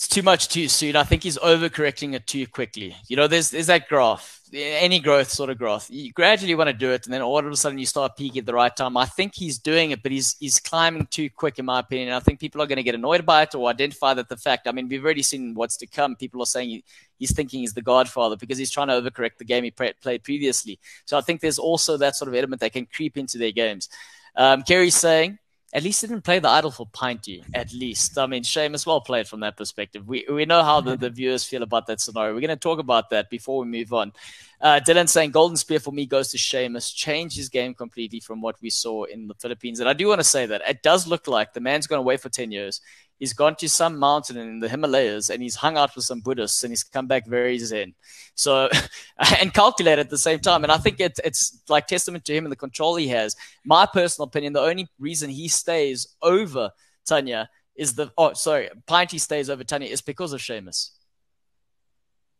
it's 0.00 0.08
too 0.08 0.22
much 0.22 0.48
too 0.48 0.66
soon. 0.66 0.96
I 0.96 1.02
think 1.02 1.24
he's 1.24 1.36
overcorrecting 1.36 2.14
it 2.14 2.26
too 2.26 2.46
quickly. 2.46 2.96
You 3.06 3.16
know, 3.16 3.26
there's 3.26 3.50
there's 3.50 3.66
that 3.66 3.86
graph, 3.86 4.40
any 4.50 4.98
growth 4.98 5.28
sort 5.28 5.50
of 5.50 5.58
growth. 5.58 5.90
You 5.90 6.10
gradually 6.10 6.54
want 6.54 6.68
to 6.68 6.72
do 6.72 6.90
it, 6.90 7.04
and 7.04 7.12
then 7.12 7.20
all 7.20 7.38
of 7.38 7.44
a 7.44 7.54
sudden 7.54 7.76
you 7.76 7.84
start 7.84 8.16
peaking 8.16 8.38
at 8.38 8.46
the 8.46 8.54
right 8.54 8.74
time. 8.74 8.96
I 8.96 9.04
think 9.04 9.34
he's 9.34 9.58
doing 9.58 9.90
it, 9.90 10.02
but 10.02 10.10
he's 10.10 10.36
he's 10.40 10.58
climbing 10.58 11.06
too 11.10 11.28
quick, 11.28 11.58
in 11.58 11.66
my 11.66 11.80
opinion. 11.80 12.14
I 12.14 12.20
think 12.20 12.40
people 12.40 12.62
are 12.62 12.66
going 12.66 12.78
to 12.78 12.82
get 12.82 12.94
annoyed 12.94 13.26
by 13.26 13.42
it 13.42 13.54
or 13.54 13.68
identify 13.68 14.14
that 14.14 14.30
the 14.30 14.38
fact. 14.38 14.66
I 14.66 14.72
mean, 14.72 14.88
we've 14.88 15.04
already 15.04 15.22
seen 15.22 15.52
what's 15.52 15.76
to 15.76 15.86
come. 15.86 16.16
People 16.16 16.40
are 16.40 16.46
saying 16.46 16.70
he, 16.70 16.84
he's 17.18 17.34
thinking 17.34 17.60
he's 17.60 17.74
the 17.74 17.82
Godfather 17.82 18.36
because 18.36 18.56
he's 18.56 18.70
trying 18.70 18.88
to 18.88 18.94
overcorrect 18.94 19.36
the 19.36 19.44
game 19.44 19.64
he 19.64 19.70
pre- 19.70 19.92
played 20.00 20.24
previously. 20.24 20.78
So 21.04 21.18
I 21.18 21.20
think 21.20 21.42
there's 21.42 21.58
also 21.58 21.98
that 21.98 22.16
sort 22.16 22.30
of 22.30 22.34
element 22.34 22.62
that 22.62 22.72
can 22.72 22.86
creep 22.86 23.18
into 23.18 23.36
their 23.36 23.52
games. 23.52 23.90
Um, 24.34 24.62
Kerry's 24.62 24.94
saying 24.96 25.38
at 25.72 25.84
least 25.84 26.00
he 26.00 26.08
didn't 26.08 26.24
play 26.24 26.40
the 26.40 26.48
idol 26.48 26.70
for 26.70 26.86
Pinty. 26.86 27.44
At 27.54 27.72
least, 27.72 28.18
I 28.18 28.26
mean, 28.26 28.42
Seamus 28.42 28.86
well 28.86 29.00
played 29.00 29.28
from 29.28 29.40
that 29.40 29.56
perspective. 29.56 30.06
We 30.06 30.26
we 30.28 30.44
know 30.44 30.62
how 30.62 30.80
the, 30.80 30.96
the 30.96 31.10
viewers 31.20 31.44
feel 31.44 31.62
about 31.62 31.86
that 31.86 32.00
scenario. 32.00 32.34
We're 32.34 32.40
going 32.40 32.48
to 32.50 32.56
talk 32.56 32.80
about 32.80 33.10
that 33.10 33.30
before 33.30 33.60
we 33.60 33.66
move 33.66 33.92
on. 33.92 34.12
Uh, 34.60 34.80
Dylan 34.84 35.08
saying 35.08 35.30
Golden 35.30 35.56
Spear 35.56 35.78
for 35.78 35.92
me 35.92 36.06
goes 36.06 36.28
to 36.32 36.38
Seamus. 36.38 36.94
Changed 36.94 37.36
his 37.36 37.48
game 37.48 37.74
completely 37.74 38.20
from 38.20 38.40
what 38.40 38.56
we 38.60 38.70
saw 38.70 39.04
in 39.04 39.28
the 39.28 39.34
Philippines, 39.34 39.78
and 39.78 39.88
I 39.88 39.92
do 39.92 40.08
want 40.08 40.20
to 40.20 40.24
say 40.24 40.46
that 40.46 40.62
it 40.68 40.82
does 40.82 41.06
look 41.06 41.28
like 41.28 41.52
the 41.52 41.60
man's 41.60 41.86
going 41.86 41.98
to 41.98 42.06
wait 42.06 42.20
for 42.20 42.28
ten 42.28 42.50
years. 42.50 42.80
He's 43.20 43.34
gone 43.34 43.54
to 43.56 43.68
some 43.68 43.98
mountain 43.98 44.38
in 44.38 44.58
the 44.58 44.68
Himalayas 44.68 45.28
and 45.30 45.42
he's 45.42 45.54
hung 45.54 45.76
out 45.76 45.94
with 45.94 46.06
some 46.06 46.20
Buddhists 46.20 46.64
and 46.64 46.72
he's 46.72 46.82
come 46.82 47.06
back 47.06 47.26
very 47.26 47.58
zen. 47.58 47.94
So, 48.34 48.68
and 49.40 49.54
calculate 49.54 49.98
at 49.98 50.10
the 50.10 50.18
same 50.18 50.40
time. 50.40 50.64
And 50.64 50.72
I 50.72 50.78
think 50.78 50.98
it, 50.98 51.20
it's 51.22 51.62
like 51.68 51.86
testament 51.86 52.24
to 52.24 52.34
him 52.34 52.46
and 52.46 52.50
the 52.50 52.56
control 52.56 52.96
he 52.96 53.08
has. 53.08 53.36
My 53.64 53.86
personal 53.86 54.26
opinion, 54.26 54.54
the 54.54 54.60
only 54.60 54.88
reason 54.98 55.30
he 55.30 55.48
stays 55.48 56.16
over 56.22 56.70
Tanya 57.06 57.50
is 57.76 57.94
the, 57.94 58.10
oh, 58.18 58.32
sorry, 58.32 58.70
Pinty 58.88 59.20
stays 59.20 59.50
over 59.50 59.64
Tanya 59.64 59.88
is 59.88 60.00
because 60.00 60.32
of 60.32 60.40
Seamus. 60.40 60.90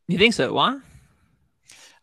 You 0.07 0.17
think 0.17 0.33
so? 0.33 0.51
Why? 0.51 0.79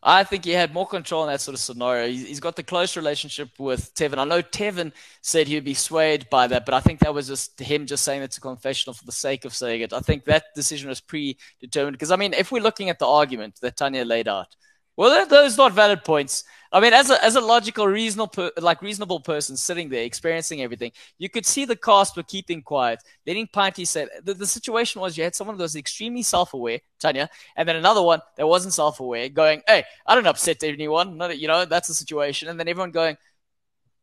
I 0.01 0.23
think 0.23 0.45
he 0.45 0.51
had 0.51 0.73
more 0.73 0.87
control 0.87 1.23
in 1.23 1.29
that 1.29 1.41
sort 1.41 1.55
of 1.55 1.59
scenario. 1.59 2.07
He's 2.07 2.39
got 2.39 2.55
the 2.55 2.63
close 2.63 2.95
relationship 2.95 3.49
with 3.59 3.93
Tevin. 3.95 4.17
I 4.17 4.23
know 4.23 4.41
Tevin 4.41 4.93
said 5.21 5.47
he'd 5.47 5.65
be 5.65 5.73
swayed 5.73 6.29
by 6.29 6.47
that, 6.47 6.65
but 6.65 6.73
I 6.73 6.79
think 6.79 7.01
that 7.01 7.13
was 7.13 7.27
just 7.27 7.59
him 7.59 7.85
just 7.85 8.05
saying 8.05 8.21
it's 8.21 8.37
a 8.37 8.41
confessional 8.41 8.93
for 8.93 9.03
the 9.03 9.11
sake 9.11 9.43
of 9.43 9.53
saying 9.53 9.81
it. 9.81 9.91
I 9.91 9.99
think 9.99 10.23
that 10.25 10.45
decision 10.55 10.87
was 10.87 11.01
predetermined 11.01 11.95
because, 11.95 12.11
I 12.11 12.15
mean, 12.15 12.33
if 12.33 12.49
we're 12.49 12.63
looking 12.63 12.89
at 12.89 12.99
the 12.99 13.07
argument 13.07 13.59
that 13.61 13.75
Tanya 13.75 14.05
laid 14.05 14.29
out, 14.29 14.55
well, 14.95 15.25
those 15.27 15.57
not 15.57 15.73
valid 15.73 16.05
points. 16.05 16.45
I 16.71 16.79
mean, 16.79 16.93
as 16.93 17.09
a 17.09 17.23
as 17.23 17.35
a 17.35 17.41
logical, 17.41 17.87
reasonable, 17.87 18.51
like 18.61 18.81
reasonable 18.83 19.19
person 19.21 19.57
sitting 19.57 19.89
there 19.89 20.03
experiencing 20.03 20.61
everything, 20.61 20.91
you 21.17 21.27
could 21.27 21.45
see 21.45 21.65
the 21.65 21.75
cast 21.75 22.15
were 22.15 22.23
keeping 22.23 22.61
quiet, 22.61 22.99
letting 23.25 23.47
Pinty 23.47 23.87
say 23.87 24.07
the, 24.23 24.35
the 24.35 24.45
situation 24.45 25.01
was 25.01 25.17
you 25.17 25.23
had 25.23 25.35
someone 25.35 25.57
that 25.57 25.63
was 25.63 25.75
extremely 25.75 26.21
self-aware, 26.21 26.79
Tanya, 26.99 27.27
and 27.55 27.67
then 27.67 27.75
another 27.75 28.03
one 28.03 28.21
that 28.37 28.47
wasn't 28.47 28.73
self-aware, 28.75 29.29
going, 29.29 29.63
"Hey, 29.67 29.83
I 30.05 30.13
don't 30.13 30.27
upset 30.27 30.63
anyone, 30.63 31.19
you 31.35 31.47
know, 31.47 31.65
that's 31.65 31.87
the 31.87 31.95
situation," 31.95 32.49
and 32.49 32.59
then 32.59 32.67
everyone 32.67 32.91
going, 32.91 33.17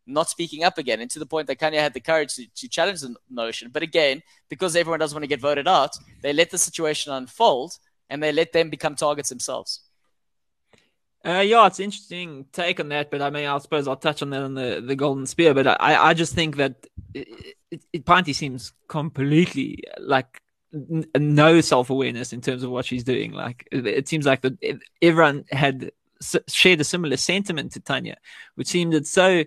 not 0.06 0.28
speaking 0.28 0.64
up 0.64 0.78
again, 0.78 1.00
and 1.00 1.10
to 1.10 1.20
the 1.20 1.26
point 1.26 1.46
that 1.46 1.60
Tanya 1.60 1.80
had 1.80 1.94
the 1.94 2.00
courage 2.00 2.34
to, 2.34 2.46
to 2.46 2.68
challenge 2.68 3.00
the 3.00 3.14
notion. 3.30 3.70
But 3.72 3.84
again, 3.84 4.22
because 4.48 4.74
everyone 4.74 5.00
doesn't 5.00 5.14
want 5.14 5.24
to 5.24 5.28
get 5.28 5.40
voted 5.40 5.68
out, 5.68 5.96
they 6.22 6.32
let 6.32 6.50
the 6.50 6.58
situation 6.58 7.12
unfold 7.12 7.78
and 8.08 8.22
they 8.22 8.32
let 8.32 8.52
them 8.52 8.70
become 8.70 8.94
targets 8.94 9.28
themselves. 9.28 9.82
Uh, 11.26 11.40
yeah, 11.40 11.66
it's 11.66 11.80
interesting 11.80 12.46
take 12.52 12.78
on 12.78 12.88
that, 12.90 13.10
but 13.10 13.20
I 13.20 13.30
mean, 13.30 13.46
I 13.46 13.58
suppose 13.58 13.88
I'll 13.88 13.96
touch 13.96 14.22
on 14.22 14.30
that 14.30 14.42
on 14.42 14.54
the, 14.54 14.82
the 14.86 14.94
Golden 14.94 15.26
Spear. 15.26 15.54
But 15.54 15.66
I, 15.66 15.96
I 16.10 16.14
just 16.14 16.34
think 16.34 16.56
that 16.56 16.86
it, 17.14 17.56
it, 17.70 17.82
it 17.92 18.36
seems 18.36 18.72
completely 18.86 19.82
like 19.98 20.40
n- 20.72 21.06
no 21.18 21.60
self 21.60 21.90
awareness 21.90 22.32
in 22.32 22.40
terms 22.40 22.62
of 22.62 22.70
what 22.70 22.84
she's 22.84 23.02
doing. 23.02 23.32
Like 23.32 23.66
it, 23.72 23.86
it 23.88 24.08
seems 24.08 24.24
like 24.24 24.42
that 24.42 24.56
everyone 25.02 25.44
had 25.50 25.90
s- 26.22 26.36
shared 26.46 26.80
a 26.80 26.84
similar 26.84 27.16
sentiment 27.16 27.72
to 27.72 27.80
Tanya, 27.80 28.18
which 28.54 28.68
seemed 28.68 28.94
it's 28.94 29.10
so 29.10 29.42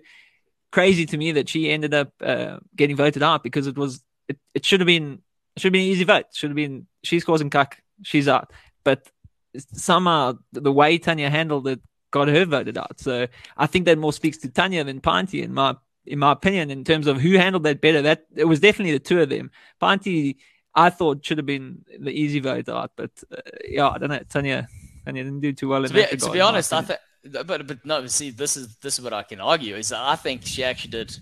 crazy 0.72 1.06
to 1.06 1.16
me 1.16 1.32
that 1.32 1.48
she 1.48 1.70
ended 1.70 1.94
up 1.94 2.12
uh, 2.20 2.58
getting 2.76 2.96
voted 2.96 3.22
out 3.22 3.42
because 3.42 3.66
it 3.66 3.78
was 3.78 4.02
it, 4.28 4.38
it 4.52 4.66
should 4.66 4.80
have 4.80 4.86
been 4.86 5.22
should 5.56 5.68
have 5.68 5.72
been 5.72 5.86
an 5.86 5.92
easy 5.92 6.04
vote. 6.04 6.26
Should 6.32 6.50
have 6.50 6.56
been 6.56 6.86
she's 7.02 7.24
causing 7.24 7.48
cuck, 7.48 7.78
she's 8.02 8.28
out. 8.28 8.52
But 8.84 9.08
somehow 9.56 10.38
the 10.52 10.72
way 10.72 10.98
Tanya 10.98 11.30
handled 11.30 11.66
it 11.68 11.80
got 12.10 12.28
her 12.28 12.44
voted 12.44 12.76
out. 12.76 12.98
So 13.00 13.26
I 13.56 13.66
think 13.66 13.84
that 13.86 13.98
more 13.98 14.12
speaks 14.12 14.38
to 14.38 14.48
Tanya 14.48 14.84
than 14.84 15.00
Pinty 15.00 15.42
in 15.42 15.54
my 15.54 15.76
in 16.06 16.18
my 16.18 16.32
opinion 16.32 16.70
in 16.70 16.84
terms 16.84 17.06
of 17.06 17.20
who 17.20 17.34
handled 17.34 17.64
that 17.64 17.80
better. 17.80 18.02
That 18.02 18.26
it 18.34 18.44
was 18.44 18.60
definitely 18.60 18.92
the 18.92 18.98
two 18.98 19.20
of 19.20 19.28
them. 19.28 19.50
Pinty, 19.80 20.36
I 20.74 20.90
thought 20.90 21.24
should 21.24 21.38
have 21.38 21.46
been 21.46 21.84
the 21.98 22.10
easy 22.10 22.40
vote 22.40 22.68
out, 22.68 22.92
but 22.96 23.10
uh, 23.30 23.40
yeah, 23.68 23.88
I 23.88 23.98
don't 23.98 24.08
know. 24.08 24.20
Tanya, 24.28 24.68
Tanya 25.04 25.24
didn't 25.24 25.40
do 25.40 25.52
too 25.52 25.68
well. 25.68 25.84
To 25.84 25.92
be, 25.92 26.04
to 26.04 26.30
be 26.30 26.40
honest, 26.40 26.72
I 26.72 26.82
think, 26.82 27.00
but 27.46 27.66
but 27.66 27.84
no, 27.84 28.06
see, 28.06 28.30
this 28.30 28.56
is 28.56 28.76
this 28.76 28.98
is 28.98 29.04
what 29.04 29.12
I 29.12 29.22
can 29.22 29.40
argue 29.40 29.76
is 29.76 29.92
I 29.92 30.16
think 30.16 30.44
she 30.44 30.64
actually 30.64 30.90
did 30.90 31.16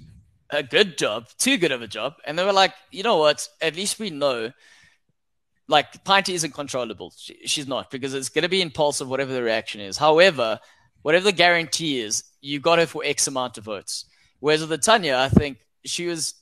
a 0.50 0.62
good 0.62 0.96
job, 0.96 1.26
too 1.38 1.58
good 1.58 1.72
of 1.72 1.82
a 1.82 1.86
job, 1.88 2.14
and 2.24 2.38
they 2.38 2.44
were 2.44 2.52
like, 2.52 2.72
you 2.90 3.02
know 3.02 3.18
what? 3.18 3.46
At 3.60 3.76
least 3.76 3.98
we 3.98 4.10
know 4.10 4.52
like 5.68 6.04
Pinty 6.04 6.34
isn't 6.34 6.54
controllable. 6.54 7.12
She, 7.16 7.38
she's 7.46 7.68
not 7.68 7.90
because 7.90 8.14
it's 8.14 8.30
going 8.30 8.42
to 8.42 8.48
be 8.48 8.62
impulsive, 8.62 9.08
whatever 9.08 9.32
the 9.32 9.42
reaction 9.42 9.80
is. 9.80 9.98
However, 9.98 10.58
whatever 11.02 11.24
the 11.24 11.32
guarantee 11.32 12.00
is, 12.00 12.24
you 12.40 12.58
got 12.58 12.78
her 12.78 12.86
for 12.86 13.02
X 13.04 13.26
amount 13.26 13.58
of 13.58 13.64
votes. 13.64 14.06
Whereas 14.40 14.60
with 14.60 14.70
the 14.70 14.78
Tanya, 14.78 15.16
I 15.16 15.28
think 15.28 15.58
she 15.84 16.06
was 16.06 16.34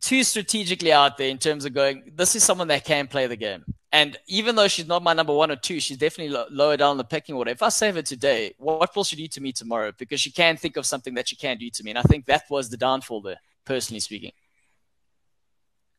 too 0.00 0.22
strategically 0.24 0.92
out 0.92 1.16
there 1.16 1.28
in 1.28 1.38
terms 1.38 1.64
of 1.64 1.72
going, 1.72 2.12
this 2.14 2.36
is 2.36 2.42
someone 2.42 2.68
that 2.68 2.84
can 2.84 3.06
play 3.06 3.26
the 3.26 3.36
game. 3.36 3.64
And 3.92 4.18
even 4.26 4.56
though 4.56 4.68
she's 4.68 4.86
not 4.86 5.02
my 5.02 5.12
number 5.12 5.34
one 5.34 5.50
or 5.50 5.56
two, 5.56 5.78
she's 5.78 5.98
definitely 5.98 6.34
lo- 6.34 6.46
lower 6.50 6.76
down 6.76 6.96
the 6.96 7.04
pecking 7.04 7.34
order. 7.34 7.50
If 7.50 7.62
I 7.62 7.68
save 7.68 7.94
her 7.94 8.02
today, 8.02 8.54
what 8.58 8.94
will 8.96 9.04
she 9.04 9.16
do 9.16 9.28
to 9.28 9.40
me 9.40 9.52
tomorrow? 9.52 9.92
Because 9.96 10.20
she 10.20 10.30
can 10.30 10.56
think 10.56 10.76
of 10.76 10.86
something 10.86 11.14
that 11.14 11.28
she 11.28 11.36
can 11.36 11.58
do 11.58 11.70
to 11.70 11.84
me. 11.84 11.90
And 11.90 11.98
I 11.98 12.02
think 12.02 12.24
that 12.26 12.44
was 12.48 12.70
the 12.70 12.78
downfall 12.78 13.20
there, 13.20 13.40
personally 13.64 14.00
speaking. 14.00 14.32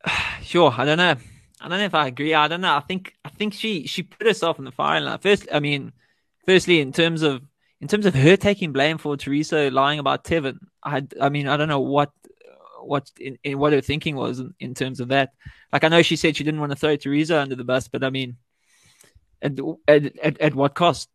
Sure. 0.42 0.74
I 0.78 0.84
don't 0.84 0.98
know. 0.98 1.16
I 1.64 1.70
don't 1.70 1.80
know 1.80 1.86
if 1.86 1.96
I 1.96 2.08
agree. 2.08 2.34
I 2.34 2.50
don't 2.50 2.60
know. 2.60 2.76
I 2.76 2.82
think 2.82 3.16
I 3.24 3.30
think 3.30 3.54
she 3.54 3.88
she 3.88 4.04
put 4.04 4.28
herself 4.28 4.60
in 4.60 4.66
the 4.66 4.72
firing 4.72 5.06
line. 5.06 5.18
First, 5.20 5.48
I 5.52 5.62
mean, 5.62 5.94
firstly, 6.46 6.82
in 6.82 6.92
terms 6.92 7.22
of 7.22 7.42
in 7.80 7.88
terms 7.88 8.06
of 8.06 8.14
her 8.14 8.36
taking 8.36 8.74
blame 8.74 8.98
for 8.98 9.16
Teresa 9.16 9.72
lying 9.72 10.00
about 10.00 10.26
Tevin, 10.26 10.58
I 10.84 11.08
I 11.22 11.30
mean, 11.30 11.48
I 11.48 11.56
don't 11.56 11.70
know 11.70 11.80
what 11.80 12.12
what 12.82 13.10
in, 13.18 13.38
in 13.46 13.60
what 13.60 13.72
her 13.72 13.80
thinking 13.80 14.18
was 14.18 14.40
in, 14.40 14.54
in, 14.60 14.74
terms 14.74 15.00
of 15.00 15.08
that. 15.08 15.32
Like, 15.72 15.86
I 15.86 15.88
know 15.88 16.02
she 16.02 16.18
said 16.18 16.36
she 16.36 16.44
didn't 16.44 16.60
want 16.60 16.74
to 16.74 16.76
throw 16.76 16.98
Teresa 16.98 17.40
under 17.40 17.56
the 17.56 17.64
bus, 17.64 17.88
but 17.88 18.04
I 18.04 18.10
mean, 18.10 18.36
at 19.42 19.58
at 19.88 20.18
at, 20.20 20.42
at 20.42 20.56
what 20.56 20.76
cost? 20.76 21.10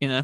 You 0.00 0.08
know. 0.08 0.22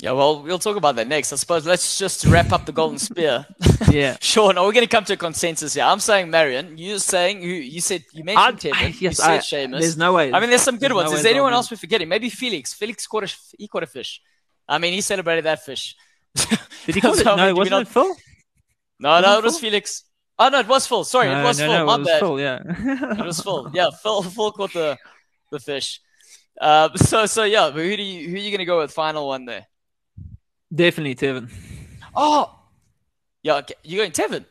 Yeah, 0.00 0.12
well, 0.12 0.42
we'll 0.42 0.60
talk 0.60 0.76
about 0.76 0.94
that 0.94 1.08
next. 1.08 1.32
I 1.32 1.36
suppose 1.36 1.66
let's 1.66 1.98
just 1.98 2.24
wrap 2.26 2.52
up 2.52 2.66
the 2.66 2.72
golden 2.72 3.00
spear. 3.00 3.44
yeah. 3.90 4.16
Sean, 4.20 4.56
are 4.56 4.64
we 4.64 4.72
going 4.72 4.86
to 4.86 4.90
come 4.90 5.04
to 5.04 5.14
a 5.14 5.16
consensus 5.16 5.74
here? 5.74 5.82
I'm 5.82 5.98
saying 5.98 6.30
Marion. 6.30 6.78
You're 6.78 7.00
saying 7.00 7.42
you, 7.42 7.54
you 7.54 7.80
said 7.80 8.04
you 8.12 8.22
mentioned 8.22 8.60
Tevin. 8.60 9.00
Yes, 9.00 9.00
you 9.00 9.10
said 9.12 9.30
I, 9.30 9.38
Seamus. 9.38 9.80
There's 9.80 9.96
no 9.96 10.12
way. 10.12 10.32
I 10.32 10.38
mean, 10.38 10.50
there's 10.50 10.62
some 10.62 10.76
good 10.76 10.92
there's 10.92 10.94
ones. 10.94 11.10
No 11.10 11.16
Is 11.16 11.26
anyone 11.26 11.52
else 11.52 11.68
we're 11.68 11.78
forgetting? 11.78 12.08
Maybe 12.08 12.30
Felix. 12.30 12.72
Felix 12.72 13.08
caught 13.08 13.24
a 13.24 13.34
he 13.58 13.66
caught 13.66 13.82
a 13.82 13.88
fish. 13.88 14.22
I 14.68 14.78
mean, 14.78 14.92
he 14.92 15.00
celebrated 15.00 15.44
that 15.46 15.64
fish. 15.64 15.96
Did 16.86 16.94
he 16.94 17.00
call 17.00 17.14
so, 17.14 17.32
it? 17.32 17.36
No, 17.36 17.54
wasn't 17.54 17.72
not... 17.72 17.82
it 17.82 17.88
full? 17.88 18.14
No, 19.00 19.20
no, 19.20 19.38
it 19.38 19.44
was 19.44 19.58
Felix. 19.58 20.04
Oh 20.38 20.48
no, 20.48 20.60
it 20.60 20.68
was 20.68 20.86
full. 20.86 21.02
Sorry, 21.02 21.28
no, 21.28 21.40
it 21.40 21.42
was 21.42 21.58
no, 21.58 21.66
full. 21.66 21.74
No, 21.74 21.86
My 21.86 21.94
it 21.94 21.98
was 21.98 22.06
bad. 22.06 22.20
full. 22.20 22.40
Yeah, 22.40 22.58
it 23.18 23.26
was 23.26 23.40
full. 23.40 23.70
Yeah, 23.74 23.88
full, 24.00 24.22
full 24.22 24.52
caught 24.52 24.72
the 24.72 24.96
the 25.50 25.58
fish. 25.58 26.00
Uh, 26.60 26.88
so 26.96 27.26
so 27.26 27.42
yeah, 27.42 27.70
but 27.74 27.82
who 27.82 27.96
do 27.96 28.02
you 28.02 28.28
who 28.28 28.36
are 28.36 28.38
you 28.38 28.50
going 28.50 28.58
to 28.58 28.64
go 28.64 28.78
with 28.78 28.92
final 28.92 29.26
one 29.26 29.44
there? 29.44 29.66
Definitely 30.74 31.14
Tevin. 31.14 31.50
Oh, 32.14 32.54
yeah, 33.42 33.56
okay. 33.56 33.74
you 33.84 33.98
going 33.98 34.12
Tevin? 34.12 34.44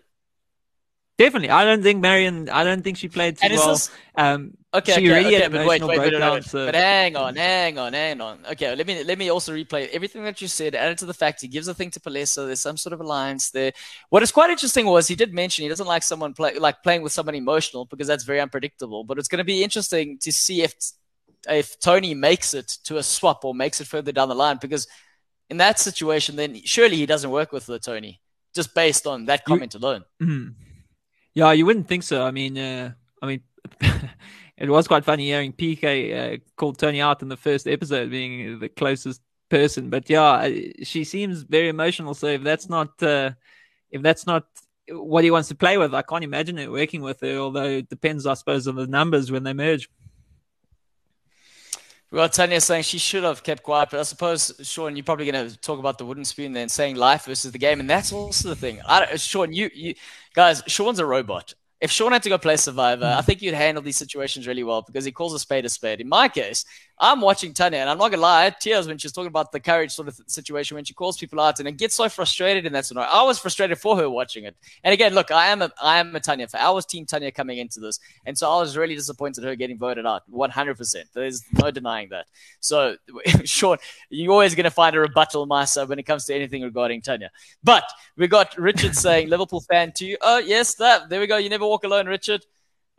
Definitely. 1.17 1.49
I 1.49 1.65
don't 1.65 1.82
think 1.82 1.99
Marion. 1.99 2.47
I 2.47 2.63
don't 2.63 2.84
think 2.84 2.97
she 2.97 3.08
played 3.08 3.38
too 3.38 3.47
well. 3.56 3.77
Um, 4.15 4.53
okay, 4.71 4.93
she 4.93 4.99
okay, 4.99 5.10
already 5.10 5.27
okay, 5.27 5.41
had 5.41 5.51
but 5.51 5.65
wait, 5.65 5.82
wait, 5.82 5.89
wait, 5.89 6.10
breakdown, 6.12 6.34
wait, 6.34 6.43
so... 6.43 6.65
But 6.67 6.75
hang 6.75 7.15
on, 7.15 7.36
hang 7.36 7.80
on, 7.80 7.93
hang 7.93 8.21
on. 8.21 8.39
Okay, 8.51 8.75
let 8.75 8.86
me 8.86 9.03
let 9.03 9.17
me 9.17 9.30
also 9.30 9.51
replay 9.56 9.89
everything 9.89 10.23
that 10.25 10.39
you 10.43 10.47
said. 10.47 10.75
Added 10.75 10.99
to 10.99 11.08
the 11.08 11.15
fact 11.15 11.41
he 11.41 11.47
gives 11.47 11.67
a 11.67 11.73
thing 11.73 11.89
to 11.91 11.99
Palesa. 11.99 12.45
There's 12.45 12.62
some 12.62 12.77
sort 12.77 12.93
of 12.93 13.01
alliance 13.01 13.49
there. 13.49 13.71
What 14.10 14.21
is 14.21 14.32
quite 14.32 14.51
interesting 14.51 14.86
was 14.86 15.08
he 15.08 15.15
did 15.15 15.34
mention 15.34 15.63
he 15.63 15.69
doesn't 15.69 15.88
like 15.88 16.03
someone 16.03 16.36
play 16.36 16.60
like 16.60 16.84
playing 16.84 17.01
with 17.01 17.13
someone 17.13 17.34
emotional 17.34 17.86
because 17.86 18.06
that's 18.06 18.23
very 18.23 18.39
unpredictable. 18.39 19.03
But 19.03 19.17
it's 19.17 19.27
going 19.27 19.39
to 19.39 19.43
be 19.43 19.63
interesting 19.63 20.19
to 20.19 20.32
see 20.32 20.62
if 20.62 20.75
if 21.49 21.80
Tony 21.80 22.13
makes 22.13 22.53
it 22.53 22.68
to 22.84 22.97
a 22.97 23.03
swap 23.03 23.43
or 23.43 23.55
makes 23.55 23.82
it 23.82 23.88
further 23.88 24.11
down 24.11 24.30
the 24.30 24.36
line 24.36 24.59
because 24.61 24.88
in 25.50 25.58
that 25.58 25.80
situation, 25.80 26.36
then 26.36 26.62
surely 26.66 26.98
he 26.98 27.06
doesn't 27.06 27.30
work 27.30 27.52
with 27.52 27.66
the 27.66 27.80
Tony 27.80 28.22
just 28.54 28.74
based 28.74 29.08
on 29.08 29.26
that 29.26 29.45
comment 29.45 29.74
you, 29.74 29.80
alone. 29.80 30.04
Mm, 30.22 30.56
Yeah, 31.34 31.52
you 31.52 31.66
wouldn't 31.66 31.88
think 31.88 32.04
so. 32.04 32.24
I 32.26 32.32
mean, 32.32 32.58
uh, 32.58 32.91
I 33.22 33.28
mean, 33.28 33.41
it 34.58 34.70
was 34.70 34.88
quite 34.88 35.06
funny 35.06 35.26
hearing 35.26 35.54
PK 35.54 35.86
uh, 36.36 36.38
called 36.56 36.80
Tony 36.80 37.00
out 37.02 37.22
in 37.22 37.30
the 37.30 37.38
first 37.38 37.68
episode, 37.68 38.10
being 38.10 38.60
the 38.60 38.70
closest 38.70 39.22
person. 39.50 39.89
But 39.89 40.10
yeah, 40.10 40.50
she 40.84 41.04
seems 41.04 41.43
very 41.43 41.70
emotional. 41.70 42.14
So 42.14 42.28
if 42.28 42.43
that's 42.43 42.68
not, 42.70 43.02
uh, 43.02 43.32
if 43.91 44.02
that's 44.02 44.26
not 44.26 44.45
what 44.89 45.24
he 45.24 45.32
wants 45.32 45.50
to 45.50 45.56
play 45.56 45.78
with, 45.78 45.93
I 45.93 46.02
can't 46.02 46.24
imagine 46.24 46.58
it 46.58 46.72
working 46.72 47.02
with 47.02 47.22
her. 47.22 47.38
Although 47.38 47.70
it 47.82 47.89
depends, 47.89 48.26
I 48.26 48.34
suppose, 48.34 48.68
on 48.68 48.76
the 48.76 48.88
numbers 48.88 49.32
when 49.32 49.43
they 49.43 49.54
merge. 49.54 49.89
Well, 52.10 52.30
Tanya 52.30 52.62
saying 52.62 52.84
she 52.84 52.99
should 52.99 53.24
have 53.24 53.43
kept 53.43 53.64
quiet, 53.64 53.89
but 53.91 53.99
I 53.99 54.03
suppose, 54.03 54.53
Sean, 54.64 54.95
you're 54.95 55.03
probably 55.03 55.30
going 55.30 55.49
to 55.49 55.58
talk 55.58 55.78
about 55.78 55.97
the 55.97 56.05
wooden 56.05 56.24
spoon 56.24 56.53
then, 56.53 56.70
saying 56.70 56.95
life 56.95 57.26
versus 57.26 57.51
the 57.51 57.58
game, 57.58 57.82
and 57.82 57.89
that's 57.89 58.14
also 58.14 58.47
the 58.49 58.55
thing. 58.55 58.80
Sean, 59.18 59.51
you, 59.51 59.70
you 59.74 59.93
guys, 60.34 60.64
Sean's 60.68 60.99
a 60.99 61.05
robot 61.05 61.53
if 61.80 61.91
Sean 61.91 62.12
had 62.12 62.24
to 62.24 62.30
go 62.30 62.38
play 62.38 62.58
Survivor, 62.58 63.05
I 63.18 63.22
think 63.22 63.41
you'd 63.41 63.53
handle 63.53 63.84
these 63.84 63.97
situations 63.97 64.47
really 64.47 64.64
well 64.64 64.82
because 64.82 65.05
he 65.05 65.12
calls 65.12 65.34
a 65.34 65.39
spade 65.39 65.66
a 65.66 65.70
spade. 65.70 66.01
In 66.01 66.10
my 66.10 66.28
case, 66.28 66.66
I'm 67.00 67.22
watching 67.22 67.54
Tanya, 67.54 67.80
and 67.80 67.89
I'm 67.89 67.98
not 68.00 68.10
gonna 68.10 68.24
lie, 68.24 68.50
tears 68.50 68.88
when 68.88 68.98
she's 68.98 69.12
talking 69.12 69.28
about 69.28 69.52
the 69.52 69.60
courage 69.60 69.91
sort 69.91 70.08
of 70.08 70.20
situation 70.26 70.76
when 70.76 70.84
she 70.84 70.95
calls 70.95 71.18
people 71.18 71.39
out 71.39 71.60
and 71.60 71.68
it 71.68 71.78
gets 71.78 71.93
so 71.95 72.10
frustrated 72.10 72.66
in 72.66 72.74
that 72.74 72.86
scenario. 72.86 73.10
I 73.10 73.22
was 73.24 73.38
frustrated 73.38 73.78
for 73.78 73.95
her 73.98 74.10
watching 74.10 74.45
it. 74.45 74.56
And 74.84 74.93
again, 74.93 75.14
look, 75.14 75.30
I 75.30 75.48
am 75.48 75.62
a 75.62 75.72
I 75.82 76.00
am 76.00 76.16
a 76.16 76.20
Tanya 76.20 76.48
fan. 76.48 76.62
I 76.62 76.72
was 76.72 76.86
team 76.88 77.06
Tanya 77.06 77.32
coming 77.32 77.60
into 77.60 77.80
this, 77.80 78.00
and 78.26 78.36
so 78.36 78.50
I 78.50 78.60
was 78.60 78.76
really 78.76 78.95
disappointed 78.95 79.43
her 79.43 79.56
getting 79.56 79.78
voted 79.78 80.06
out 80.08 80.24
100. 80.28 80.76
percent 80.76 81.08
There's 81.14 81.43
no 81.54 81.70
denying 81.70 82.10
that. 82.10 82.26
So, 82.62 82.95
Sean, 83.43 83.78
you're 84.10 84.32
always 84.32 84.56
gonna 84.56 84.72
find 84.72 84.95
a 84.95 85.00
rebuttal, 85.00 85.45
my 85.45 85.66
side, 85.66 85.89
when 85.89 86.00
it 86.00 86.04
comes 86.04 86.26
to 86.26 86.34
anything 86.36 86.64
regarding 86.64 87.02
Tanya. 87.02 87.30
But 87.64 87.84
we 88.16 88.28
got 88.28 88.58
Richard 88.58 88.95
saying 89.06 89.30
Liverpool 89.30 89.62
fan 89.62 89.91
too. 89.91 90.18
Oh 90.22 90.39
yes, 90.39 90.74
that 90.76 91.10
there 91.10 91.20
we 91.20 91.28
go. 91.28 91.38
You 91.38 91.50
never 91.50 91.68
walk 91.68 91.84
alone, 91.84 92.08
Richard. 92.08 92.45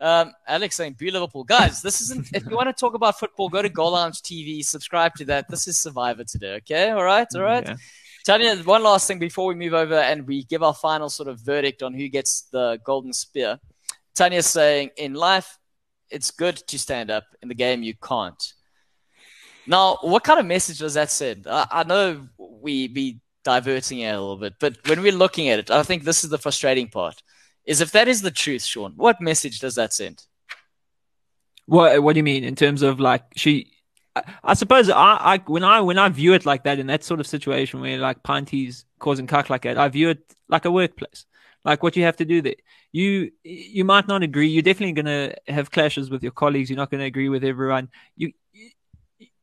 Um, 0.01 0.33
Alex 0.47 0.77
saying, 0.77 0.95
"Be 0.99 1.11
Liverpool, 1.11 1.45
guys. 1.45 1.83
This 1.83 2.01
isn't. 2.03 2.29
if 2.33 2.47
you 2.47 2.57
want 2.57 2.69
to 2.69 2.73
talk 2.73 2.95
about 2.95 3.19
football, 3.19 3.49
go 3.49 3.63
to 3.63 3.69
Goal 3.69 3.93
Lounge 3.93 4.23
TV. 4.23 4.65
Subscribe 4.65 5.15
to 5.17 5.25
that. 5.27 5.49
This 5.49 5.67
is 5.67 5.79
Survivor 5.79 6.25
today. 6.25 6.55
Okay, 6.57 6.91
all 6.91 7.05
right, 7.05 7.27
all 7.35 7.43
right." 7.43 7.67
Yeah. 7.67 7.77
Tanya, 8.25 8.57
one 8.63 8.83
last 8.83 9.09
thing 9.09 9.19
before 9.19 9.47
we 9.47 9.55
move 9.55 9.73
over 9.73 9.95
and 9.95 10.27
we 10.27 10.45
give 10.45 10.63
our 10.63 10.75
final 10.75 11.09
sort 11.09 11.29
of 11.29 11.41
verdict 11.41 11.83
on 11.83 11.95
who 11.95 12.09
gets 12.09 12.43
the 12.53 12.79
golden 12.85 13.13
spear. 13.13 13.59
Tanya's 14.15 14.47
saying, 14.47 14.91
"In 14.97 15.15
life, 15.15 15.59
it's 16.11 16.31
good 16.31 16.57
to 16.69 16.79
stand 16.79 17.11
up. 17.11 17.25
In 17.43 17.49
the 17.49 17.55
game, 17.55 17.83
you 17.83 17.95
can't." 17.95 18.43
Now, 19.67 19.99
what 20.03 20.25
kind 20.25 20.39
of 20.39 20.47
message 20.47 20.79
does 20.79 20.95
that 20.95 21.11
send? 21.11 21.47
I, 21.47 21.67
I 21.71 21.83
know 21.83 22.29
we 22.39 22.89
be 22.89 23.21
diverting 23.45 24.01
it 24.01 24.15
a 24.15 24.21
little 24.21 24.37
bit, 24.37 24.55
but 24.61 24.77
when 24.87 25.03
we're 25.03 25.13
looking 25.13 25.49
at 25.49 25.59
it, 25.59 25.71
I 25.71 25.83
think 25.83 26.05
this 26.05 26.23
is 26.23 26.31
the 26.31 26.39
frustrating 26.39 26.89
part 26.89 27.23
is 27.69 27.83
if 27.83 27.93
that 27.93 28.09
is 28.09 28.23
the 28.23 28.31
truth, 28.31 28.65
Sean, 28.65 28.95
what 28.97 29.21
message 29.21 29.61
does 29.61 29.75
that 29.75 29.93
send? 29.93 30.25
What 31.67 32.03
What 32.03 32.15
do 32.15 32.19
you 32.19 32.25
mean 32.25 32.43
in 32.43 32.57
terms 32.57 32.81
of 32.83 32.99
like 32.99 33.25
she? 33.37 33.71
I, 34.17 34.23
I 34.43 34.55
suppose 34.55 34.89
I, 34.89 35.17
I 35.35 35.43
when 35.47 35.63
I 35.63 35.83
when 35.83 35.99
I 35.99 36.09
view 36.09 36.33
it 36.33 36.47
like 36.47 36.65
that 36.65 36.79
in 36.79 36.87
that 36.87 37.05
sort 37.05 37.21
of 37.21 37.27
situation 37.27 37.81
where 37.81 37.99
like 37.99 38.23
Pinty's 38.23 38.87
causing 38.99 39.27
cuck 39.27 39.51
like 39.51 39.63
that, 39.63 39.77
I 39.77 39.87
view 39.89 40.09
it 40.09 40.21
like 40.49 40.65
a 40.65 40.71
workplace, 40.71 41.27
like 41.63 41.83
what 41.83 41.95
you 41.95 42.05
have 42.05 42.17
to 42.17 42.25
do 42.25 42.41
there. 42.41 42.55
You 42.91 43.31
you 43.45 43.85
might 43.85 44.09
not 44.09 44.23
agree. 44.23 44.49
You're 44.49 44.63
definitely 44.63 45.03
going 45.03 45.29
to 45.29 45.53
have 45.53 45.71
clashes 45.71 46.09
with 46.09 46.23
your 46.23 46.33
colleagues. 46.33 46.71
You're 46.71 46.79
not 46.79 46.91
going 46.91 47.01
to 47.01 47.07
agree 47.07 47.29
with 47.29 47.45
everyone. 47.45 47.91
You 48.17 48.33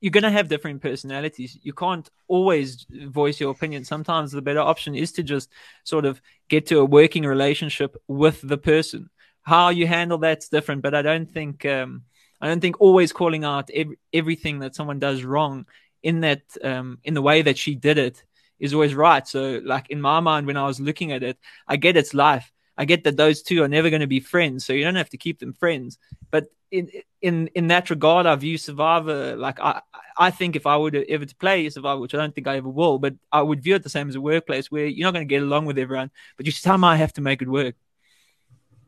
you're 0.01 0.11
going 0.11 0.23
to 0.23 0.31
have 0.31 0.47
different 0.47 0.81
personalities. 0.81 1.57
You 1.61 1.73
can't 1.73 2.09
always 2.27 2.85
voice 2.89 3.39
your 3.39 3.51
opinion. 3.51 3.85
Sometimes 3.85 4.31
the 4.31 4.41
better 4.41 4.59
option 4.59 4.95
is 4.95 5.11
to 5.13 5.23
just 5.23 5.49
sort 5.83 6.05
of 6.05 6.21
get 6.49 6.67
to 6.67 6.79
a 6.79 6.85
working 6.85 7.23
relationship 7.23 7.95
with 8.07 8.41
the 8.41 8.57
person. 8.57 9.09
How 9.43 9.69
you 9.69 9.87
handle 9.87 10.17
that's 10.17 10.49
different, 10.49 10.81
but 10.81 10.95
I 10.95 11.01
don't 11.01 11.31
think 11.31 11.65
um, 11.65 12.03
I 12.41 12.47
don't 12.47 12.59
think 12.59 12.81
always 12.81 13.13
calling 13.13 13.43
out 13.43 13.69
every, 13.73 13.97
everything 14.13 14.59
that 14.59 14.75
someone 14.75 14.99
does 14.99 15.23
wrong 15.23 15.65
in 16.03 16.21
that 16.21 16.41
um, 16.63 16.99
in 17.03 17.13
the 17.13 17.21
way 17.21 17.41
that 17.41 17.57
she 17.57 17.75
did 17.75 17.97
it 17.97 18.23
is 18.59 18.73
always 18.73 18.95
right. 18.95 19.27
So, 19.27 19.61
like 19.63 19.89
in 19.89 20.01
my 20.01 20.19
mind, 20.19 20.47
when 20.47 20.57
I 20.57 20.67
was 20.67 20.79
looking 20.79 21.11
at 21.11 21.23
it, 21.23 21.37
I 21.67 21.77
get 21.77 21.97
it's 21.97 22.13
life. 22.13 22.51
I 22.78 22.86
get 22.86 23.03
that 23.05 23.17
those 23.17 23.41
two 23.41 23.63
are 23.63 23.67
never 23.67 23.89
going 23.89 24.01
to 24.01 24.07
be 24.07 24.19
friends, 24.19 24.65
so 24.65 24.73
you 24.73 24.84
don't 24.84 24.95
have 24.95 25.09
to 25.09 25.17
keep 25.17 25.39
them 25.39 25.53
friends. 25.53 25.97
But 26.32 26.47
in 26.71 26.89
in 27.21 27.47
in 27.55 27.67
that 27.67 27.89
regard, 27.89 28.26
I 28.26 28.36
view 28.36 28.57
Survivor 28.57 29.36
like 29.36 29.59
I 29.59 29.82
I 30.17 30.32
think 30.32 30.55
if 30.55 30.65
I 30.65 30.78
to 30.89 31.09
ever 31.09 31.26
to 31.26 31.36
play 31.36 31.69
Survivor, 31.69 32.01
which 32.01 32.13
I 32.13 32.17
don't 32.17 32.34
think 32.34 32.47
I 32.47 32.57
ever 32.57 32.69
will, 32.69 32.99
but 32.99 33.15
I 33.32 33.41
would 33.41 33.61
view 33.61 33.76
it 33.76 33.84
the 33.84 33.89
same 33.89 34.09
as 34.09 34.15
a 34.15 34.21
workplace 34.21 34.71
where 34.71 34.86
you're 34.86 35.05
not 35.05 35.13
going 35.13 35.28
to 35.28 35.34
get 35.34 35.43
along 35.43 35.65
with 35.65 35.78
everyone, 35.78 36.11
but 36.38 36.45
you 36.45 36.51
somehow 36.51 36.95
have 36.95 37.13
to 37.13 37.21
make 37.21 37.41
it 37.41 37.47
work. 37.47 37.76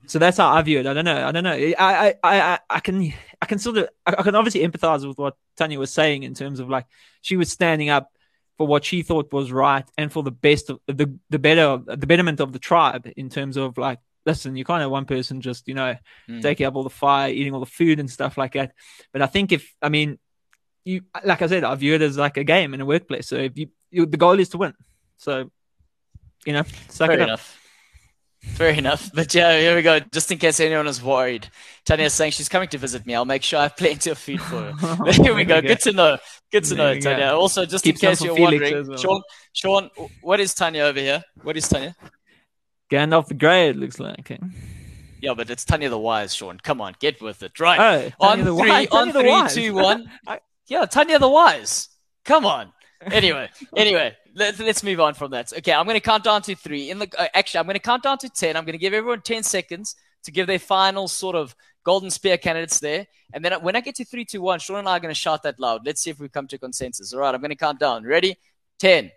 So 0.07 0.19
that's 0.19 0.37
how 0.37 0.49
I 0.49 0.61
view 0.61 0.79
it. 0.79 0.87
I 0.87 0.93
don't 0.93 1.05
know. 1.05 1.27
I 1.27 1.31
don't 1.31 1.43
know. 1.43 1.51
I 1.51 1.75
I 1.77 2.15
I, 2.23 2.59
I 2.69 2.79
can 2.79 3.13
I 3.41 3.45
can 3.45 3.59
sort 3.59 3.77
of 3.77 3.89
I 4.05 4.23
can 4.23 4.35
obviously 4.35 4.67
empathize 4.67 5.07
with 5.07 5.17
what 5.17 5.35
Tanya 5.57 5.79
was 5.79 5.93
saying 5.93 6.23
in 6.23 6.33
terms 6.33 6.59
of 6.59 6.69
like 6.69 6.85
she 7.21 7.35
was 7.35 7.51
standing 7.51 7.89
up 7.89 8.11
for 8.57 8.65
what 8.65 8.83
she 8.83 9.01
thought 9.03 9.31
was 9.31 9.51
right 9.51 9.85
and 9.97 10.11
for 10.11 10.23
the 10.23 10.31
best 10.31 10.69
of 10.69 10.79
the 10.87 11.17
the 11.29 11.39
better 11.39 11.77
the 11.85 12.07
betterment 12.07 12.39
of 12.39 12.53
the 12.53 12.59
tribe 12.59 13.11
in 13.15 13.29
terms 13.29 13.57
of 13.57 13.77
like 13.77 13.99
listen 14.25 14.55
you 14.55 14.65
can't 14.65 14.81
have 14.81 14.91
one 14.91 15.05
person 15.05 15.41
just 15.41 15.67
you 15.67 15.73
know 15.73 15.95
mm. 16.29 16.41
taking 16.41 16.65
up 16.65 16.75
all 16.75 16.83
the 16.83 16.89
fire 16.89 17.29
eating 17.29 17.53
all 17.53 17.59
the 17.59 17.65
food 17.65 17.99
and 17.99 18.09
stuff 18.09 18.37
like 18.37 18.53
that 18.53 18.73
but 19.13 19.21
i 19.21 19.25
think 19.25 19.51
if 19.51 19.73
i 19.81 19.89
mean 19.89 20.17
you 20.85 21.01
like 21.23 21.41
i 21.41 21.47
said 21.47 21.63
i 21.63 21.73
view 21.75 21.93
it 21.93 22.01
as 22.01 22.17
like 22.17 22.37
a 22.37 22.43
game 22.43 22.73
in 22.73 22.81
a 22.81 22.85
workplace 22.85 23.27
so 23.27 23.35
if 23.35 23.57
you, 23.57 23.67
you 23.91 24.05
the 24.05 24.17
goal 24.17 24.39
is 24.39 24.49
to 24.49 24.57
win 24.57 24.73
so 25.17 25.49
you 26.45 26.53
know 26.53 26.63
suck 26.89 27.09
Fair 27.09 27.19
it 27.19 27.23
enough. 27.23 27.57
up 27.57 27.66
Fair 28.41 28.69
enough. 28.69 29.09
But 29.13 29.33
yeah, 29.33 29.59
here 29.59 29.75
we 29.75 29.81
go. 29.81 29.99
Just 29.99 30.31
in 30.31 30.37
case 30.37 30.59
anyone 30.59 30.87
is 30.87 31.01
worried, 31.01 31.47
Tanya 31.85 32.05
is 32.05 32.13
saying 32.13 32.31
she's 32.31 32.49
coming 32.49 32.69
to 32.69 32.77
visit 32.77 33.05
me. 33.05 33.15
I'll 33.15 33.25
make 33.25 33.43
sure 33.43 33.59
I 33.59 33.63
have 33.63 33.77
plenty 33.77 34.09
of 34.09 34.17
food 34.17 34.41
for 34.41 34.71
her. 34.71 35.11
here 35.11 35.35
we 35.35 35.43
go. 35.43 35.61
Good 35.61 35.79
to 35.81 35.91
know. 35.91 36.17
Good 36.51 36.63
to 36.65 36.75
there 36.75 36.95
know, 36.95 36.99
Tanya. 36.99 37.29
Go. 37.31 37.39
Also, 37.39 37.65
just 37.65 37.83
Keep 37.83 37.95
in 37.95 37.99
case 37.99 38.23
you're 38.23 38.35
wondering, 38.35 38.87
well. 38.87 38.97
Sean, 38.97 39.21
Sean, 39.53 39.89
what 40.21 40.39
is 40.39 40.53
Tanya 40.53 40.83
over 40.83 40.99
here? 40.99 41.23
What 41.43 41.57
is 41.57 41.67
Tanya? 41.67 41.95
Gandalf 42.91 43.27
the 43.27 43.33
Grey, 43.33 43.69
it 43.69 43.75
looks 43.75 43.99
like. 43.99 44.39
Yeah, 45.21 45.33
but 45.33 45.49
it's 45.49 45.65
Tanya 45.65 45.89
the 45.89 45.99
Wise, 45.99 46.33
Sean. 46.33 46.59
Come 46.59 46.79
on, 46.79 46.95
get 46.99 47.21
with 47.21 47.43
it. 47.43 47.59
Right. 47.59 48.13
Oh, 48.19 48.27
on 48.27 48.43
three, 48.43 48.87
on 48.87 49.11
three, 49.11 49.49
two, 49.49 49.73
one. 49.73 50.09
Yeah, 50.69 50.85
Tanya 50.85 51.17
the 51.17 51.29
Wise. 51.29 51.87
Come 52.25 52.45
on. 52.45 52.73
Anyway, 53.01 53.49
anyway, 53.75 54.17
let, 54.37 54.59
us 54.59 54.83
move 54.83 54.99
on 54.99 55.13
from 55.13 55.31
that. 55.31 55.51
Okay, 55.57 55.73
I'm 55.73 55.85
going 55.85 55.95
to 55.95 56.01
count 56.01 56.23
down 56.23 56.41
to 56.43 56.55
three. 56.55 56.89
In 56.91 56.99
the 56.99 57.09
uh, 57.17 57.27
actually, 57.33 57.59
I'm 57.59 57.65
going 57.65 57.75
to 57.75 57.79
count 57.79 58.03
down 58.03 58.17
to 58.19 58.29
ten. 58.29 58.55
I'm 58.55 58.65
going 58.65 58.73
to 58.73 58.79
give 58.79 58.93
everyone 58.93 59.21
ten 59.21 59.43
seconds 59.43 59.95
to 60.23 60.31
give 60.31 60.47
their 60.47 60.59
final 60.59 61.07
sort 61.07 61.35
of 61.35 61.55
golden 61.83 62.09
spear 62.11 62.37
candidates 62.37 62.79
there. 62.79 63.07
And 63.33 63.43
then 63.43 63.53
when 63.61 63.75
I 63.75 63.81
get 63.81 63.95
to 63.95 64.05
three, 64.05 64.25
two, 64.25 64.41
one, 64.41 64.59
Sean 64.59 64.79
and 64.79 64.89
I 64.89 64.97
are 64.97 64.99
going 64.99 65.13
to 65.13 65.19
shout 65.19 65.43
that 65.43 65.59
loud. 65.59 65.85
Let's 65.85 66.01
see 66.01 66.09
if 66.09 66.19
we 66.19 66.29
come 66.29 66.47
to 66.47 66.57
consensus. 66.57 67.13
All 67.13 67.21
right, 67.21 67.33
I'm 67.33 67.41
going 67.41 67.49
to 67.49 67.55
count 67.55 67.79
down. 67.79 68.03
Ready? 68.03 68.37
Ten, 68.77 69.11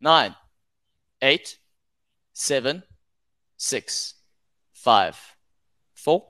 nine, 0.00 0.34
eight, 1.22 1.58
seven, 2.32 2.82
six, 3.56 4.14
five, 4.72 5.18
four, 5.94 6.26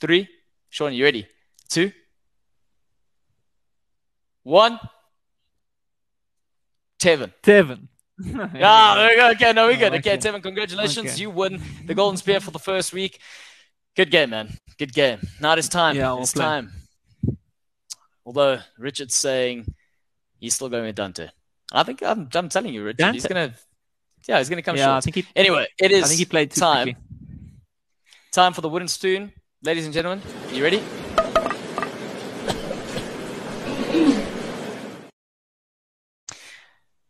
three. 0.00 0.28
Sean, 0.70 0.94
you 0.94 1.04
ready? 1.04 1.26
Two, 1.68 1.92
one. 4.42 4.78
Tevin. 7.00 7.32
Tevin. 7.42 7.88
ah, 8.62 8.94
there 8.96 9.08
we 9.08 9.16
go. 9.16 9.30
Okay, 9.30 9.52
no, 9.52 9.66
we're 9.66 9.76
good. 9.76 9.94
Okay, 9.94 10.16
Tevin, 10.16 10.42
congratulations. 10.42 11.12
Okay. 11.12 11.20
You 11.20 11.30
win 11.30 11.60
the 11.84 11.94
Golden 11.94 12.16
Spear 12.16 12.40
for 12.40 12.50
the 12.50 12.58
first 12.58 12.92
week. 12.92 13.20
Good 13.96 14.10
game, 14.10 14.30
man. 14.30 14.56
Good 14.78 14.92
game. 14.92 15.20
Now 15.40 15.54
it's 15.54 15.68
time. 15.68 15.96
Yeah, 15.96 16.18
it's 16.20 16.32
play. 16.32 16.44
time. 16.44 16.72
Although 18.26 18.60
Richard's 18.78 19.14
saying 19.14 19.72
he's 20.38 20.54
still 20.54 20.68
going 20.68 20.84
with 20.84 20.96
Dante. 20.96 21.28
I 21.72 21.82
think 21.82 22.02
I'm, 22.02 22.28
I'm 22.34 22.48
telling 22.48 22.72
you, 22.72 22.84
Richard. 22.84 22.98
Dante. 22.98 23.14
He's 23.14 23.26
gonna, 23.26 23.54
yeah, 24.28 24.38
he's 24.38 24.48
gonna 24.48 24.62
come 24.62 24.76
yeah, 24.76 24.86
short. 24.86 24.96
I 24.96 25.00
think 25.00 25.16
he, 25.16 25.26
anyway, 25.36 25.66
it 25.78 25.90
is. 25.90 26.04
I 26.04 26.06
think 26.08 26.18
he 26.18 26.24
played 26.24 26.50
time. 26.50 26.86
Quickly. 26.86 27.02
Time 28.32 28.52
for 28.52 28.60
the 28.60 28.68
wooden 28.68 28.88
spoon, 28.88 29.32
ladies 29.62 29.84
and 29.84 29.94
gentlemen. 29.94 30.22
Are 30.48 30.54
you 30.54 30.62
ready? 30.64 30.82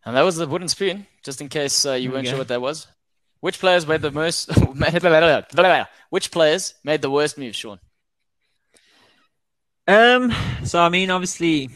And 0.04 0.16
that 0.16 0.22
was 0.22 0.36
the 0.36 0.46
wooden 0.46 0.68
spoon, 0.68 1.06
just 1.22 1.40
in 1.40 1.48
case 1.48 1.86
uh, 1.86 1.92
you 1.92 2.10
weren't 2.10 2.26
sure 2.26 2.38
what 2.38 2.48
that 2.48 2.60
was. 2.60 2.86
Which 3.40 3.58
players 3.58 3.86
made 3.86 4.02
the 4.02 4.10
most? 4.10 4.50
which 6.10 6.30
players 6.30 6.74
made 6.82 7.02
the 7.02 7.10
worst 7.10 7.38
move, 7.38 7.54
Sean? 7.54 7.78
Um. 9.86 10.32
So 10.64 10.80
I 10.80 10.88
mean, 10.88 11.10
obviously, 11.10 11.68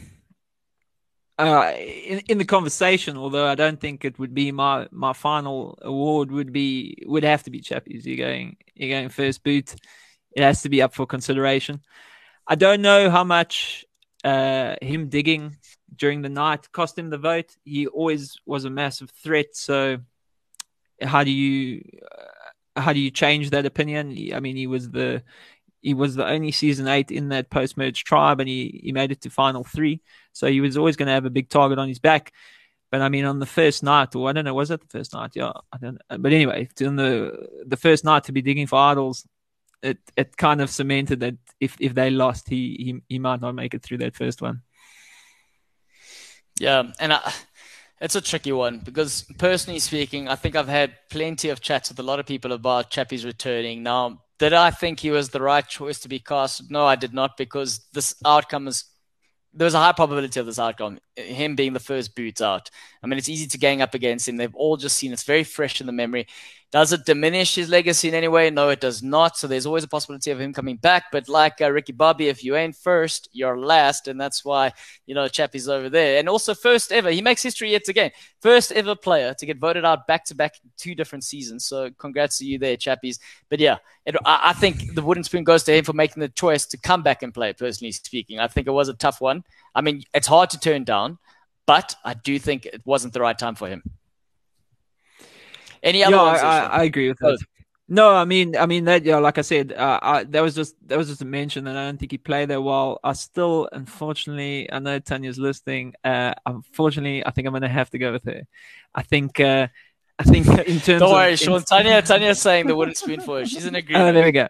uh, 1.37 1.73
in 1.77 2.19
in 2.27 2.37
the 2.37 2.45
conversation, 2.45 3.17
although 3.17 3.47
I 3.47 3.55
don't 3.55 3.79
think 3.79 4.03
it 4.03 4.17
would 4.17 4.33
be 4.33 4.51
my 4.51 4.87
my 4.91 5.13
final 5.13 5.77
award, 5.81 6.31
would 6.31 6.51
be 6.51 7.03
would 7.05 7.23
have 7.23 7.43
to 7.43 7.51
be 7.51 7.61
Chappies. 7.61 8.05
You're 8.05 8.17
going 8.17 8.57
you're 8.75 8.89
going 8.89 9.09
first 9.09 9.43
boot. 9.43 9.75
It 10.31 10.43
has 10.43 10.63
to 10.63 10.69
be 10.69 10.81
up 10.81 10.93
for 10.93 11.05
consideration. 11.05 11.81
I 12.47 12.55
don't 12.55 12.81
know 12.81 13.11
how 13.11 13.23
much 13.23 13.85
uh, 14.23 14.75
him 14.81 15.09
digging 15.09 15.57
during 15.95 16.21
the 16.21 16.29
night 16.29 16.71
cost 16.71 16.97
him 16.97 17.09
the 17.09 17.17
vote. 17.17 17.55
He 17.63 17.87
always 17.87 18.37
was 18.45 18.65
a 18.65 18.69
massive 18.69 19.09
threat. 19.11 19.55
So 19.55 19.99
how 21.01 21.23
do 21.23 21.31
you? 21.31 21.83
Uh, 22.03 22.25
how 22.79 22.93
do 22.93 22.99
you 22.99 23.11
change 23.11 23.49
that 23.49 23.65
opinion? 23.65 24.15
I 24.33 24.39
mean, 24.39 24.55
he 24.55 24.67
was 24.67 24.89
the 24.89 25.23
he 25.81 25.93
was 25.93 26.15
the 26.15 26.27
only 26.27 26.51
season 26.51 26.87
eight 26.87 27.11
in 27.11 27.29
that 27.29 27.49
post 27.49 27.77
merge 27.77 28.03
tribe, 28.03 28.39
and 28.39 28.49
he 28.49 28.81
he 28.83 28.91
made 28.91 29.11
it 29.11 29.21
to 29.21 29.29
final 29.29 29.63
three. 29.63 30.01
So 30.33 30.47
he 30.47 30.61
was 30.61 30.77
always 30.77 30.95
going 30.95 31.07
to 31.07 31.13
have 31.13 31.25
a 31.25 31.29
big 31.29 31.49
target 31.49 31.79
on 31.79 31.87
his 31.87 31.99
back. 31.99 32.33
But 32.91 33.01
I 33.01 33.09
mean, 33.09 33.25
on 33.25 33.39
the 33.39 33.45
first 33.45 33.83
night, 33.83 34.15
or 34.15 34.29
I 34.29 34.33
don't 34.33 34.45
know, 34.45 34.53
was 34.53 34.71
it 34.71 34.81
the 34.81 34.87
first 34.87 35.13
night? 35.13 35.31
Yeah, 35.35 35.51
I 35.71 35.77
don't. 35.77 35.99
Know. 36.09 36.17
But 36.17 36.33
anyway, 36.33 36.69
on 36.81 36.95
the 36.95 37.47
the 37.65 37.77
first 37.77 38.03
night 38.03 38.25
to 38.25 38.31
be 38.31 38.41
digging 38.41 38.67
for 38.67 38.79
idols, 38.79 39.27
it 39.81 39.99
it 40.15 40.37
kind 40.37 40.61
of 40.61 40.69
cemented 40.69 41.19
that 41.21 41.35
if 41.59 41.77
if 41.79 41.93
they 41.93 42.09
lost, 42.09 42.49
he 42.49 42.75
he 42.79 43.01
he 43.07 43.19
might 43.19 43.41
not 43.41 43.55
make 43.55 43.73
it 43.73 43.83
through 43.83 43.99
that 43.99 44.15
first 44.15 44.41
one. 44.41 44.63
Yeah, 46.59 46.91
and 46.99 47.13
I, 47.13 47.33
it's 48.01 48.15
a 48.15 48.21
tricky 48.21 48.51
one 48.51 48.79
because 48.79 49.25
personally 49.37 49.79
speaking, 49.79 50.27
I 50.27 50.35
think 50.35 50.55
I've 50.55 50.67
had 50.67 50.93
plenty 51.09 51.49
of 51.49 51.61
chats 51.61 51.89
with 51.89 51.99
a 51.99 52.03
lot 52.03 52.19
of 52.19 52.25
people 52.25 52.51
about 52.51 52.89
Chappie's 52.89 53.25
returning. 53.25 53.83
Now, 53.83 54.23
did 54.37 54.53
I 54.53 54.71
think 54.71 54.99
he 54.99 55.11
was 55.11 55.29
the 55.29 55.41
right 55.41 55.67
choice 55.67 55.99
to 56.01 56.09
be 56.09 56.19
cast? 56.19 56.69
No, 56.69 56.85
I 56.85 56.95
did 56.95 57.13
not 57.13 57.37
because 57.37 57.79
this 57.93 58.15
outcome 58.25 58.67
is 58.67 58.85
there 59.53 59.65
was 59.65 59.73
a 59.73 59.79
high 59.79 59.93
probability 59.93 60.39
of 60.39 60.45
this 60.45 60.59
outcome, 60.59 60.99
him 61.15 61.55
being 61.55 61.73
the 61.73 61.79
first 61.79 62.15
boot 62.15 62.39
out. 62.39 62.69
I 63.01 63.07
mean, 63.07 63.17
it's 63.17 63.29
easy 63.29 63.47
to 63.47 63.57
gang 63.57 63.81
up 63.81 63.95
against 63.95 64.27
him. 64.27 64.37
They've 64.37 64.53
all 64.53 64.77
just 64.77 64.95
seen 64.95 65.11
it's 65.11 65.23
very 65.23 65.43
fresh 65.43 65.81
in 65.81 65.87
the 65.87 65.93
memory. 65.93 66.27
Does 66.71 66.93
it 66.93 67.03
diminish 67.03 67.55
his 67.55 67.67
legacy 67.67 68.09
in 68.09 68.13
any 68.13 68.27
way? 68.27 68.51
No, 68.51 68.69
it 68.69 68.79
does 68.79 69.01
not. 69.01 69.35
So 69.35 69.47
there's 69.47 69.65
always 69.65 69.83
a 69.83 69.87
possibility 69.87 70.29
of 70.29 70.39
him 70.39 70.53
coming 70.53 70.77
back. 70.77 71.05
But 71.11 71.27
like 71.27 71.61
uh, 71.61 71.71
Ricky 71.71 71.93
Bobby, 71.93 72.27
if 72.27 72.43
you 72.43 72.55
ain't 72.55 72.75
first, 72.75 73.27
you're 73.31 73.57
last. 73.57 74.07
And 74.07 74.21
that's 74.21 74.45
why, 74.45 74.73
you 75.07 75.15
know, 75.15 75.27
Chappie's 75.27 75.67
over 75.67 75.89
there. 75.89 76.19
And 76.19 76.29
also, 76.29 76.53
first 76.53 76.91
ever, 76.91 77.09
he 77.09 77.23
makes 77.23 77.41
history 77.41 77.71
yet 77.71 77.87
again. 77.87 78.11
First 78.39 78.71
ever 78.71 78.95
player 78.95 79.33
to 79.33 79.45
get 79.47 79.57
voted 79.57 79.83
out 79.83 80.05
back 80.05 80.25
to 80.25 80.35
back 80.35 80.59
two 80.77 80.93
different 80.93 81.23
seasons. 81.23 81.65
So 81.65 81.89
congrats 81.97 82.37
to 82.37 82.45
you 82.45 82.59
there, 82.59 82.77
Chappies. 82.77 83.17
But 83.49 83.59
yeah, 83.59 83.77
it, 84.05 84.15
I, 84.23 84.49
I 84.49 84.53
think 84.53 84.93
the 84.93 85.01
wooden 85.01 85.23
spoon 85.23 85.43
goes 85.43 85.63
to 85.63 85.75
him 85.75 85.83
for 85.83 85.93
making 85.93 86.21
the 86.21 86.29
choice 86.29 86.67
to 86.67 86.77
come 86.77 87.01
back 87.01 87.23
and 87.23 87.33
play, 87.33 87.51
personally 87.53 87.93
speaking. 87.93 88.39
I 88.39 88.47
think 88.47 88.67
it 88.67 88.71
was 88.71 88.89
a 88.89 88.93
tough 88.93 89.21
one. 89.21 89.43
I 89.73 89.81
mean, 89.81 90.03
it's 90.13 90.27
hard 90.27 90.51
to 90.51 90.59
turn 90.59 90.83
down, 90.83 91.17
but 91.65 91.95
I 92.05 92.13
do 92.13 92.37
think 92.37 92.67
it 92.67 92.83
wasn't 92.85 93.13
the 93.13 93.21
right 93.21 93.37
time 93.37 93.55
for 93.55 93.67
him. 93.67 93.81
Any 95.83 96.03
other 96.03 96.15
yeah, 96.15 96.23
ones? 96.23 96.41
I, 96.41 96.65
I, 96.65 96.83
agree 96.83 97.09
with 97.09 97.17
that. 97.19 97.39
No, 97.87 98.13
I 98.13 98.25
mean, 98.25 98.55
I 98.55 98.67
mean 98.67 98.85
that. 98.85 99.03
Yeah, 99.03 99.17
like 99.17 99.37
I 99.37 99.41
said, 99.41 99.73
uh, 99.73 99.99
I, 100.01 100.23
that 100.25 100.41
was 100.41 100.53
just 100.53 100.75
that 100.87 100.97
was 100.97 101.07
just 101.07 101.21
a 101.21 101.25
mention, 101.25 101.65
and 101.65 101.77
I 101.77 101.85
don't 101.85 101.97
think 101.97 102.11
he 102.11 102.19
played 102.19 102.49
that 102.49 102.61
well. 102.61 102.99
I 103.03 103.13
still, 103.13 103.67
unfortunately, 103.71 104.71
I 104.71 104.77
know 104.77 104.99
Tanya's 104.99 105.39
listening. 105.39 105.95
Uh, 106.03 106.33
unfortunately, 106.45 107.25
I 107.25 107.31
think 107.31 107.47
I'm 107.47 107.53
going 107.53 107.63
to 107.63 107.67
have 107.67 107.89
to 107.91 107.97
go 107.97 108.11
with 108.11 108.25
her. 108.25 108.43
I 108.93 109.01
think. 109.01 109.39
Uh, 109.39 109.67
I 110.19 110.23
think 110.23 110.47
in 110.67 110.79
terms. 110.79 110.87
Of 110.89 110.99
Don't 110.99 111.13
worry, 111.13 111.33
of, 111.33 111.39
Sean. 111.39 111.55
In... 111.55 111.63
Tanya, 111.63 112.01
Tanya's 112.01 112.41
saying 112.41 112.67
the 112.67 112.75
wooden 112.75 112.93
spoon 112.93 113.21
for 113.21 113.39
her. 113.39 113.45
She's 113.45 113.65
in 113.65 113.73
agreement. 113.73 114.05
Oh, 114.09 114.13
there 114.13 114.25
we 114.25 114.31
go. 114.33 114.47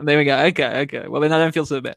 There 0.00 0.18
we 0.18 0.24
go. 0.24 0.38
Okay, 0.46 0.80
okay. 0.82 1.08
Well, 1.08 1.20
then 1.20 1.32
I 1.32 1.38
don't 1.38 1.52
feel 1.52 1.66
so 1.66 1.80
bad. 1.80 1.96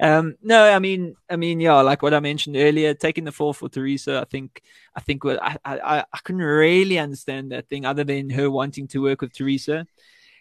Um, 0.00 0.36
no, 0.42 0.62
I 0.62 0.78
mean, 0.78 1.16
I 1.28 1.36
mean, 1.36 1.58
yeah, 1.58 1.80
like 1.80 2.00
what 2.00 2.14
I 2.14 2.20
mentioned 2.20 2.56
earlier, 2.56 2.94
taking 2.94 3.24
the 3.24 3.32
fall 3.32 3.52
for 3.52 3.68
Teresa. 3.68 4.20
I 4.20 4.24
think, 4.24 4.62
I 4.94 5.00
think, 5.00 5.24
what 5.24 5.42
I, 5.42 5.56
I, 5.64 6.04
I 6.12 6.18
couldn't 6.22 6.42
really 6.42 6.98
understand 6.98 7.50
that 7.50 7.68
thing 7.68 7.84
other 7.84 8.04
than 8.04 8.30
her 8.30 8.50
wanting 8.50 8.86
to 8.88 9.02
work 9.02 9.20
with 9.20 9.32
Teresa. 9.32 9.86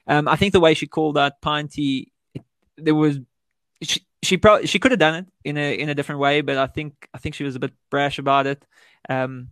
Um, 0.07 0.28
I 0.28 0.36
think 0.36 0.53
the 0.53 0.60
way 0.60 0.76
she 0.76 0.88
called 0.88 1.18
out 1.18 1.41
Pinty, 1.41 2.12
there 2.78 2.95
was 2.95 3.20
she 3.82 4.05
she 4.22 4.38
probably 4.38 4.68
she 4.68 4.80
could 4.80 4.91
have 4.91 4.99
done 4.99 5.16
it 5.16 5.26
in 5.43 5.57
a 5.57 5.80
in 5.80 5.89
a 5.89 5.95
different 5.95 6.22
way, 6.22 6.41
but 6.41 6.57
I 6.57 6.68
think 6.68 7.07
I 7.14 7.18
think 7.18 7.36
she 7.36 7.43
was 7.43 7.55
a 7.55 7.60
bit 7.60 7.74
brash 7.89 8.20
about 8.20 8.47
it. 8.47 8.66
Um, 9.07 9.49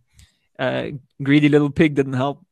uh, 0.59 0.89
greedy 1.21 1.49
little 1.49 1.69
pig 1.69 1.95
didn't 1.95 2.13
help 2.13 2.43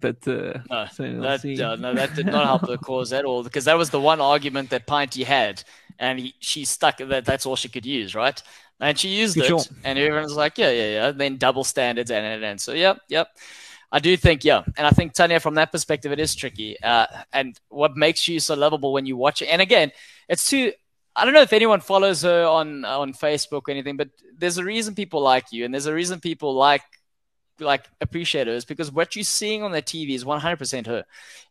but 0.00 0.26
uh, 0.28 0.58
no, 0.70 1.20
that, 1.22 1.60
uh, 1.60 1.76
no, 1.76 1.94
that 1.94 2.14
did 2.14 2.26
not 2.26 2.46
help 2.46 2.66
the 2.66 2.78
cause 2.84 3.12
at 3.12 3.24
all 3.24 3.42
because 3.42 3.64
that 3.66 3.76
was 3.76 3.90
the 3.90 4.00
one 4.00 4.20
argument 4.20 4.70
that 4.70 4.86
Pinty 4.86 5.24
had, 5.24 5.62
and 5.98 6.18
he, 6.18 6.34
she 6.40 6.64
stuck 6.64 6.98
that. 6.98 7.24
That's 7.24 7.46
all 7.46 7.56
she 7.56 7.68
could 7.68 7.86
use, 7.86 8.14
right? 8.14 8.40
And 8.80 8.98
she 8.98 9.08
used 9.08 9.36
it, 9.36 9.68
and 9.84 9.98
everyone's 9.98 10.36
like, 10.36 10.56
yeah, 10.56 10.70
yeah, 10.70 10.90
yeah. 10.90 11.08
And 11.08 11.20
then 11.20 11.36
double 11.36 11.64
standards, 11.64 12.10
and 12.10 12.24
and 12.24 12.44
and 12.44 12.60
so, 12.60 12.72
yep, 12.72 13.00
yep. 13.08 13.28
I 13.90 14.00
do 14.00 14.16
think, 14.16 14.44
yeah, 14.44 14.62
and 14.76 14.86
I 14.86 14.90
think 14.90 15.14
Tanya, 15.14 15.40
from 15.40 15.54
that 15.54 15.72
perspective, 15.72 16.12
it 16.12 16.20
is 16.20 16.34
tricky. 16.34 16.80
Uh, 16.82 17.06
and 17.32 17.58
what 17.70 17.96
makes 17.96 18.28
you 18.28 18.38
so 18.38 18.54
lovable 18.54 18.92
when 18.92 19.06
you 19.06 19.16
watch 19.16 19.42
it, 19.42 19.46
and 19.46 19.62
again, 19.62 19.92
it's 20.28 20.48
too. 20.48 20.72
I 21.16 21.24
don't 21.24 21.34
know 21.34 21.42
if 21.42 21.52
anyone 21.52 21.80
follows 21.80 22.22
her 22.22 22.44
on 22.44 22.84
on 22.84 23.12
Facebook 23.12 23.62
or 23.66 23.70
anything, 23.70 23.96
but 23.96 24.10
there's 24.36 24.58
a 24.58 24.64
reason 24.64 24.94
people 24.94 25.20
like 25.20 25.46
you, 25.50 25.64
and 25.64 25.74
there's 25.74 25.86
a 25.86 25.94
reason 25.94 26.20
people 26.20 26.54
like 26.54 26.82
like 27.60 27.86
appreciate 28.00 28.46
her 28.46 28.52
is 28.52 28.64
because 28.64 28.90
what 28.92 29.16
you're 29.16 29.24
seeing 29.24 29.62
on 29.62 29.72
their 29.72 29.82
TV 29.82 30.10
is 30.10 30.24
100% 30.24 30.86
her, 30.86 31.04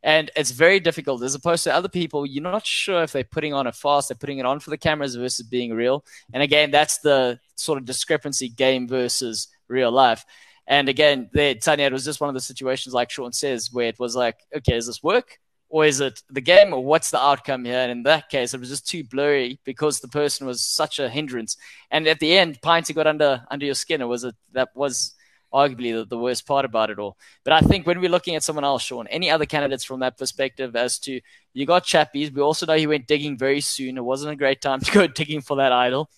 and 0.04 0.32
it's 0.36 0.52
very 0.52 0.80
difficult 0.80 1.22
as 1.24 1.36
opposed 1.36 1.64
to 1.66 1.74
other 1.74 1.90
people. 1.90 2.26
You're 2.26 2.44
not 2.44 2.66
sure 2.66 3.04
if 3.04 3.12
they're 3.12 3.24
putting 3.24 3.54
on 3.54 3.68
a 3.68 3.72
fast, 3.72 4.10
they're 4.10 4.16
putting 4.16 4.40
it 4.40 4.46
on 4.46 4.60
for 4.60 4.70
the 4.70 4.78
cameras 4.78 5.16
versus 5.16 5.46
being 5.46 5.74
real. 5.74 6.06
And 6.34 6.44
again, 6.44 6.72
that's 6.72 7.00
the 7.00 7.40
sort 7.56 7.78
of 7.78 7.86
discrepancy 7.86 8.50
game 8.50 8.88
versus 8.88 9.48
real 9.68 9.92
life. 9.92 10.26
And 10.68 10.90
again, 10.90 11.30
there, 11.32 11.56
Tanya, 11.56 11.86
it 11.86 11.94
was 11.94 12.04
just 12.04 12.20
one 12.20 12.30
of 12.30 12.34
the 12.34 12.42
situations, 12.42 12.94
like 12.94 13.10
Sean 13.10 13.32
says, 13.32 13.72
where 13.72 13.88
it 13.88 14.00
was 14.00 14.16
like, 14.16 14.38
okay, 14.56 14.74
does 14.74 14.88
this 14.88 15.02
work? 15.02 15.40
Or 15.70 15.86
is 15.86 16.00
it 16.00 16.22
the 16.30 16.42
game, 16.42 16.74
or 16.74 16.84
what's 16.84 17.12
the 17.12 17.22
outcome 17.22 17.66
here? 17.66 17.80
And 17.80 17.92
in 17.92 18.04
that 18.04 18.30
case, 18.30 18.54
it 18.54 18.60
was 18.60 18.70
just 18.70 18.88
too 18.88 19.04
blurry 19.04 19.60
because 19.66 20.00
the 20.00 20.08
person 20.08 20.48
was 20.48 20.62
such 20.62 21.00
a 21.00 21.10
hindrance. 21.10 21.58
And 21.92 22.08
at 22.08 22.20
the 22.20 22.38
end, 22.38 22.62
Pinty 22.62 22.96
got 22.96 23.08
under 23.08 23.46
under 23.52 23.66
your 23.66 23.76
skin. 23.76 24.02
It 24.02 24.06
was 24.06 24.24
it 24.24 24.36
that 24.54 24.70
was 24.76 25.14
arguably 25.54 25.94
the, 25.94 26.06
the, 26.06 26.18
worst 26.18 26.46
part 26.46 26.66
about 26.66 26.90
it 26.90 27.00
all. 27.00 27.18
But 27.44 27.54
I 27.54 27.62
think 27.62 27.88
when 27.88 28.00
we're 28.00 28.10
looking 28.10 28.36
at 28.36 28.44
someone 28.44 28.66
else, 28.66 28.84
Sean, 28.84 29.08
any 29.08 29.30
other 29.30 29.46
candidates 29.46 29.84
from 29.84 30.02
that 30.02 30.18
perspective 30.18 30.76
as 30.76 31.00
to 31.00 31.22
you 31.54 31.66
got 31.66 31.86
Chappies, 31.86 32.34
we 32.34 32.42
also 32.42 32.66
know 32.66 32.76
he 32.76 32.88
went 32.88 33.08
digging 33.08 33.38
very 33.38 33.62
soon. 33.62 33.98
It 33.98 34.04
wasn't 34.04 34.34
a 34.34 34.36
great 34.36 34.62
time 34.62 34.80
to 34.82 34.92
go 34.92 35.08
digging 35.22 35.42
for 35.42 35.58
that 35.58 35.72
idol. 35.72 36.10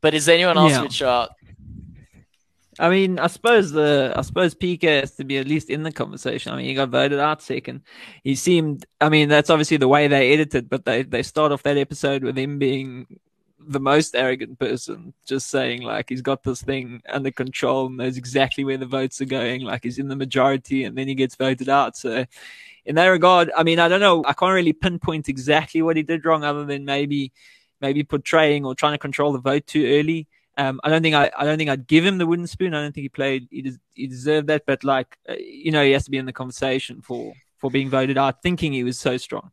But 0.00 0.14
is 0.14 0.26
there 0.26 0.34
anyone 0.34 0.58
else 0.58 0.72
yeah. 0.72 0.82
which 0.82 1.02
uh 1.02 1.28
I 2.80 2.90
mean, 2.90 3.18
I 3.18 3.26
suppose 3.26 3.72
the 3.72 4.12
I 4.16 4.22
suppose 4.22 4.54
PK 4.54 5.00
has 5.00 5.16
to 5.16 5.24
be 5.24 5.38
at 5.38 5.48
least 5.48 5.68
in 5.68 5.82
the 5.82 5.90
conversation. 5.90 6.52
I 6.52 6.56
mean, 6.56 6.66
he 6.66 6.74
got 6.74 6.90
voted 6.90 7.18
out 7.18 7.42
second. 7.42 7.82
He 8.22 8.36
seemed. 8.36 8.86
I 9.00 9.08
mean, 9.08 9.28
that's 9.28 9.50
obviously 9.50 9.78
the 9.78 9.88
way 9.88 10.06
they 10.06 10.32
edited, 10.32 10.68
but 10.68 10.84
they 10.84 11.02
they 11.02 11.24
start 11.24 11.50
off 11.50 11.64
that 11.64 11.76
episode 11.76 12.22
with 12.22 12.38
him 12.38 12.58
being 12.58 13.18
the 13.68 13.80
most 13.80 14.16
arrogant 14.16 14.58
person, 14.58 15.12
just 15.26 15.48
saying 15.48 15.82
like 15.82 16.08
he's 16.08 16.22
got 16.22 16.42
this 16.42 16.62
thing 16.62 17.02
under 17.08 17.30
control 17.30 17.86
and 17.86 17.98
knows 17.98 18.16
exactly 18.16 18.64
where 18.64 18.78
the 18.78 18.86
votes 18.86 19.20
are 19.20 19.26
going, 19.26 19.62
like 19.62 19.84
he's 19.84 19.98
in 19.98 20.08
the 20.08 20.16
majority, 20.16 20.84
and 20.84 20.96
then 20.96 21.06
he 21.06 21.14
gets 21.14 21.36
voted 21.36 21.68
out. 21.68 21.96
So, 21.96 22.24
in 22.86 22.94
that 22.94 23.06
regard, 23.06 23.50
I 23.56 23.62
mean, 23.62 23.78
I 23.78 23.88
don't 23.88 24.00
know, 24.00 24.24
I 24.26 24.32
can't 24.32 24.52
really 24.52 24.72
pinpoint 24.72 25.28
exactly 25.28 25.82
what 25.82 25.96
he 25.96 26.02
did 26.02 26.24
wrong, 26.24 26.44
other 26.44 26.64
than 26.64 26.84
maybe 26.84 27.32
maybe 27.80 28.02
portraying 28.02 28.64
or 28.64 28.74
trying 28.74 28.94
to 28.94 28.98
control 28.98 29.32
the 29.32 29.38
vote 29.38 29.66
too 29.66 29.84
early. 29.86 30.26
Um, 30.56 30.80
I 30.82 30.88
don't 30.88 31.02
think 31.02 31.14
I, 31.14 31.30
I 31.36 31.44
don't 31.44 31.58
think 31.58 31.70
I'd 31.70 31.86
give 31.86 32.04
him 32.04 32.18
the 32.18 32.26
wooden 32.26 32.46
spoon. 32.46 32.74
I 32.74 32.82
don't 32.82 32.92
think 32.92 33.04
he 33.04 33.08
played. 33.10 33.46
He, 33.50 33.62
des- 33.62 33.78
he 33.94 34.06
deserved 34.06 34.48
that, 34.48 34.64
but 34.66 34.82
like 34.82 35.18
uh, 35.28 35.34
you 35.38 35.70
know, 35.70 35.84
he 35.84 35.92
has 35.92 36.04
to 36.04 36.10
be 36.10 36.18
in 36.18 36.26
the 36.26 36.32
conversation 36.32 37.02
for 37.02 37.34
for 37.58 37.70
being 37.70 37.90
voted 37.90 38.16
out, 38.16 38.42
thinking 38.42 38.72
he 38.72 38.84
was 38.84 38.98
so 38.98 39.16
strong. 39.16 39.50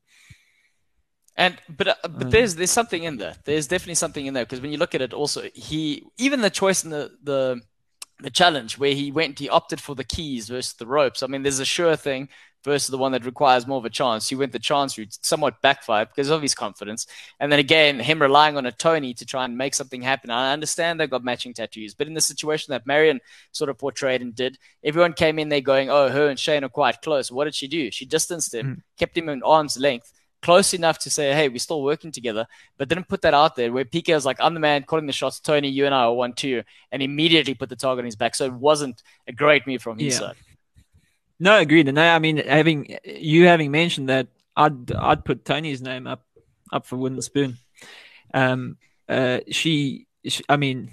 And 1.38 1.57
but 1.67 1.88
uh, 1.89 1.95
but 2.03 2.27
mm. 2.27 2.31
there's 2.31 2.55
there's 2.55 2.71
something 2.71 3.03
in 3.03 3.17
there. 3.17 3.36
There's 3.43 3.67
definitely 3.67 3.95
something 3.95 4.25
in 4.25 4.33
there 4.33 4.45
because 4.45 4.61
when 4.61 4.71
you 4.71 4.77
look 4.77 4.95
at 4.95 5.01
it, 5.01 5.13
also 5.13 5.49
he 5.53 6.05
even 6.17 6.41
the 6.41 6.49
choice 6.49 6.83
in 6.83 6.91
the 6.91 7.11
the 7.23 7.61
the 8.21 8.29
challenge 8.29 8.77
where 8.77 8.93
he 8.93 9.11
went 9.11 9.39
he 9.39 9.49
opted 9.49 9.81
for 9.81 9.95
the 9.95 10.05
keys 10.05 10.47
versus 10.47 10.73
the 10.73 10.88
ropes. 10.88 11.21
I 11.21 11.27
mean, 11.27 11.43
there's 11.43 11.59
a 11.59 11.65
sure 11.65 11.97
thing 11.97 12.29
versus 12.63 12.88
the 12.88 12.97
one 12.97 13.11
that 13.11 13.25
requires 13.25 13.67
more 13.67 13.77
of 13.77 13.86
a 13.86 13.89
chance. 13.89 14.29
He 14.29 14.36
went 14.36 14.53
the 14.53 14.59
chance 14.59 14.97
route, 14.97 15.17
somewhat 15.21 15.61
backfired 15.61 16.07
because 16.09 16.29
of 16.29 16.41
his 16.41 16.55
confidence. 16.55 17.05
And 17.39 17.51
then 17.51 17.59
again, 17.59 17.99
him 17.99 18.21
relying 18.21 18.57
on 18.57 18.65
a 18.65 18.71
Tony 18.71 19.13
to 19.13 19.25
try 19.25 19.45
and 19.45 19.57
make 19.57 19.75
something 19.75 20.01
happen. 20.01 20.31
I 20.31 20.53
understand 20.53 20.99
they've 20.99 21.09
got 21.09 21.23
matching 21.23 21.53
tattoos, 21.53 21.93
but 21.93 22.07
in 22.07 22.13
the 22.13 22.21
situation 22.21 22.71
that 22.71 22.88
Marion 22.88 23.19
sort 23.51 23.69
of 23.69 23.77
portrayed 23.77 24.21
and 24.21 24.33
did, 24.33 24.57
everyone 24.83 25.13
came 25.13 25.38
in 25.38 25.49
there 25.49 25.61
going, 25.61 25.89
"Oh, 25.89 26.09
her 26.09 26.29
and 26.29 26.39
Shane 26.39 26.63
are 26.63 26.69
quite 26.69 27.01
close." 27.01 27.29
What 27.29 27.45
did 27.45 27.55
she 27.55 27.67
do? 27.67 27.91
She 27.91 28.05
distanced 28.05 28.53
him, 28.53 28.77
mm. 28.77 28.81
kept 28.97 29.17
him 29.17 29.27
in 29.27 29.43
arm's 29.43 29.77
length 29.77 30.13
close 30.45 30.75
enough 30.75 30.99
to 30.99 31.09
say, 31.09 31.33
hey, 31.33 31.49
we're 31.49 31.57
still 31.57 31.81
working 31.81 32.11
together, 32.11 32.45
but 32.77 32.87
didn't 32.87 33.07
put 33.07 33.23
that 33.23 33.33
out 33.33 33.55
there 33.55 33.73
where 33.73 33.83
PK 33.83 34.13
was 34.13 34.27
like, 34.27 34.37
I'm 34.39 34.53
the 34.53 34.59
man 34.59 34.83
calling 34.83 35.07
the 35.07 35.11
shots. 35.11 35.39
Tony, 35.39 35.69
you 35.69 35.87
and 35.87 35.95
I 35.95 36.03
are 36.03 36.13
one, 36.13 36.33
two, 36.33 36.61
and 36.91 37.01
immediately 37.01 37.55
put 37.55 37.67
the 37.67 37.75
target 37.75 38.03
on 38.03 38.05
his 38.05 38.15
back. 38.15 38.35
So 38.35 38.45
it 38.45 38.53
wasn't 38.53 39.01
a 39.27 39.31
great 39.31 39.65
move 39.65 39.81
from 39.81 39.97
his 39.97 40.13
yeah. 40.13 40.19
side. 40.19 40.35
No, 41.39 41.57
agreed. 41.57 41.87
And 41.87 41.99
I 41.99 42.19
mean, 42.19 42.37
having 42.37 42.95
you 43.03 43.47
having 43.47 43.71
mentioned 43.71 44.09
that, 44.09 44.27
I'd 44.55 44.91
I'd 44.91 45.25
put 45.25 45.45
Tony's 45.45 45.81
name 45.81 46.05
up 46.05 46.23
up 46.71 46.85
for 46.85 46.95
wooden 46.95 47.23
spoon. 47.23 47.57
Um, 48.31 48.77
uh, 49.09 49.39
she, 49.49 50.05
she, 50.27 50.43
I 50.47 50.57
mean, 50.57 50.91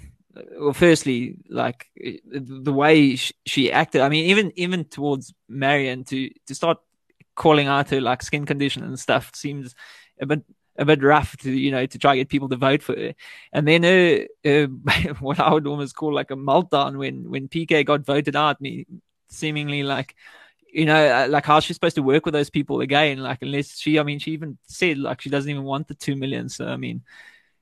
well, 0.59 0.73
firstly, 0.73 1.37
like 1.47 1.87
the 2.25 2.73
way 2.73 3.17
she 3.45 3.71
acted. 3.71 4.01
I 4.01 4.09
mean, 4.09 4.25
even 4.25 4.51
even 4.55 4.85
towards 4.85 5.31
Marion 5.47 6.05
to 6.05 6.29
to 6.47 6.55
start 6.55 6.79
calling 7.35 7.67
out 7.67 7.89
her 7.89 8.01
like 8.01 8.21
skin 8.21 8.45
condition 8.45 8.83
and 8.83 8.99
stuff 8.99 9.31
seems 9.35 9.75
a 10.19 10.25
bit 10.25 10.43
a 10.77 10.85
bit 10.85 11.03
rough 11.03 11.37
to 11.37 11.51
you 11.51 11.69
know 11.69 11.85
to 11.85 11.99
try 11.99 12.15
get 12.15 12.29
people 12.29 12.49
to 12.49 12.55
vote 12.55 12.81
for 12.81 12.95
her. 12.95 13.13
And 13.51 13.67
then 13.67 13.83
her, 13.83 14.27
her 14.43 14.65
what 15.19 15.39
I 15.39 15.51
would 15.53 15.67
almost 15.67 15.95
call 15.95 16.13
like 16.13 16.31
a 16.31 16.35
meltdown 16.35 16.97
when 16.97 17.29
when 17.29 17.47
PK 17.47 17.85
got 17.85 18.05
voted 18.05 18.35
out, 18.35 18.61
me 18.61 18.85
seemingly 19.29 19.83
like 19.83 20.15
you 20.73 20.85
know, 20.85 21.07
uh, 21.07 21.27
like 21.29 21.45
how's 21.45 21.63
she 21.63 21.73
supposed 21.73 21.95
to 21.95 22.01
work 22.01 22.25
with 22.25 22.33
those 22.33 22.49
people 22.49 22.81
again? 22.81 23.19
Like 23.19 23.43
unless 23.43 23.77
she, 23.77 23.99
I 23.99 24.03
mean, 24.03 24.17
she 24.17 24.31
even 24.31 24.57
said 24.65 24.97
like 24.97 25.21
she 25.21 25.29
doesn't 25.29 25.49
even 25.49 25.63
want 25.63 25.87
the 25.87 25.93
two 25.93 26.15
million. 26.15 26.49
So 26.49 26.67
I 26.67 26.77
mean, 26.77 27.03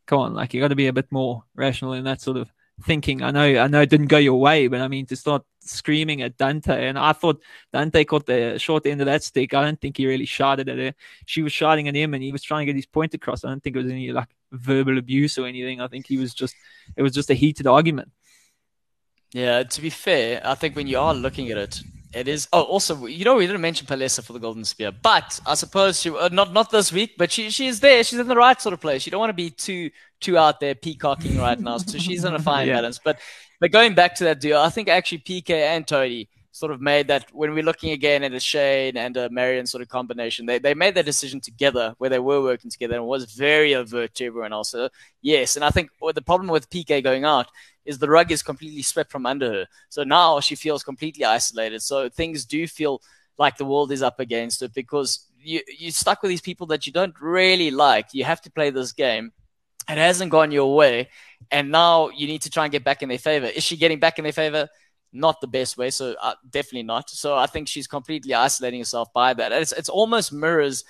come 0.06 0.20
on, 0.20 0.34
like 0.34 0.54
you 0.54 0.62
got 0.62 0.70
to 0.70 0.76
be 0.76 0.88
a 0.88 0.94
bit 0.94 1.12
more 1.12 1.44
rational 1.54 1.94
in 1.94 2.06
that 2.06 2.22
sort 2.22 2.38
of 2.38 2.50
thinking. 2.82 3.22
I 3.22 3.32
know, 3.32 3.62
I 3.62 3.68
know 3.68 3.82
it 3.82 3.90
didn't 3.90 4.08
go 4.08 4.18
your 4.18 4.40
way, 4.40 4.68
but 4.68 4.82
I 4.82 4.88
mean 4.88 5.06
to 5.08 5.16
start 5.16 5.44
screaming 5.60 6.22
at 6.22 6.38
Dante, 6.38 6.88
and 6.88 6.98
I 6.98 7.14
thought 7.14 7.42
Dante 7.72 8.04
caught 8.04 8.26
the 8.26 8.58
short 8.58 8.86
end 8.86 9.02
of 9.02 9.06
that 9.06 9.24
stick. 9.24 9.54
I 9.54 9.64
don't 9.64 9.80
think 9.80 9.98
he 9.98 10.08
really 10.08 10.26
shouted 10.26 10.70
at 10.70 10.78
her. 10.78 10.94
She 11.26 11.42
was 11.42 11.54
shouting 11.54 11.88
at 11.88 11.96
him, 11.96 12.14
and 12.14 12.24
he 12.24 12.32
was 12.32 12.42
trying 12.44 12.62
to 12.62 12.66
get 12.66 12.76
his 12.76 12.86
point 12.86 13.14
across. 13.14 13.44
I 13.44 13.50
don't 13.50 13.64
think 13.64 13.76
it 13.76 13.84
was 13.84 13.92
any 13.92 14.12
like 14.12 14.30
verbal 14.52 14.98
abuse 14.98 15.38
or 15.38 15.46
anything. 15.46 15.82
I 15.82 15.88
think 15.88 16.08
he 16.08 16.18
was 16.18 16.34
just, 16.34 16.56
it 16.96 17.02
was 17.02 17.14
just 17.14 17.30
a 17.30 17.36
heated 17.36 17.68
argument. 17.68 18.12
Yeah, 19.34 19.64
to 19.64 19.82
be 19.82 19.90
fair, 19.90 20.42
I 20.44 20.56
think 20.56 20.76
when 20.76 20.88
you 20.88 21.00
are 21.00 21.14
looking 21.14 21.52
at 21.52 21.58
it, 21.58 21.82
it 22.14 22.28
is. 22.28 22.50
Oh, 22.52 22.64
also, 22.64 23.06
you 23.06 23.24
know, 23.24 23.36
we 23.36 23.48
didn't 23.48 23.62
mention 23.62 23.88
Palesa 23.88 24.24
for 24.24 24.34
the 24.34 24.40
Golden 24.40 24.66
Spear, 24.66 24.92
but 24.92 25.40
I 25.46 25.54
suppose 25.54 26.02
she 26.02 26.10
uh, 26.10 26.30
not 26.30 26.52
not 26.52 26.70
this 26.70 26.92
week, 26.92 27.14
but 27.18 27.32
she 27.32 27.50
she 27.50 27.68
is 27.68 27.80
there. 27.80 28.04
She's 28.04 28.20
in 28.20 28.28
the 28.28 28.36
right 28.36 28.60
sort 28.62 28.74
of 28.74 28.82
place. 28.82 29.06
You 29.06 29.12
don't 29.12 29.20
want 29.20 29.30
to 29.30 29.34
be 29.34 29.50
too 29.50 29.92
too 30.22 30.38
out 30.38 30.60
there 30.60 30.76
peacocking 30.76 31.38
right 31.38 31.60
now, 31.60 31.78
so 31.78 31.98
she's 32.06 32.24
in 32.24 32.34
a 32.34 32.40
fine 32.40 32.68
yeah. 32.68 32.76
balance. 32.76 33.00
But 33.04 33.20
but 33.60 33.72
going 33.72 33.94
back 33.94 34.16
to 34.16 34.24
that 34.26 34.40
deal, 34.40 34.58
I 34.58 34.70
think 34.70 34.88
actually 34.88 35.20
PK 35.20 35.50
and 35.50 35.86
Tony 35.86 36.30
sort 36.52 36.72
of 36.72 36.82
made 36.82 37.08
that 37.08 37.28
when 37.32 37.54
we're 37.54 37.64
looking 37.64 37.92
again 37.92 38.24
at 38.24 38.34
a 38.34 38.40
Shane 38.40 38.98
and 38.98 39.16
a 39.16 39.30
Marion 39.30 39.66
sort 39.66 39.82
of 39.82 39.90
combination, 39.90 40.46
they, 40.46 40.60
they 40.60 40.74
made 40.74 40.96
that 40.96 41.06
decision 41.06 41.40
together 41.40 41.96
where 41.98 42.10
they 42.10 42.20
were 42.20 42.42
working 42.42 42.70
together 42.70 42.96
and 42.96 43.06
was 43.06 43.32
very 43.32 43.74
overt 43.74 44.14
to 44.16 44.26
everyone 44.26 44.52
else. 44.52 44.72
So, 44.72 44.90
yes, 45.22 45.56
and 45.56 45.64
I 45.64 45.70
think 45.70 45.92
the 46.14 46.22
problem 46.22 46.50
with 46.50 46.70
PK 46.70 47.02
going 47.04 47.24
out 47.24 47.48
is 47.86 48.00
the 48.00 48.10
rug 48.10 48.32
is 48.32 48.44
completely 48.44 48.82
swept 48.82 49.12
from 49.12 49.26
under 49.26 49.52
her. 49.52 49.68
So 49.90 50.04
now 50.04 50.40
she 50.40 50.56
feels 50.56 50.84
completely 50.84 51.26
isolated. 51.26 51.82
So 51.82 52.10
things 52.10 52.46
do 52.46 52.68
feel 52.68 53.02
like 53.38 53.58
the 53.58 53.66
world 53.66 53.92
is 53.92 54.04
up 54.04 54.20
against 54.20 54.62
it 54.62 54.74
because 54.74 55.28
you 55.40 55.62
you're 55.80 55.92
stuck 55.92 56.22
with 56.22 56.30
these 56.30 56.42
people 56.42 56.68
that 56.68 56.86
you 56.86 56.94
don't 56.94 57.16
really 57.20 57.72
like. 57.72 58.14
You 58.14 58.24
have 58.24 58.42
to 58.42 58.52
play 58.52 58.70
this 58.70 58.92
game. 58.92 59.32
It 59.92 59.98
hasn't 59.98 60.32
gone 60.32 60.52
your 60.52 60.76
way, 60.76 61.10
and 61.52 61.72
now 61.72 62.10
you 62.10 62.28
need 62.28 62.44
to 62.44 62.50
try 62.50 62.66
and 62.66 62.72
get 62.72 62.84
back 62.84 63.02
in 63.04 63.10
their 63.10 63.18
favor. 63.18 63.48
Is 63.48 63.64
she 63.64 63.78
getting 63.78 64.00
back 64.00 64.20
in 64.20 64.24
their 64.24 64.34
favor? 64.34 64.70
Not 65.14 65.42
the 65.42 65.48
best 65.48 65.78
way, 65.78 65.90
so 65.90 66.16
uh, 66.22 66.36
definitely 66.50 66.84
not. 66.84 67.10
So 67.10 67.36
I 67.36 67.46
think 67.46 67.68
she's 67.68 67.88
completely 67.88 68.34
isolating 68.34 68.80
herself 68.80 69.12
by 69.14 69.34
that. 69.34 69.52
It's 69.52 69.74
it's 69.74 69.90
almost 69.90 70.32
mirrors 70.32 70.86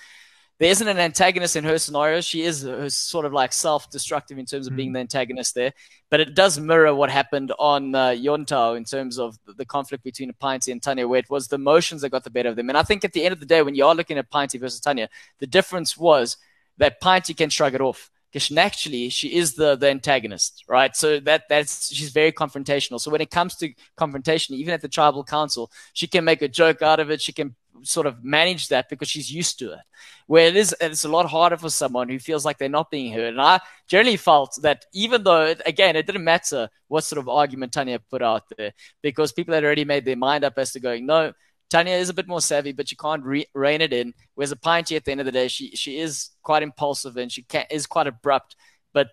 there 0.62 0.70
isn't 0.70 0.86
an 0.86 1.00
antagonist 1.00 1.56
in 1.56 1.64
her 1.64 1.76
scenario. 1.76 2.20
She 2.20 2.42
is 2.42 2.64
uh, 2.64 2.88
sort 2.88 3.26
of 3.26 3.32
like 3.32 3.52
self-destructive 3.52 4.38
in 4.38 4.46
terms 4.46 4.68
of 4.68 4.74
mm. 4.74 4.76
being 4.76 4.88
hmm. 4.90 4.94
the 4.94 5.00
antagonist 5.00 5.56
there, 5.56 5.72
but 6.08 6.20
it 6.20 6.36
does 6.36 6.56
mirror 6.56 6.94
what 6.94 7.10
happened 7.10 7.52
on 7.58 7.96
uh, 7.96 8.10
Yontao 8.10 8.76
in 8.76 8.84
terms 8.84 9.18
of 9.18 9.36
the 9.44 9.64
conflict 9.64 10.04
between 10.04 10.32
Pinty 10.40 10.70
and 10.70 10.80
Tanya, 10.80 11.08
where 11.08 11.18
it 11.18 11.28
was 11.28 11.48
the 11.48 11.56
emotions 11.56 12.02
that 12.02 12.10
got 12.10 12.22
the 12.22 12.30
better 12.30 12.48
of 12.48 12.54
them. 12.54 12.68
And 12.68 12.78
I 12.78 12.84
think 12.84 13.04
at 13.04 13.12
the 13.12 13.24
end 13.24 13.32
of 13.32 13.40
the 13.40 13.46
day, 13.46 13.60
when 13.62 13.74
you 13.74 13.84
are 13.84 13.94
looking 13.96 14.18
at 14.18 14.30
Pinty 14.30 14.60
versus 14.60 14.78
Tanya, 14.78 15.08
the 15.40 15.48
difference 15.48 15.98
was 15.98 16.36
that 16.78 17.00
Pinty 17.00 17.36
can 17.36 17.50
shrug 17.50 17.74
it 17.74 17.80
off 17.80 18.08
because 18.32 18.50
naturally 18.50 19.10
she 19.10 19.34
is 19.34 19.54
the 19.54 19.76
the 19.76 19.90
antagonist, 19.90 20.64
right? 20.68 20.96
So 20.96 21.20
that 21.20 21.42
that's 21.48 21.94
she's 21.94 22.10
very 22.10 22.32
confrontational. 22.32 23.00
So 23.00 23.10
when 23.10 23.20
it 23.20 23.30
comes 23.30 23.56
to 23.56 23.72
confrontation, 23.96 24.54
even 24.54 24.72
at 24.72 24.80
the 24.80 24.88
tribal 24.88 25.24
council, 25.24 25.70
she 25.92 26.06
can 26.06 26.24
make 26.24 26.42
a 26.42 26.48
joke 26.48 26.80
out 26.82 27.00
of 27.00 27.10
it. 27.10 27.20
She 27.20 27.32
can 27.32 27.54
sort 27.82 28.06
of 28.06 28.22
manage 28.24 28.68
that 28.68 28.88
because 28.88 29.08
she's 29.08 29.32
used 29.32 29.58
to 29.58 29.72
it. 29.72 29.80
Where 30.26 30.46
it 30.46 30.56
is, 30.56 30.74
it's 30.80 31.04
a 31.04 31.08
lot 31.08 31.26
harder 31.26 31.56
for 31.56 31.68
someone 31.68 32.08
who 32.08 32.18
feels 32.18 32.44
like 32.44 32.58
they're 32.58 32.68
not 32.68 32.90
being 32.90 33.12
heard. 33.12 33.34
And 33.34 33.40
I 33.40 33.60
generally 33.88 34.16
felt 34.16 34.58
that 34.62 34.84
even 34.94 35.24
though, 35.24 35.54
again, 35.66 35.96
it 35.96 36.06
didn't 36.06 36.24
matter 36.24 36.68
what 36.88 37.04
sort 37.04 37.18
of 37.18 37.28
argument 37.28 37.72
Tanya 37.72 37.98
put 37.98 38.22
out 38.22 38.44
there, 38.56 38.72
because 39.02 39.32
people 39.32 39.52
had 39.54 39.64
already 39.64 39.84
made 39.84 40.04
their 40.04 40.16
mind 40.16 40.44
up 40.44 40.58
as 40.58 40.72
to 40.72 40.80
going, 40.80 41.06
no, 41.06 41.32
Tanya 41.72 41.94
is 41.94 42.10
a 42.10 42.14
bit 42.14 42.28
more 42.28 42.42
savvy, 42.42 42.72
but 42.72 42.90
you 42.90 42.98
can't 42.98 43.24
re- 43.24 43.46
rein 43.54 43.80
it 43.80 43.94
in. 43.94 44.12
Whereas 44.34 44.52
a 44.52 44.56
Pinty, 44.56 44.94
at 44.94 45.06
the 45.06 45.10
end 45.10 45.20
of 45.20 45.26
the 45.26 45.32
day, 45.32 45.48
she 45.48 45.70
she 45.74 45.98
is 45.98 46.28
quite 46.42 46.62
impulsive 46.62 47.16
and 47.16 47.32
she 47.32 47.42
can, 47.42 47.64
is 47.70 47.86
quite 47.86 48.06
abrupt. 48.06 48.56
But 48.92 49.08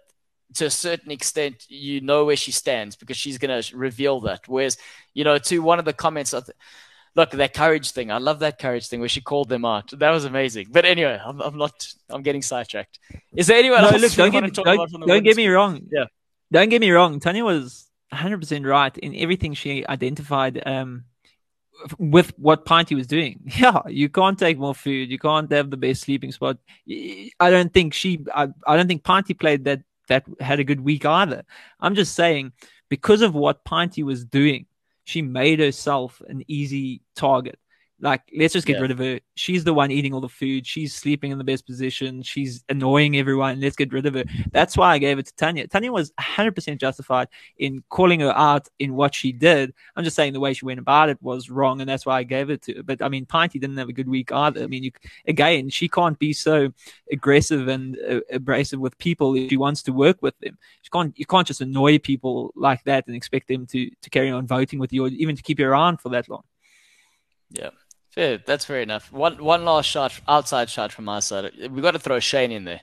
to 0.56 0.66
a 0.66 0.70
certain 0.70 1.10
extent, 1.10 1.66
you 1.70 2.02
know 2.02 2.26
where 2.26 2.36
she 2.36 2.52
stands 2.52 2.98
because 2.98 3.16
she's 3.16 3.38
going 3.38 3.62
to 3.62 3.78
reveal 3.78 4.20
that. 4.22 4.42
Whereas, 4.48 4.78
you 5.14 5.24
know, 5.24 5.38
to 5.38 5.60
one 5.60 5.80
of 5.80 5.86
the 5.86 5.94
comments, 5.94 6.34
look 7.16 7.32
that 7.32 7.54
courage 7.54 7.92
thing. 7.92 8.12
I 8.12 8.18
love 8.18 8.40
that 8.40 8.60
courage 8.60 8.88
thing 8.90 9.00
where 9.00 9.08
she 9.08 9.22
called 9.22 9.48
them 9.48 9.64
out. 9.64 9.92
That 9.98 10.12
was 10.12 10.26
amazing. 10.26 10.68
But 10.70 10.84
anyway, 10.84 11.18
I'm, 11.24 11.40
I'm 11.40 11.58
not. 11.58 11.88
I'm 12.10 12.24
getting 12.24 12.42
sidetracked. 12.42 13.00
Is 13.38 13.48
there 13.48 13.58
anyone 13.58 13.84
no, 13.84 13.88
else? 13.88 14.02
Look, 14.02 14.14
don't 14.14 14.32
get 14.32 14.44
me, 14.44 14.50
don't, 14.50 15.08
don't 15.08 15.24
get 15.24 15.38
me 15.38 15.48
wrong. 15.48 15.88
Yeah, 15.90 16.06
don't 16.52 16.68
get 16.68 16.82
me 16.82 16.92
wrong. 16.92 17.22
Tanya 17.22 17.46
was 17.46 17.90
100 18.10 18.38
percent 18.42 18.66
right 18.66 18.98
in 18.98 19.16
everything 19.16 19.54
she 19.54 19.88
identified. 19.88 20.62
Um, 20.66 21.06
with 21.98 22.34
what 22.38 22.66
Pinty 22.66 22.96
was 22.96 23.08
doing. 23.08 23.40
Yeah, 23.58 23.82
you 23.88 24.10
can't 24.10 24.38
take 24.38 24.58
more 24.58 24.76
food. 24.76 25.10
You 25.10 25.20
can't 25.20 25.52
have 25.52 25.70
the 25.70 25.78
best 25.78 26.02
sleeping 26.02 26.32
spot. 26.32 26.58
I 26.88 27.50
don't 27.50 27.74
think 27.74 27.94
she. 27.94 28.26
I, 28.34 28.50
I 28.66 28.78
don't 28.78 28.88
think 28.88 29.04
Pinty 29.04 29.38
played 29.38 29.66
that 29.66 29.82
that 30.08 30.26
had 30.40 30.60
a 30.60 30.64
good 30.64 30.82
week 30.82 31.06
either. 31.06 31.44
I'm 31.80 31.96
just 31.96 32.16
saying 32.16 32.54
because 32.90 33.22
of 33.22 33.36
what 33.36 33.64
Pinty 33.66 34.04
was 34.04 34.26
doing 34.26 34.66
she 35.10 35.22
made 35.24 35.60
herself 35.60 36.22
an 36.28 36.44
easy 36.48 37.02
target. 37.16 37.58
Like, 38.02 38.22
let's 38.38 38.54
just 38.54 38.66
get 38.66 38.78
yeah. 38.78 38.82
rid 38.82 38.92
of 38.92 39.00
her. 39.00 39.20
She's 39.36 39.64
the 39.64 39.74
one 39.74 39.92
eating 39.92 40.14
all 40.14 40.22
the 40.22 40.30
food. 40.30 40.66
She's 40.66 40.96
sleeping 40.96 41.32
in 41.32 41.38
the 41.38 41.44
best 41.44 41.66
position. 41.66 42.24
She's 42.24 42.64
annoying 42.70 43.18
everyone. 43.18 43.60
Let's 43.60 43.76
get 43.76 43.92
rid 43.92 44.06
of 44.06 44.14
her. 44.14 44.24
That's 44.52 44.78
why 44.78 44.94
I 44.94 44.98
gave 45.00 45.20
it 45.20 45.26
to 45.28 45.36
Tanya. 45.36 45.68
Tanya 45.68 45.92
was 45.92 46.12
100% 46.20 46.80
justified 46.80 47.28
in 47.58 47.84
calling 47.90 48.22
her 48.22 48.36
out 48.36 48.68
in 48.80 48.96
what 48.96 49.14
she 49.14 49.32
did. 49.32 49.74
I'm 49.96 50.04
just 50.04 50.16
saying 50.16 50.34
the 50.34 50.40
way 50.40 50.54
she 50.54 50.66
went 50.66 50.80
about 50.80 51.10
it 51.10 51.22
was 51.22 51.50
wrong, 51.50 51.82
and 51.82 51.90
that's 51.90 52.06
why 52.06 52.18
I 52.18 52.24
gave 52.24 52.50
it 52.50 52.62
to 52.64 52.76
her. 52.76 52.84
But 52.84 53.02
I 53.02 53.10
mean, 53.10 53.26
Pinty 53.26 53.60
didn't 53.60 53.78
have 53.78 53.90
a 53.90 53.94
good 53.94 54.10
week 54.10 54.32
either. 54.32 54.64
I 54.64 54.68
mean, 54.68 54.84
you, 54.84 54.92
again, 55.28 55.70
she 55.70 55.90
can't 55.90 56.18
be 56.18 56.32
so 56.32 56.72
aggressive 57.12 57.68
and 57.68 57.98
uh, 58.10 58.22
abrasive 58.32 58.80
with 58.80 58.98
people 58.98 59.36
if 59.36 59.50
she 59.50 59.58
wants 59.58 59.84
to 59.84 59.92
work 59.92 60.22
with 60.22 60.38
them. 60.40 60.58
She 60.82 60.90
can't. 60.90 61.18
You 61.20 61.26
can't 61.26 61.48
just 61.48 61.62
annoy 61.62 62.00
people 62.00 62.54
like 62.56 62.84
that 62.86 63.08
and 63.08 63.16
expect 63.16 63.50
them 63.50 63.66
to 63.68 63.90
to 63.90 64.10
carry 64.10 64.30
on 64.30 64.48
voting 64.48 64.80
with 64.80 64.94
you, 64.94 65.06
or 65.06 65.10
even 65.10 65.36
to 65.36 65.42
keep 65.42 65.60
you 65.60 65.68
around 65.68 66.00
for 66.00 66.10
that 66.10 66.30
long. 66.30 66.44
Yeah. 67.52 67.72
Fair, 68.12 68.40
that's 68.46 68.66
fair 68.66 68.82
enough. 68.82 69.12
One 69.12 69.44
one 69.44 69.66
last 69.66 69.86
shot, 69.86 70.20
outside 70.28 70.70
shot 70.70 70.92
from 70.92 71.06
my 71.06 71.20
side. 71.20 71.52
We've 71.60 71.84
got 71.84 71.92
to 71.92 72.00
throw 72.00 72.20
Shane 72.20 72.52
in 72.52 72.66
there. 72.66 72.82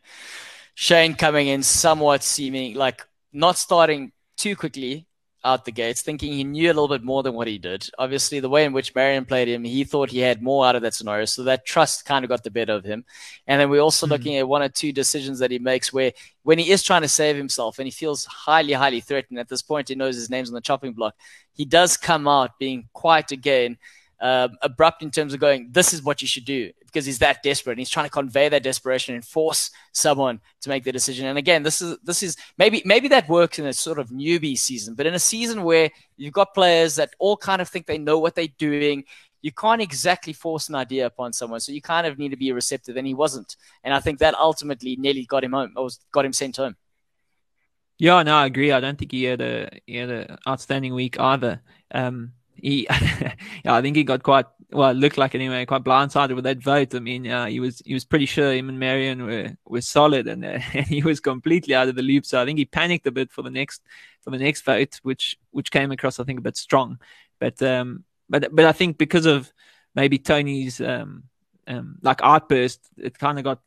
Shane 0.74 1.14
coming 1.14 1.48
in 1.48 1.62
somewhat 1.62 2.22
seeming 2.22 2.74
like 2.74 3.06
not 3.32 3.56
starting 3.56 4.12
too 4.36 4.54
quickly 4.54 5.06
out 5.46 5.64
the 5.64 5.72
gates, 5.72 6.02
thinking 6.02 6.32
he 6.32 6.44
knew 6.44 6.66
a 6.66 6.74
little 6.74 6.88
bit 6.88 7.04
more 7.04 7.22
than 7.22 7.34
what 7.34 7.46
he 7.46 7.56
did. 7.56 7.88
Obviously, 7.98 8.40
the 8.40 8.48
way 8.48 8.64
in 8.64 8.72
which 8.72 8.94
Marion 8.94 9.24
played 9.24 9.48
him, 9.48 9.62
he 9.64 9.84
thought 9.84 10.10
he 10.10 10.18
had 10.18 10.42
more 10.42 10.66
out 10.66 10.74
of 10.74 10.82
that 10.82 10.92
scenario. 10.92 11.24
So 11.24 11.44
that 11.44 11.64
trust 11.64 12.04
kind 12.04 12.24
of 12.24 12.28
got 12.28 12.42
the 12.42 12.50
better 12.50 12.72
of 12.72 12.84
him. 12.84 13.04
And 13.46 13.60
then 13.60 13.70
we're 13.70 13.80
also 13.80 14.06
mm-hmm. 14.06 14.12
looking 14.12 14.36
at 14.36 14.48
one 14.48 14.62
or 14.62 14.68
two 14.68 14.92
decisions 14.92 15.38
that 15.38 15.52
he 15.52 15.60
makes 15.60 15.92
where 15.92 16.12
when 16.42 16.58
he 16.58 16.70
is 16.70 16.82
trying 16.82 17.02
to 17.02 17.08
save 17.08 17.36
himself 17.36 17.78
and 17.78 17.86
he 17.86 17.92
feels 17.92 18.24
highly, 18.26 18.72
highly 18.72 19.00
threatened 19.00 19.38
at 19.38 19.48
this 19.48 19.62
point, 19.62 19.88
he 19.88 19.94
knows 19.94 20.16
his 20.16 20.30
name's 20.30 20.50
on 20.50 20.54
the 20.54 20.60
chopping 20.60 20.92
block. 20.92 21.14
He 21.52 21.64
does 21.64 21.96
come 21.96 22.26
out 22.26 22.58
being 22.58 22.88
quite 22.92 23.30
again 23.30 23.78
uh, 24.20 24.48
abrupt 24.62 25.02
in 25.02 25.10
terms 25.10 25.34
of 25.34 25.40
going, 25.40 25.68
this 25.70 25.92
is 25.92 26.02
what 26.02 26.22
you 26.22 26.28
should 26.28 26.44
do 26.44 26.70
because 26.86 27.04
he's 27.04 27.18
that 27.18 27.42
desperate. 27.42 27.72
And 27.72 27.78
he's 27.78 27.90
trying 27.90 28.06
to 28.06 28.10
convey 28.10 28.48
that 28.48 28.62
desperation 28.62 29.14
and 29.14 29.24
force 29.24 29.70
someone 29.92 30.40
to 30.62 30.68
make 30.68 30.84
the 30.84 30.92
decision. 30.92 31.26
And 31.26 31.38
again, 31.38 31.62
this 31.62 31.82
is 31.82 31.98
this 32.02 32.22
is 32.22 32.36
maybe 32.56 32.82
maybe 32.84 33.08
that 33.08 33.28
works 33.28 33.58
in 33.58 33.66
a 33.66 33.72
sort 33.72 33.98
of 33.98 34.08
newbie 34.08 34.58
season, 34.58 34.94
but 34.94 35.06
in 35.06 35.14
a 35.14 35.18
season 35.18 35.62
where 35.62 35.90
you've 36.16 36.32
got 36.32 36.54
players 36.54 36.96
that 36.96 37.10
all 37.18 37.36
kind 37.36 37.60
of 37.60 37.68
think 37.68 37.86
they 37.86 37.98
know 37.98 38.18
what 38.18 38.34
they're 38.34 38.48
doing, 38.58 39.04
you 39.42 39.52
can't 39.52 39.82
exactly 39.82 40.32
force 40.32 40.68
an 40.68 40.74
idea 40.74 41.06
upon 41.06 41.32
someone. 41.32 41.60
So 41.60 41.72
you 41.72 41.82
kind 41.82 42.06
of 42.06 42.18
need 42.18 42.30
to 42.30 42.36
be 42.36 42.50
receptive, 42.52 42.96
and 42.96 43.06
he 43.06 43.14
wasn't. 43.14 43.56
And 43.84 43.92
I 43.92 44.00
think 44.00 44.18
that 44.20 44.34
ultimately 44.34 44.96
nearly 44.96 45.24
got 45.24 45.44
him 45.44 45.52
home, 45.52 45.72
or 45.76 45.88
got 46.12 46.24
him 46.24 46.32
sent 46.32 46.56
home. 46.56 46.76
Yeah, 47.98 48.22
no, 48.22 48.36
I 48.36 48.46
agree. 48.46 48.72
I 48.72 48.80
don't 48.80 48.98
think 48.98 49.12
he 49.12 49.24
had 49.24 49.40
a 49.40 49.70
he 49.86 49.96
had 49.96 50.10
an 50.10 50.38
outstanding 50.46 50.94
week 50.94 51.18
either. 51.18 51.60
Um, 51.92 52.32
he, 52.56 52.86
I 53.64 53.80
think 53.82 53.96
he 53.96 54.04
got 54.04 54.22
quite 54.22 54.46
well. 54.70 54.90
It 54.90 54.94
looked 54.94 55.18
like 55.18 55.34
anyway, 55.34 55.64
quite 55.66 55.84
blindsided 55.84 56.34
with 56.34 56.44
that 56.44 56.58
vote. 56.58 56.94
I 56.94 56.98
mean, 56.98 57.26
uh, 57.26 57.46
he 57.46 57.60
was 57.60 57.82
he 57.84 57.94
was 57.94 58.04
pretty 58.04 58.26
sure 58.26 58.52
him 58.52 58.68
and 58.68 58.78
Marion 58.78 59.24
were 59.24 59.56
were 59.66 59.80
solid, 59.80 60.26
and, 60.26 60.44
uh, 60.44 60.58
and 60.72 60.86
he 60.96 61.02
was 61.02 61.20
completely 61.20 61.74
out 61.74 61.88
of 61.88 61.94
the 61.94 62.02
loop. 62.02 62.26
So 62.26 62.40
I 62.40 62.44
think 62.44 62.58
he 62.58 62.64
panicked 62.64 63.06
a 63.06 63.12
bit 63.12 63.30
for 63.30 63.42
the 63.42 63.50
next 63.50 63.82
for 64.22 64.30
the 64.30 64.38
next 64.38 64.62
vote, 64.62 65.00
which 65.02 65.36
which 65.50 65.70
came 65.70 65.92
across 65.92 66.18
I 66.18 66.24
think 66.24 66.38
a 66.38 66.42
bit 66.42 66.56
strong. 66.56 66.98
But 67.38 67.60
um, 67.62 68.04
but 68.28 68.54
but 68.54 68.64
I 68.64 68.72
think 68.72 68.98
because 68.98 69.26
of 69.26 69.52
maybe 69.94 70.18
Tony's 70.18 70.80
um, 70.80 71.24
um 71.66 71.98
like 72.02 72.20
outburst, 72.22 72.80
it 72.96 73.18
kind 73.18 73.38
of 73.38 73.44
got 73.44 73.60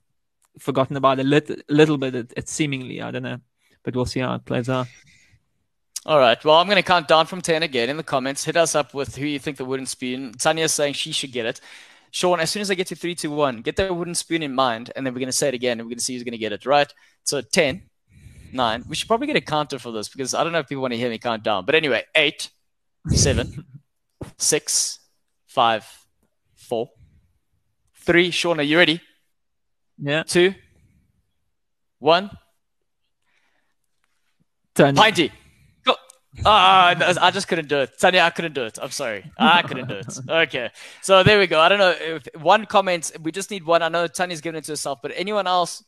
forgotten 0.57 0.97
about 0.97 1.19
a 1.19 1.23
little 1.23 1.55
little 1.69 1.97
bit. 1.97 2.15
It, 2.15 2.33
it 2.35 2.49
seemingly 2.49 3.01
I 3.01 3.11
don't 3.11 3.23
know, 3.23 3.39
but 3.83 3.95
we'll 3.95 4.05
see 4.05 4.19
how 4.19 4.35
it 4.35 4.45
plays 4.45 4.69
out. 4.69 4.87
All 6.10 6.18
right. 6.18 6.43
Well, 6.43 6.55
I'm 6.55 6.66
going 6.66 6.78
to 6.78 6.82
count 6.82 7.07
down 7.07 7.28
from 7.28 7.39
10 7.39 7.62
again 7.62 7.88
in 7.88 7.95
the 7.95 8.01
comments. 8.01 8.43
Hit 8.43 8.57
us 8.57 8.74
up 8.74 8.95
with 8.95 9.16
who 9.16 9.28
you 9.28 9.38
think 9.38 9.57
the 9.57 9.64
wooden 9.64 9.86
spoon. 9.86 10.32
Tanya's 10.32 10.74
saying 10.74 10.93
she 10.93 11.12
should 11.12 11.32
get 11.32 11.45
it. 11.45 11.62
Sean, 12.10 12.39
as 12.39 12.49
soon 12.49 12.64
as 12.64 12.72
I 12.72 12.74
get 12.74 12.88
to 12.88 12.95
3, 12.95 13.14
2, 13.14 13.30
1, 13.30 13.62
get 13.62 13.76
the 13.76 13.93
wooden 13.93 14.16
spoon 14.16 14.41
in 14.41 14.55
mind, 14.55 14.91
and 14.95 15.05
then 15.05 15.14
we're 15.14 15.20
going 15.20 15.28
to 15.28 15.32
say 15.32 15.49
it 15.49 15.53
again, 15.53 15.74
and 15.74 15.82
we're 15.82 15.91
going 15.91 15.99
to 15.99 16.03
see 16.03 16.16
who's 16.16 16.24
going 16.24 16.32
to 16.32 16.39
get 16.39 16.51
it, 16.51 16.66
right? 16.66 16.91
So 17.26 17.41
10, 17.41 17.84
9. 18.51 18.86
We 18.89 18.95
should 18.95 19.07
probably 19.07 19.28
get 19.28 19.36
a 19.36 19.41
counter 19.41 19.78
for 19.78 19.91
this 19.91 20.10
because 20.10 20.34
I 20.34 20.43
don't 20.43 20.51
know 20.51 20.57
if 20.57 20.68
people 20.68 20.82
want 20.82 20.93
to 20.93 20.97
hear 20.97 21.12
me 21.12 21.20
count 21.20 21.43
down. 21.43 21.66
But 21.66 21.76
anyway, 21.76 22.03
8, 22.16 22.49
7, 23.10 23.64
6, 24.39 24.99
5, 25.45 25.99
four, 26.55 26.89
three. 27.93 28.32
Sean, 28.32 28.60
are 28.60 28.64
you 28.64 28.80
ready? 28.80 28.99
Yeah. 29.99 30.24
Two, 30.24 30.55
one. 31.99 32.32
Tony. 34.74 34.99
Pinty. 34.99 35.32
Ah, 36.45 36.95
no, 36.97 37.13
I 37.21 37.32
just 37.32 37.47
couldn't 37.47 37.67
do 37.67 37.80
it. 37.80 37.91
Tanya, 37.99 38.21
I 38.21 38.30
couldn't 38.30 38.53
do 38.53 38.63
it. 38.63 38.77
I'm 38.82 38.91
sorry. 38.91 39.30
I 39.38 39.61
couldn't 39.63 39.88
do 39.88 39.95
it. 39.95 40.07
Okay. 40.30 40.69
So 41.01 41.23
there 41.23 41.39
we 41.39 41.47
go. 41.47 41.59
I 41.59 41.69
don't 41.69 41.80
know 41.80 41.95
if 41.97 42.27
one 42.41 42.65
comment. 42.65 43.11
We 43.21 43.32
just 43.32 43.49
need 43.51 43.65
one. 43.65 43.82
I 43.82 43.89
know 43.89 44.05
Tanya's 44.07 44.41
given 44.41 44.57
it 44.57 44.65
to 44.65 44.73
herself, 44.73 44.99
but 45.01 45.11
anyone 45.15 45.47
else? 45.47 45.84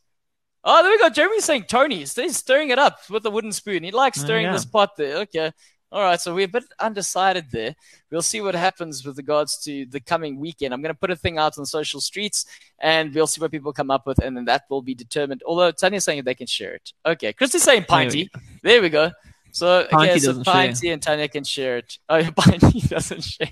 Oh, 0.63 0.81
there 0.83 0.91
we 0.91 0.97
go. 0.99 1.09
Jeremy's 1.09 1.45
saying 1.45 1.65
Tony. 1.67 1.97
He's 1.97 2.37
stirring 2.37 2.69
it 2.69 2.79
up 2.79 2.99
with 3.09 3.25
a 3.25 3.29
wooden 3.31 3.51
spoon. 3.51 3.83
He 3.83 3.91
likes 3.91 4.19
Oh, 4.19 4.23
stirring 4.25 4.45
yeah. 4.45 4.53
this 4.53 4.65
pot 4.65 4.95
there. 4.97 5.17
Okay. 5.19 5.51
All 5.91 6.01
right. 6.01 6.19
So 6.19 6.33
we're 6.33 6.45
a 6.45 6.47
bit 6.49 6.63
undecided 6.79 7.45
there. 7.51 7.75
We'll 8.11 8.21
see 8.21 8.41
what 8.41 8.55
happens 8.55 9.05
with 9.05 9.17
regards 9.17 9.57
to 9.65 9.85
the 9.87 9.99
coming 9.99 10.39
weekend. 10.39 10.73
I'm 10.73 10.81
going 10.81 10.93
to 10.93 10.99
put 10.99 11.11
a 11.11 11.15
thing 11.15 11.37
out 11.37 11.57
on 11.57 11.65
social 11.65 11.99
streets 12.01 12.45
and 12.79 13.13
we'll 13.13 13.27
see 13.27 13.41
what 13.41 13.51
people 13.51 13.73
come 13.73 13.91
up 13.91 14.05
with. 14.07 14.17
And 14.23 14.35
then 14.35 14.45
that 14.45 14.63
will 14.69 14.81
be 14.81 14.95
determined. 14.95 15.41
Although 15.45 15.71
Tanya's 15.71 16.03
saying 16.03 16.23
they 16.23 16.35
can 16.35 16.47
share 16.47 16.73
it. 16.75 16.93
Okay. 17.05 17.31
Christy's 17.33 17.63
saying 17.63 17.83
Pinty. 17.83 18.29
There 18.63 18.81
we 18.81 18.89
go. 18.89 19.11
So, 19.51 19.87
okay, 19.93 20.17
so 20.19 20.33
share. 20.33 20.43
Pinty 20.43 20.93
and 20.93 21.01
Tanya 21.01 21.27
can 21.27 21.43
share 21.43 21.77
it. 21.77 21.97
Oh, 22.07 22.21
Pinty 22.21 22.87
doesn't 22.87 23.21
share. 23.21 23.51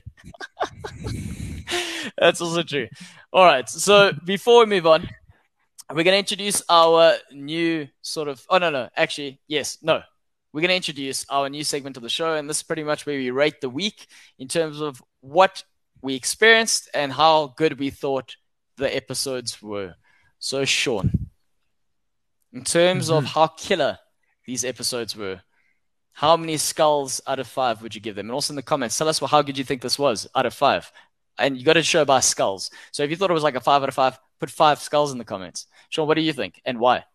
That's 2.17 2.41
also 2.41 2.63
true. 2.63 2.87
All 3.31 3.45
right. 3.45 3.67
So 3.69 4.13
before 4.25 4.61
we 4.61 4.69
move 4.69 4.87
on, 4.87 5.07
we're 5.89 6.03
going 6.03 6.15
to 6.15 6.19
introduce 6.19 6.61
our 6.69 7.15
new 7.31 7.87
sort 8.01 8.27
of. 8.27 8.43
Oh, 8.49 8.57
no, 8.57 8.69
no. 8.69 8.89
Actually, 8.95 9.39
yes. 9.47 9.77
No. 9.81 10.01
We're 10.51 10.61
going 10.61 10.69
to 10.69 10.75
introduce 10.75 11.25
our 11.29 11.47
new 11.49 11.63
segment 11.63 11.97
of 11.97 12.03
the 12.03 12.09
show. 12.09 12.33
And 12.33 12.49
this 12.49 12.57
is 12.57 12.63
pretty 12.63 12.83
much 12.83 13.05
where 13.05 13.17
we 13.17 13.29
rate 13.29 13.61
the 13.61 13.69
week 13.69 14.07
in 14.39 14.47
terms 14.47 14.81
of 14.81 15.03
what 15.21 15.63
we 16.01 16.15
experienced 16.15 16.89
and 16.93 17.11
how 17.11 17.53
good 17.57 17.79
we 17.79 17.89
thought 17.89 18.35
the 18.77 18.93
episodes 18.95 19.61
were. 19.61 19.95
So, 20.39 20.65
Sean, 20.65 21.29
in 22.53 22.63
terms 22.63 23.09
of 23.09 23.25
mm-hmm. 23.25 23.33
how 23.33 23.47
killer 23.47 23.99
these 24.45 24.63
episodes 24.65 25.15
were, 25.15 25.41
how 26.19 26.35
many 26.35 26.57
skulls 26.57 27.21
out 27.27 27.39
of 27.39 27.47
five 27.47 27.81
would 27.81 27.95
you 27.95 28.01
give 28.01 28.17
them? 28.17 28.25
And 28.25 28.33
also 28.33 28.51
in 28.51 28.57
the 28.57 28.61
comments, 28.61 28.97
tell 28.97 29.07
us 29.07 29.21
well, 29.21 29.29
how 29.29 29.41
good 29.41 29.57
you 29.57 29.63
think 29.63 29.81
this 29.81 29.97
was 29.97 30.27
out 30.35 30.45
of 30.45 30.53
five. 30.53 30.91
And 31.37 31.57
you 31.57 31.63
got 31.63 31.75
to 31.75 31.81
show 31.81 32.03
by 32.03 32.19
skulls. 32.19 32.71
So 32.91 33.03
if 33.03 33.09
you 33.09 33.15
thought 33.15 33.31
it 33.31 33.33
was 33.33 33.43
like 33.43 33.55
a 33.55 33.61
five 33.61 33.83
out 33.83 33.87
of 33.87 33.95
five, 33.95 34.19
put 34.37 34.49
five 34.49 34.81
skulls 34.81 35.13
in 35.13 35.17
the 35.17 35.23
comments. 35.23 35.67
Sean, 35.87 36.07
what 36.07 36.15
do 36.15 36.21
you 36.21 36.33
think 36.33 36.61
and 36.65 36.77
why? 36.77 37.05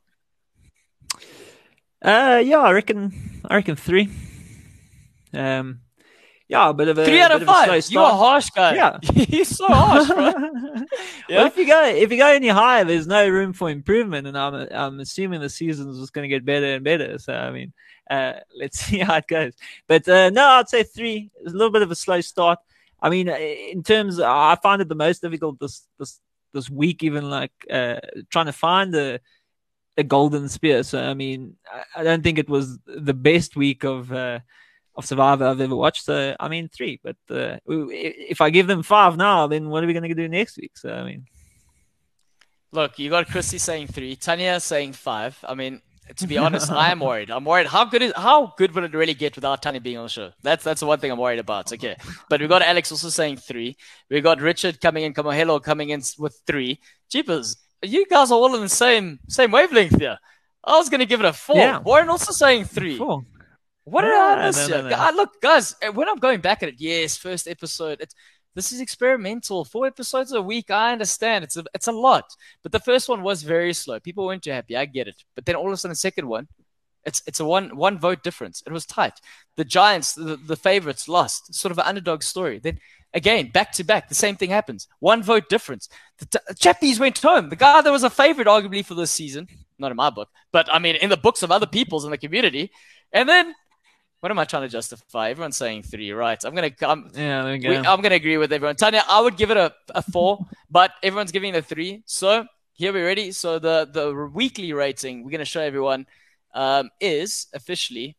Uh, 2.02 2.40
yeah, 2.42 2.60
I 2.60 2.70
reckon. 2.70 3.42
I 3.44 3.56
reckon 3.56 3.76
three. 3.76 4.08
Um, 5.34 5.80
yeah, 6.46 6.68
a 6.68 6.74
bit 6.74 6.88
of 6.88 6.98
a 6.98 7.04
Three 7.06 7.20
out 7.20 7.32
of 7.32 7.42
five. 7.44 7.84
You're 7.88 8.02
a 8.02 8.06
harsh 8.06 8.50
guy. 8.50 8.74
Yeah. 8.74 8.98
You're 9.14 9.46
so 9.46 9.66
harsh, 9.66 10.08
bro. 10.08 10.32
Well, 11.30 11.46
if 11.46 11.56
you 11.56 11.66
go 11.66 11.84
if 11.86 12.12
you 12.12 12.18
go 12.18 12.26
any 12.26 12.48
higher, 12.48 12.84
there's 12.84 13.06
no 13.06 13.26
room 13.26 13.54
for 13.54 13.70
improvement, 13.70 14.26
and 14.26 14.36
I'm 14.36 14.54
I'm 14.70 15.00
assuming 15.00 15.40
the 15.40 15.48
season's 15.48 15.98
just 15.98 16.12
going 16.12 16.28
to 16.28 16.34
get 16.34 16.44
better 16.44 16.74
and 16.74 16.84
better. 16.84 17.18
So 17.18 17.32
I 17.32 17.50
mean, 17.50 17.72
uh, 18.10 18.34
let's 18.58 18.78
see 18.86 18.98
how 18.98 19.16
it 19.16 19.26
goes. 19.26 19.54
But 19.88 20.06
uh, 20.06 20.28
no, 20.30 20.46
I'd 20.46 20.68
say 20.68 20.82
three. 20.82 21.30
It's 21.40 21.54
a 21.54 21.56
little 21.56 21.72
bit 21.72 21.82
of 21.82 21.90
a 21.90 21.94
slow 21.94 22.20
start. 22.20 22.58
I 23.00 23.08
mean, 23.08 23.30
uh, 23.30 23.36
in 23.36 23.82
terms, 23.82 24.20
I 24.20 24.56
find 24.62 24.82
it 24.82 24.88
the 24.88 24.94
most 24.94 25.22
difficult 25.22 25.58
this 25.58 25.86
this 25.98 26.20
this 26.52 26.68
week, 26.68 27.02
even 27.02 27.30
like 27.30 27.52
uh, 27.70 28.00
trying 28.28 28.46
to 28.46 28.52
find 28.52 28.92
the 28.92 29.22
a 29.96 30.02
golden 30.02 30.50
spear. 30.50 30.82
So 30.82 31.02
I 31.02 31.14
mean, 31.14 31.56
I, 31.72 32.00
I 32.00 32.04
don't 32.04 32.22
think 32.22 32.38
it 32.38 32.50
was 32.50 32.78
the 32.86 33.14
best 33.14 33.56
week 33.56 33.84
of. 33.84 34.12
Uh, 34.12 34.40
of 34.96 35.04
Survivor 35.04 35.46
I've 35.46 35.60
ever 35.60 35.76
watched. 35.76 36.04
So 36.04 36.36
I 36.38 36.48
mean 36.48 36.68
three, 36.68 37.00
but 37.02 37.16
uh, 37.30 37.58
if 37.66 38.40
I 38.40 38.50
give 38.50 38.66
them 38.66 38.82
five 38.82 39.16
now, 39.16 39.46
then 39.46 39.68
what 39.68 39.82
are 39.82 39.86
we 39.86 39.92
going 39.92 40.08
to 40.08 40.14
do 40.14 40.28
next 40.28 40.56
week? 40.56 40.72
So 40.76 40.92
I 40.92 41.04
mean, 41.04 41.26
Look, 42.74 42.98
you 42.98 43.08
got 43.08 43.28
Christy 43.28 43.58
saying 43.58 43.86
three, 43.86 44.16
Tanya 44.16 44.58
saying 44.58 44.94
five. 44.94 45.38
I 45.44 45.54
mean, 45.54 45.80
to 46.16 46.26
be 46.26 46.38
honest, 46.38 46.72
I 46.84 46.90
am 46.90 46.98
worried. 46.98 47.30
I'm 47.30 47.44
worried. 47.44 47.68
How 47.68 47.84
good 47.84 48.02
is 48.02 48.12
how 48.16 48.52
good 48.58 48.74
would 48.74 48.82
it 48.82 48.94
really 48.94 49.14
get 49.14 49.36
without 49.36 49.62
Tanya 49.62 49.80
being 49.80 49.96
on 49.96 50.06
the 50.06 50.08
show? 50.08 50.32
That's 50.42 50.64
that's 50.64 50.80
the 50.80 50.86
one 50.86 50.98
thing 50.98 51.12
I'm 51.12 51.18
worried 51.18 51.38
about. 51.38 51.72
Okay, 51.72 51.96
but 52.28 52.40
we 52.40 52.48
got 52.48 52.62
Alex 52.62 52.90
also 52.90 53.10
saying 53.10 53.36
three. 53.36 53.76
We 54.10 54.20
got 54.20 54.40
Richard 54.40 54.80
coming 54.80 55.04
in, 55.04 55.14
Kamohelo 55.14 55.62
coming 55.62 55.90
in 55.90 56.02
with 56.18 56.36
three. 56.48 56.80
Jeepers, 57.08 57.56
you 57.82 58.06
guys 58.08 58.32
are 58.32 58.34
all 58.34 58.54
in 58.56 58.62
the 58.62 58.68
same 58.68 59.20
same 59.28 59.52
wavelength 59.52 59.96
here. 60.00 60.18
I 60.64 60.76
was 60.76 60.88
gonna 60.88 61.06
give 61.06 61.20
it 61.20 61.26
a 61.26 61.32
four. 61.32 61.56
Yeah. 61.56 61.78
Warren 61.78 62.08
also 62.08 62.32
saying 62.32 62.64
three. 62.64 62.98
four. 62.98 63.22
What 63.84 64.02
did 64.02 64.08
No, 64.08 64.20
I 64.20 64.46
miss 64.46 64.68
no, 64.68 64.88
no, 64.88 65.10
look, 65.14 65.40
guys, 65.42 65.76
uh, 65.86 65.92
when 65.92 66.08
I'm 66.08 66.18
going 66.18 66.40
back 66.40 66.62
at 66.62 66.70
it, 66.70 66.76
yes, 66.78 67.18
first 67.18 67.46
episode, 67.46 68.00
it's 68.00 68.14
this 68.54 68.72
is 68.72 68.80
experimental. 68.80 69.64
Four 69.64 69.86
episodes 69.86 70.32
a 70.32 70.40
week, 70.40 70.70
I 70.70 70.92
understand. 70.92 71.44
It's 71.44 71.56
a 71.56 71.64
it's 71.74 71.88
a 71.88 71.92
lot. 71.92 72.24
But 72.62 72.72
the 72.72 72.80
first 72.80 73.08
one 73.08 73.22
was 73.22 73.42
very 73.42 73.74
slow. 73.74 74.00
People 74.00 74.26
weren't 74.26 74.42
too 74.42 74.52
happy. 74.52 74.76
I 74.76 74.86
get 74.86 75.08
it. 75.08 75.22
But 75.34 75.44
then 75.44 75.56
all 75.56 75.66
of 75.66 75.72
a 75.72 75.76
sudden 75.76 75.92
the 75.92 75.96
second 75.96 76.28
one, 76.28 76.48
it's 77.04 77.22
it's 77.26 77.40
a 77.40 77.44
one 77.44 77.76
one 77.76 77.98
vote 77.98 78.22
difference. 78.22 78.62
It 78.66 78.72
was 78.72 78.86
tight. 78.86 79.20
The 79.56 79.64
Giants, 79.64 80.14
the, 80.14 80.36
the 80.36 80.56
favorites, 80.56 81.08
lost. 81.08 81.54
Sort 81.54 81.72
of 81.72 81.78
an 81.78 81.84
underdog 81.84 82.22
story. 82.22 82.60
Then 82.60 82.78
again, 83.12 83.50
back 83.50 83.72
to 83.72 83.84
back, 83.84 84.08
the 84.08 84.14
same 84.14 84.36
thing 84.36 84.50
happens. 84.50 84.88
One 85.00 85.22
vote 85.22 85.48
difference. 85.48 85.88
The 86.18 86.26
t- 86.26 86.54
Chappies 86.54 87.00
went 87.00 87.18
home. 87.18 87.48
The 87.50 87.56
guy 87.56 87.82
that 87.82 87.90
was 87.90 88.04
a 88.04 88.10
favorite 88.10 88.46
arguably 88.46 88.84
for 88.84 88.94
this 88.94 89.10
season, 89.10 89.48
not 89.78 89.90
in 89.90 89.96
my 89.96 90.10
book, 90.10 90.28
but 90.52 90.72
I 90.72 90.78
mean 90.78 90.96
in 90.96 91.10
the 91.10 91.16
books 91.16 91.42
of 91.42 91.50
other 91.50 91.66
people's 91.66 92.04
in 92.04 92.12
the 92.12 92.18
community. 92.18 92.70
And 93.12 93.28
then 93.28 93.54
what 94.24 94.30
am 94.30 94.38
I 94.38 94.46
trying 94.46 94.62
to 94.62 94.70
justify? 94.70 95.28
Everyone's 95.28 95.58
saying 95.58 95.82
three, 95.82 96.10
right? 96.12 96.42
I'm 96.42 96.54
gonna 96.54 96.70
I'm, 96.80 97.10
Yeah, 97.14 97.42
there 97.42 97.52
we 97.52 97.58
we, 97.58 97.60
go. 97.60 97.82
I'm 97.82 98.00
gonna 98.00 98.14
agree 98.14 98.38
with 98.38 98.54
everyone. 98.54 98.74
Tanya, 98.74 99.02
I 99.06 99.20
would 99.20 99.36
give 99.36 99.50
it 99.50 99.58
a, 99.58 99.74
a 99.94 100.00
four, 100.00 100.38
but 100.70 100.92
everyone's 101.02 101.30
giving 101.30 101.54
it 101.54 101.58
a 101.58 101.60
three. 101.60 102.02
So 102.06 102.46
here 102.72 102.94
we're 102.94 103.04
ready. 103.04 103.32
So 103.32 103.58
the 103.58 103.86
the 103.92 104.14
weekly 104.32 104.72
rating 104.72 105.24
we're 105.24 105.30
gonna 105.30 105.44
show 105.44 105.60
everyone 105.60 106.06
um, 106.54 106.88
is 107.02 107.48
officially 107.52 108.16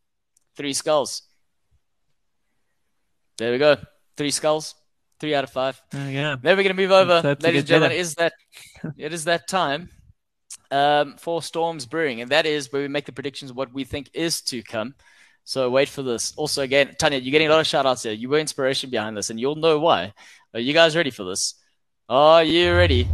three 0.55 0.73
skulls. 0.73 1.23
There 3.39 3.51
we 3.51 3.57
go. 3.57 3.75
Three 4.15 4.29
skulls. 4.29 4.75
Three 5.19 5.33
out 5.33 5.43
of 5.43 5.49
five. 5.49 5.81
we. 5.91 6.35
Then 6.35 6.55
we're 6.55 6.63
going 6.63 6.67
to 6.67 6.73
move 6.73 6.91
over, 6.91 7.13
Let's 7.15 7.25
hope 7.25 7.39
to 7.39 7.45
ladies 7.47 7.61
and 7.61 7.67
gentlemen. 7.67 7.89
better. 7.89 7.99
Is 7.99 8.15
that 8.15 8.33
it 8.97 9.11
is 9.11 9.23
that 9.23 9.47
time 9.47 9.89
um, 10.69 11.15
for 11.17 11.41
Storms 11.41 11.87
Brewing, 11.87 12.21
and 12.21 12.29
that 12.29 12.45
is 12.45 12.71
where 12.71 12.83
we 12.83 12.89
make 12.89 13.05
the 13.05 13.11
predictions 13.11 13.49
of 13.49 13.57
what 13.57 13.73
we 13.73 13.85
think 13.85 14.09
is 14.13 14.41
to 14.43 14.61
come. 14.61 14.93
So 15.47 15.69
wait 15.69 15.89
for 15.89 16.01
this. 16.01 16.33
Also, 16.37 16.63
again, 16.63 16.95
Tanya, 16.97 17.19
you're 17.19 17.31
getting 17.31 17.47
a 17.47 17.51
lot 17.51 17.59
of 17.59 17.67
shout 17.67 17.85
outs 17.85 18.01
here. 18.01 18.13
You 18.13 18.29
were 18.29 18.39
inspiration 18.39 18.89
behind 18.89 19.15
this, 19.15 19.29
and 19.29 19.39
you'll 19.39 19.55
know 19.55 19.77
why. 19.77 20.11
Are 20.55 20.59
you 20.59 20.73
guys 20.73 20.95
ready 20.95 21.11
for 21.11 21.23
this? 21.23 21.53
Are 22.09 22.43
you 22.43 22.75
ready? 22.75 23.07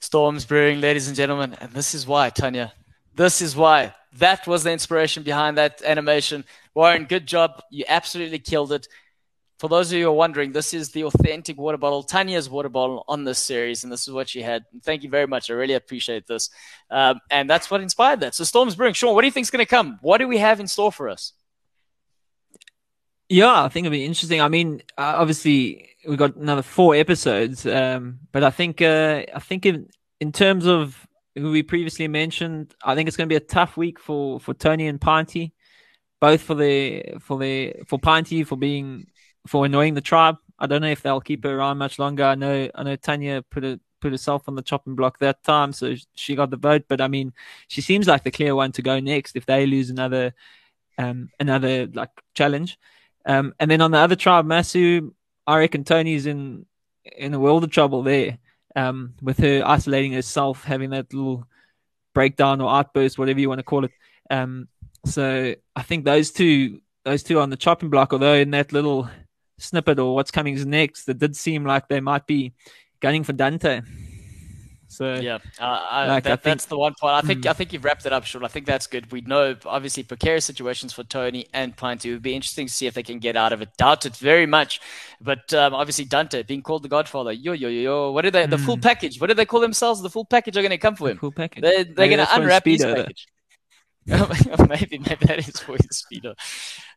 Storms 0.00 0.44
Brewing, 0.44 0.80
ladies 0.80 1.06
and 1.06 1.16
gentlemen, 1.16 1.56
and 1.60 1.70
this 1.70 1.94
is 1.94 2.04
why, 2.04 2.30
Tanya. 2.30 2.72
This 3.14 3.40
is 3.40 3.54
why. 3.54 3.94
That 4.18 4.48
was 4.48 4.64
the 4.64 4.72
inspiration 4.72 5.22
behind 5.22 5.56
that 5.56 5.82
animation. 5.84 6.44
Warren, 6.74 7.04
good 7.04 7.26
job. 7.26 7.62
You 7.70 7.84
absolutely 7.86 8.40
killed 8.40 8.72
it. 8.72 8.88
For 9.62 9.68
those 9.68 9.92
of 9.92 9.98
you 9.98 10.06
who 10.06 10.10
are 10.10 10.14
wondering, 10.14 10.50
this 10.50 10.74
is 10.74 10.90
the 10.90 11.04
authentic 11.04 11.56
water 11.56 11.78
bottle, 11.78 12.02
Tanya's 12.02 12.50
water 12.50 12.68
bottle 12.68 13.04
on 13.06 13.22
this 13.22 13.38
series, 13.38 13.84
and 13.84 13.92
this 13.92 14.08
is 14.08 14.12
what 14.12 14.28
she 14.28 14.42
had. 14.42 14.64
Thank 14.82 15.04
you 15.04 15.08
very 15.08 15.28
much. 15.28 15.52
I 15.52 15.54
really 15.54 15.74
appreciate 15.74 16.26
this. 16.26 16.50
Um, 16.90 17.20
and 17.30 17.48
that's 17.48 17.70
what 17.70 17.80
inspired 17.80 18.18
that. 18.18 18.34
So, 18.34 18.42
Storms 18.42 18.74
Brewing, 18.74 18.94
Sean, 18.94 19.14
what 19.14 19.20
do 19.20 19.28
you 19.28 19.30
think 19.30 19.44
is 19.44 19.52
going 19.52 19.64
to 19.64 19.70
come? 19.70 20.00
What 20.02 20.18
do 20.18 20.26
we 20.26 20.38
have 20.38 20.58
in 20.58 20.66
store 20.66 20.90
for 20.90 21.08
us? 21.08 21.32
Yeah, 23.28 23.62
I 23.62 23.68
think 23.68 23.86
it'll 23.86 23.94
be 23.94 24.04
interesting. 24.04 24.40
I 24.40 24.48
mean, 24.48 24.82
uh, 24.98 25.14
obviously 25.14 25.90
we've 26.08 26.18
got 26.18 26.34
another 26.34 26.62
four 26.62 26.96
episodes, 26.96 27.64
um, 27.64 28.18
but 28.32 28.42
I 28.42 28.50
think 28.50 28.82
uh, 28.82 29.22
I 29.32 29.38
think 29.38 29.64
in 29.64 29.88
in 30.18 30.32
terms 30.32 30.66
of 30.66 31.06
who 31.36 31.52
we 31.52 31.62
previously 31.62 32.08
mentioned, 32.08 32.74
I 32.82 32.96
think 32.96 33.06
it's 33.06 33.16
going 33.16 33.28
to 33.28 33.32
be 33.32 33.36
a 33.36 33.48
tough 33.48 33.76
week 33.76 34.00
for 34.00 34.40
for 34.40 34.54
Tony 34.54 34.88
and 34.88 35.00
Pinty, 35.00 35.52
both 36.20 36.42
for 36.42 36.56
the 36.56 37.14
for 37.20 37.38
the 37.38 37.76
for 37.86 38.00
Pinty 38.00 38.44
for 38.44 38.56
being 38.56 39.06
for 39.46 39.64
annoying 39.64 39.94
the 39.94 40.00
tribe. 40.00 40.36
I 40.58 40.66
don't 40.66 40.82
know 40.82 40.88
if 40.88 41.02
they'll 41.02 41.20
keep 41.20 41.44
her 41.44 41.58
around 41.58 41.78
much 41.78 41.98
longer. 41.98 42.24
I 42.24 42.34
know 42.34 42.68
I 42.74 42.82
know 42.82 42.96
Tanya 42.96 43.42
put 43.42 43.64
a 43.64 43.80
put 44.00 44.12
herself 44.12 44.48
on 44.48 44.54
the 44.54 44.62
chopping 44.62 44.94
block 44.94 45.18
that 45.18 45.42
time, 45.42 45.72
so 45.72 45.94
she 46.14 46.34
got 46.34 46.50
the 46.50 46.56
vote. 46.56 46.84
But 46.88 47.00
I 47.00 47.08
mean, 47.08 47.32
she 47.68 47.80
seems 47.80 48.06
like 48.06 48.24
the 48.24 48.30
clear 48.30 48.54
one 48.54 48.72
to 48.72 48.82
go 48.82 49.00
next 49.00 49.36
if 49.36 49.46
they 49.46 49.66
lose 49.66 49.90
another 49.90 50.34
um 50.98 51.30
another 51.40 51.86
like 51.86 52.10
challenge. 52.34 52.78
Um, 53.24 53.54
and 53.60 53.70
then 53.70 53.80
on 53.80 53.92
the 53.92 53.98
other 53.98 54.16
tribe, 54.16 54.46
Masu, 54.46 55.12
I 55.46 55.58
reckon 55.58 55.84
Tony's 55.84 56.26
in 56.26 56.66
in 57.16 57.34
a 57.34 57.40
world 57.40 57.64
of 57.64 57.70
trouble 57.70 58.02
there. 58.02 58.38
Um, 58.74 59.12
with 59.20 59.36
her 59.38 59.62
isolating 59.66 60.12
herself, 60.12 60.64
having 60.64 60.90
that 60.90 61.12
little 61.12 61.46
breakdown 62.14 62.62
or 62.62 62.72
outburst, 62.72 63.18
whatever 63.18 63.38
you 63.38 63.48
want 63.50 63.58
to 63.58 63.64
call 63.64 63.84
it. 63.84 63.90
Um, 64.30 64.68
so 65.04 65.54
I 65.76 65.82
think 65.82 66.06
those 66.06 66.30
two, 66.30 66.80
those 67.04 67.22
two 67.22 67.38
on 67.38 67.50
the 67.50 67.56
chopping 67.56 67.90
block, 67.90 68.14
although 68.14 68.32
in 68.32 68.50
that 68.52 68.72
little 68.72 69.10
snippet 69.58 69.98
or 69.98 70.14
what's 70.14 70.30
coming 70.30 70.54
next, 70.68 71.08
it 71.08 71.18
did 71.18 71.36
seem 71.36 71.64
like 71.64 71.88
they 71.88 72.00
might 72.00 72.26
be 72.26 72.52
gunning 73.00 73.24
for 73.24 73.32
Dante. 73.32 73.82
So 74.88 75.14
Yeah, 75.14 75.38
uh, 75.58 75.64
I, 75.64 76.06
Like, 76.06 76.24
that, 76.24 76.32
I 76.32 76.36
think- 76.36 76.42
that's 76.42 76.66
the 76.66 76.76
one 76.76 76.92
point. 77.00 77.14
I 77.14 77.22
think 77.22 77.44
Mm. 77.44 77.48
I 77.48 77.52
think 77.54 77.72
you've 77.72 77.82
wrapped 77.82 78.04
it 78.04 78.12
up, 78.12 78.26
Sean. 78.26 78.44
I 78.44 78.48
think 78.48 78.66
that's 78.66 78.86
good. 78.86 79.10
We 79.10 79.22
know 79.22 79.56
obviously 79.64 80.02
precarious 80.02 80.44
situations 80.44 80.92
for 80.92 81.02
Tony 81.02 81.46
and 81.54 81.74
Pinty. 81.74 82.06
It 82.06 82.12
would 82.12 82.22
be 82.22 82.34
interesting 82.34 82.66
to 82.66 82.72
see 82.72 82.86
if 82.86 82.92
they 82.92 83.02
can 83.02 83.18
get 83.18 83.34
out 83.34 83.54
of 83.54 83.62
it. 83.62 83.70
Doubt 83.78 84.04
it 84.04 84.14
very 84.16 84.44
much, 84.44 84.82
but 85.18 85.54
um, 85.54 85.72
obviously 85.72 86.04
Dante 86.04 86.42
being 86.42 86.60
called 86.60 86.82
the 86.82 86.90
Godfather. 86.90 87.32
Yo 87.32 87.52
yo 87.52 87.68
yo 87.68 87.80
yo. 87.80 88.12
What 88.12 88.22
did 88.22 88.34
they? 88.34 88.44
The 88.44 88.58
full 88.58 88.76
Mm. 88.76 88.82
package. 88.82 89.18
What 89.18 89.28
did 89.28 89.38
they 89.38 89.46
call 89.46 89.60
themselves? 89.60 90.02
The 90.02 90.10
full 90.10 90.26
package 90.26 90.58
are 90.58 90.62
going 90.62 90.70
to 90.72 90.76
come 90.78 90.94
for 90.94 91.08
him. 91.08 91.16
full 91.16 91.32
package. 91.32 91.62
They're, 91.62 91.84
they're 91.84 91.94
going 92.08 92.10
to 92.10 92.16
that's 92.18 92.32
for 92.34 92.40
his 92.42 92.44
unwrap 92.44 92.64
his 92.66 92.84
package. 92.84 93.26
maybe 94.06 94.98
maybe 94.98 95.26
that 95.26 95.38
is 95.38 95.60
for 95.60 95.76
his 95.76 96.04
speedo. 96.04 96.34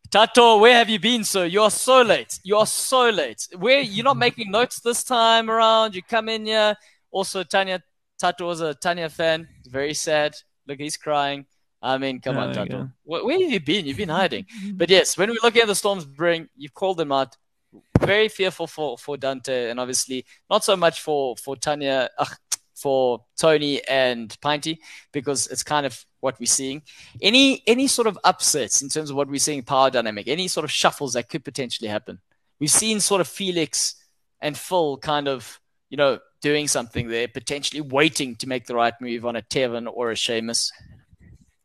Tato, 0.09 0.57
where 0.57 0.73
have 0.75 0.89
you 0.89 0.99
been, 0.99 1.23
sir? 1.23 1.45
You 1.45 1.61
are 1.61 1.71
so 1.71 2.01
late. 2.01 2.39
You 2.43 2.57
are 2.57 2.65
so 2.65 3.09
late. 3.09 3.47
Where 3.57 3.81
you're 3.81 4.03
not 4.03 4.17
making 4.17 4.51
notes 4.51 4.79
this 4.79 5.03
time 5.03 5.49
around. 5.49 5.95
You 5.95 6.01
come 6.01 6.29
in 6.29 6.45
here. 6.45 6.75
Also, 7.11 7.43
Tanya 7.43 7.83
Tato 8.17 8.47
was 8.47 8.61
a 8.61 8.73
Tanya 8.73 9.09
fan. 9.09 9.47
Very 9.67 9.93
sad. 9.93 10.35
Look, 10.67 10.79
he's 10.79 10.97
crying. 10.97 11.45
I 11.81 11.97
mean, 11.97 12.19
come 12.19 12.37
on, 12.37 12.53
Tato. 12.53 12.89
Where, 13.03 13.23
where 13.23 13.39
have 13.39 13.51
you 13.51 13.59
been? 13.59 13.85
You've 13.85 13.97
been 13.97 14.09
hiding. 14.09 14.45
But 14.73 14.89
yes, 14.89 15.17
when 15.17 15.29
we're 15.29 15.37
looking 15.43 15.61
at 15.61 15.67
the 15.67 15.75
Storms 15.75 16.05
brewing, 16.05 16.49
you've 16.55 16.73
called 16.73 16.97
them 16.97 17.11
out. 17.11 17.37
Very 17.99 18.29
fearful 18.29 18.67
for, 18.67 18.97
for 18.97 19.17
Dante, 19.17 19.69
and 19.69 19.79
obviously 19.79 20.25
not 20.49 20.63
so 20.63 20.75
much 20.75 21.01
for 21.01 21.35
for 21.35 21.55
Tanya, 21.55 22.09
for 22.73 23.23
Tony 23.37 23.85
and 23.87 24.29
Pinty, 24.41 24.79
because 25.11 25.47
it's 25.47 25.63
kind 25.63 25.85
of 25.85 26.05
what 26.26 26.39
we're 26.39 26.47
seeing. 26.47 26.82
Any 27.21 27.63
any 27.67 27.88
sort 27.88 28.07
of 28.07 28.17
upsets 28.23 28.82
in 28.82 28.89
terms 28.89 29.09
of 29.09 29.15
what 29.15 29.30
we're 29.30 29.47
seeing 29.47 29.63
power 29.63 29.91
dynamic, 29.91 30.28
any 30.28 30.47
sort 30.47 30.63
of 30.63 30.71
shuffles 30.71 31.13
that 31.13 31.30
could 31.30 31.45
potentially 31.45 31.88
happen. 31.88 32.19
We've 32.59 32.71
seen 32.84 32.99
sort 32.99 33.21
of 33.21 33.28
Felix 33.28 33.95
and 34.41 34.57
Phil 34.57 34.97
kind 34.97 35.28
of, 35.28 35.61
you 35.89 35.97
know, 35.97 36.19
doing 36.41 36.67
something 36.67 37.07
there, 37.07 37.28
potentially 37.28 37.82
waiting 37.82 38.36
to 38.38 38.47
make 38.47 38.65
the 38.65 38.76
right 38.76 38.93
move 38.99 39.26
on 39.26 39.36
a 39.36 39.41
Tevin 39.41 39.88
or 39.91 40.11
a 40.11 40.15
Seamus. 40.15 40.71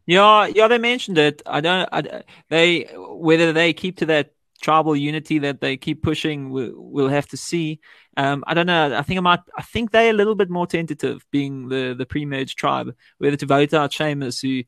Yeah, 0.07 0.47
yeah, 0.47 0.69
they 0.69 0.79
mentioned 0.79 1.19
it. 1.19 1.43
I 1.47 1.61
don't. 1.61 1.89
I, 1.93 2.23
they 2.49 2.89
whether 2.95 3.53
they 3.53 3.73
keep 3.73 3.97
to 3.99 4.07
that 4.07 4.33
tribal 4.61 4.95
unity 4.95 5.39
that 5.41 5.61
they 5.61 5.77
keep 5.77 6.03
pushing, 6.03 6.51
we'll, 6.51 6.73
we'll 6.75 7.09
have 7.09 7.27
to 7.29 7.37
see. 7.37 7.81
Um, 8.17 8.45
I 8.47 8.55
don't 8.55 8.67
know. 8.67 8.97
I 8.97 9.03
think 9.03 9.19
I 9.19 9.23
might. 9.23 9.41
I 9.57 9.63
think 9.63 9.91
they're 9.91 10.11
a 10.11 10.15
little 10.15 10.35
bit 10.35 10.51
more 10.51 10.67
tentative, 10.67 11.25
being 11.31 11.69
the 11.69 11.95
the 11.97 12.07
pre-merge 12.07 12.55
tribe, 12.57 12.95
whether 13.19 13.37
to 13.37 13.47
vote 13.47 13.73
out 13.73 13.93
Seamus, 13.93 14.43
who 14.43 14.65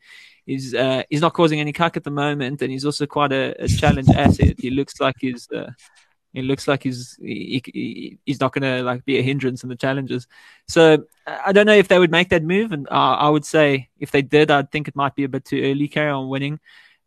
is 0.47 0.74
uh, 0.74 1.03
he's 1.11 1.20
not 1.20 1.34
causing 1.34 1.61
any 1.61 1.72
cuck 1.72 1.97
at 1.97 2.05
the 2.05 2.11
moment, 2.11 2.62
and 2.62 2.70
he's 2.70 2.84
also 2.84 3.07
quite 3.07 3.32
a, 3.32 3.55
a 3.62 3.68
challenge 3.68 4.09
asset. 4.11 4.57
He 4.59 4.70
looks 4.70 5.01
like 5.01 5.16
he's. 5.20 5.51
Uh, 5.51 5.70
he 6.32 6.40
looks 6.40 6.66
like 6.66 6.82
he's 6.82 7.18
he, 7.20 7.62
he, 7.66 8.18
he's 8.24 8.40
not 8.40 8.55
going 8.55 8.62
to 8.62 8.82
like 8.82 9.05
be 9.05 9.18
a 9.18 9.22
hindrance 9.22 9.62
in 9.64 9.68
the 9.68 9.76
challenges. 9.76 10.26
So 10.66 11.05
I 11.26 11.40
I 11.47 11.53
don't 11.53 11.66
know 11.66 11.74
if 11.74 11.88
they 11.88 11.99
would 11.99 12.11
make 12.11 12.30
that 12.30 12.43
move, 12.43 12.72
and 12.72 12.88
uh, 12.88 13.16
I 13.20 13.28
would 13.28 13.45
say 13.45 13.90
if 14.01 14.12
they 14.12 14.22
did, 14.22 14.51
I'd 14.51 14.72
think 14.72 14.88
it 14.88 14.97
might 14.97 15.14
be 15.14 15.24
a 15.24 15.28
bit 15.28 15.45
too 15.45 15.61
early. 15.62 15.88
Carry 15.88 16.11
on 16.11 16.30
winning 16.30 16.59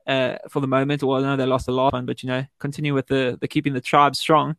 uh, 0.07 0.37
for 0.49 0.59
the 0.59 0.67
moment. 0.67 1.03
Well, 1.03 1.23
I 1.23 1.27
know 1.27 1.35
they 1.35 1.45
lost 1.45 1.67
last 1.67 1.93
one, 1.93 2.05
but 2.05 2.23
you 2.23 2.29
know, 2.29 2.45
continue 2.59 2.93
with 2.93 3.07
the 3.07 3.37
the 3.39 3.47
keeping 3.47 3.73
the 3.73 3.81
tribe 3.81 4.15
strong. 4.15 4.55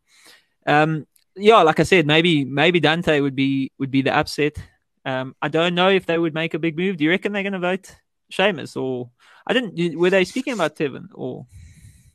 Um, 0.65 1.07
yeah, 1.35 1.61
like 1.61 1.79
I 1.79 1.83
said, 1.83 2.05
maybe 2.05 2.43
maybe 2.45 2.79
Dante 2.79 3.19
would 3.19 3.35
be 3.35 3.71
would 3.77 3.91
be 3.91 4.01
the 4.01 4.15
upset. 4.15 4.57
Um, 5.05 5.35
I 5.41 5.47
don't 5.47 5.75
know 5.75 5.89
if 5.89 6.05
they 6.05 6.17
would 6.17 6.33
make 6.33 6.53
a 6.53 6.59
big 6.59 6.75
move. 6.77 6.97
Do 6.97 7.05
you 7.05 7.11
reckon 7.11 7.31
they're 7.31 7.43
going 7.43 7.53
to 7.53 7.59
vote 7.59 7.95
Seamus 8.31 8.75
or 8.75 9.09
I 9.45 9.53
didn't? 9.53 9.97
Were 9.97 10.09
they 10.09 10.25
speaking 10.25 10.53
about 10.53 10.75
Tevin 10.75 11.07
or 11.13 11.45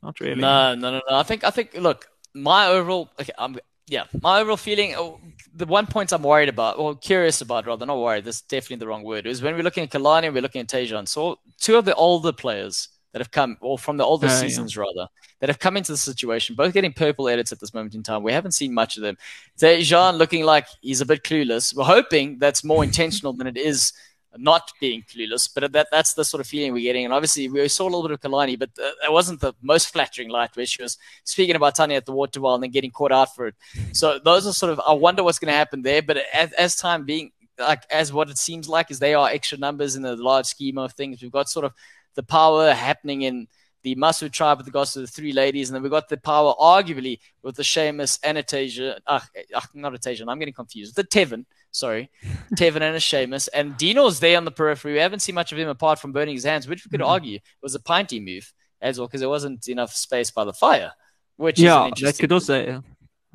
not 0.03 0.21
really? 0.21 0.41
No, 0.41 0.75
no, 0.75 0.91
no, 0.91 1.01
no. 1.09 1.17
I 1.17 1.23
think 1.23 1.45
I 1.45 1.51
think 1.51 1.75
look, 1.75 2.07
my 2.35 2.67
overall 2.67 3.11
okay, 3.19 3.33
um, 3.39 3.57
yeah, 3.89 4.05
my 4.21 4.41
overall 4.41 4.57
feeling 4.57 4.95
oh, 4.97 5.21
the 5.55 5.67
one 5.67 5.87
point 5.87 6.13
I'm 6.13 6.23
worried 6.23 6.49
about 6.49 6.79
or 6.79 6.95
curious 6.95 7.41
about 7.41 7.67
rather, 7.67 7.87
not 7.87 7.99
worried, 7.99 8.25
that's 8.25 8.43
definitely 8.43 8.77
the 8.77 8.89
wrong 8.89 9.05
word, 9.05 9.27
is 9.27 9.43
when 9.43 9.55
we're 9.55 9.63
looking 9.63 9.85
at 9.85 9.91
Kalani 9.91 10.33
we're 10.33 10.43
looking 10.43 10.63
at 10.63 10.69
Tejan. 10.69 11.09
So 11.09 11.39
two 11.61 11.77
of 11.77 11.85
the 11.85 11.95
older 11.95 12.33
players 12.33 12.89
that 13.13 13.21
have 13.21 13.31
come 13.31 13.57
or 13.61 13.79
from 13.79 13.97
the 13.97 14.05
older 14.05 14.27
yeah. 14.27 14.41
seasons 14.41 14.77
rather, 14.77 15.07
that 15.41 15.49
have 15.49 15.59
come 15.59 15.77
into 15.77 15.93
the 15.93 15.99
situation, 15.99 16.55
both 16.55 16.73
getting 16.73 16.93
purple 16.93 17.29
edits 17.29 17.53
at 17.53 17.61
this 17.61 17.75
moment 17.75 17.95
in 17.95 18.03
time. 18.03 18.23
We 18.23 18.33
haven't 18.33 18.53
seen 18.53 18.73
much 18.75 18.97
of 18.97 19.03
them. 19.03 19.17
Tejan 19.59 20.19
looking 20.19 20.45
like 20.45 20.67
he's 20.81 21.01
a 21.01 21.07
bit 21.07 21.23
clueless. 21.23 21.77
We're 21.77 21.85
hoping 21.85 22.39
that's 22.39 22.65
more 22.65 22.83
intentional 22.83 23.33
than 23.33 23.47
it 23.47 23.57
is 23.57 23.93
not 24.39 24.73
being 24.81 25.03
clueless, 25.03 25.47
but 25.55 25.73
that 25.73 25.89
that's 25.91 26.15
the 26.15 26.25
sort 26.25 26.41
of 26.41 26.47
feeling 26.47 26.73
we're 26.73 26.81
getting. 26.81 27.05
And 27.05 27.13
obviously, 27.13 27.49
we 27.49 27.69
saw 27.69 27.85
a 27.85 27.91
little 27.91 28.03
bit 28.03 28.13
of 28.13 28.21
Kalani, 28.21 28.59
but 28.59 28.71
uh, 28.83 28.91
it 29.05 29.13
wasn't 29.13 29.41
the 29.41 29.53
most 29.61 29.93
flattering 29.93 30.31
light 30.31 30.57
where 30.57 30.65
she 30.65 30.83
was 30.83 30.97
speaking 31.25 31.55
about 31.55 31.75
Tanya 31.75 31.97
at 31.97 32.07
the 32.07 32.13
water 32.13 32.41
well 32.41 32.55
and 32.55 32.63
then 32.63 32.71
getting 32.71 32.91
caught 32.91 33.13
out 33.13 33.35
for 33.35 33.49
it. 33.49 33.55
So 33.93 34.19
those 34.19 34.47
are 34.47 34.55
sort 34.55 34.73
of, 34.73 34.81
I 34.87 34.95
wonder 34.95 35.23
what's 35.23 35.39
going 35.39 35.53
to 35.53 35.59
happen 35.59 35.83
there. 35.83 36.01
But 36.01 36.17
as, 36.33 36.53
as 36.53 36.77
time 36.77 37.05
being, 37.05 37.33
like, 37.59 37.83
as 37.91 38.11
what 38.11 38.31
it 38.31 38.39
seems 38.39 38.71
like 38.71 38.91
is 38.91 38.99
they 38.99 39.13
are 39.13 39.29
extra 39.29 39.59
numbers 39.59 39.97
in 39.97 40.03
the 40.03 40.17
large 40.17 40.47
scheme 40.47 40.79
of 40.79 40.95
things. 40.95 41.21
We've 41.21 41.31
got 41.31 41.51
sort 41.51 41.67
of 41.67 41.75
the 42.15 42.23
power 42.23 42.73
happening 42.73 43.23
in 43.23 43.49
the 43.83 43.97
Masu 43.97 44.31
tribe 44.31 44.59
with 44.59 44.67
regards 44.69 44.93
to 44.93 45.01
the 45.01 45.07
three 45.07 45.33
ladies, 45.33 45.69
and 45.69 45.75
then 45.75 45.83
we've 45.83 45.91
got 45.91 46.09
the 46.09 46.17
power, 46.17 46.55
arguably, 46.61 47.19
with 47.43 47.57
the 47.57 47.65
Seamus 47.65 48.19
and 48.23 48.39
Atasia. 48.39 49.01
Uh, 49.07 49.21
uh, 49.55 49.61
not 49.75 49.93
Atasia, 49.93 50.25
I'm 50.29 50.39
getting 50.39 50.55
confused. 50.55 50.95
The 50.95 51.03
Tevin, 51.03 51.45
sorry. 51.73 52.09
Tevin 52.55 52.77
and 52.83 52.95
a 52.97 53.01
Seamus. 53.01 53.49
And 53.53 53.77
Dino's 53.77 54.21
there 54.21 54.37
on 54.37 54.45
the 54.45 54.53
periphery. 54.53 54.93
We 54.93 55.01
haven't 55.01 55.19
seen 55.21 55.35
much 55.35 55.51
of 55.51 55.59
him 55.59 55.69
apart 55.69 55.99
from 55.99 56.13
burning 56.13 56.35
his 56.37 56.45
hands, 56.45 56.69
which 56.69 56.85
we 56.85 56.91
could 56.91 57.01
Mhm. 57.01 57.09
argue 57.09 57.39
was 57.61 57.75
a 57.75 57.81
pinty 57.81 58.25
move 58.25 58.53
as 58.81 58.99
well, 58.99 59.09
because 59.09 59.21
there 59.21 59.29
wasn't 59.29 59.67
enough 59.67 59.93
space 59.93 60.31
by 60.31 60.45
the 60.45 60.53
fire. 60.53 60.93
Which 61.37 61.59
is 61.59 61.65
yeah, 61.65 61.81
that 61.81 61.89
interesting 61.89 62.23
could 62.25 62.33
also. 62.33 62.85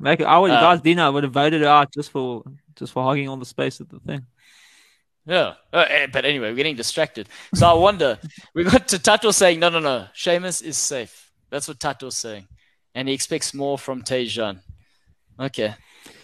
Like 0.00 0.22
I 0.22 0.38
would, 0.38 0.50
Uh, 0.52 0.60
guys, 0.60 0.80
Dino 0.80 1.10
would 1.12 1.24
have 1.24 1.32
voted 1.32 1.64
out 1.64 1.92
just 1.92 2.10
for 2.10 2.44
just 2.76 2.92
for 2.92 3.02
hogging 3.02 3.28
all 3.28 3.36
the 3.36 3.44
space 3.44 3.80
at 3.80 3.88
the 3.90 3.98
thing. 4.00 4.24
Yeah, 5.28 5.54
uh, 5.74 5.84
eh, 5.90 6.06
but 6.10 6.24
anyway, 6.24 6.48
we're 6.48 6.56
getting 6.56 6.74
distracted. 6.74 7.28
So 7.54 7.68
I 7.68 7.74
wonder. 7.74 8.18
we 8.54 8.64
got 8.64 8.88
to 8.88 8.98
Tato 8.98 9.30
saying, 9.30 9.60
"No, 9.60 9.68
no, 9.68 9.78
no. 9.78 10.06
Seamus 10.16 10.62
is 10.62 10.78
safe." 10.78 11.30
That's 11.50 11.68
what 11.68 11.78
Tato's 11.78 12.16
saying, 12.16 12.48
and 12.94 13.08
he 13.08 13.14
expects 13.14 13.52
more 13.52 13.76
from 13.76 14.02
Tejan. 14.02 14.60
Okay, 15.38 15.74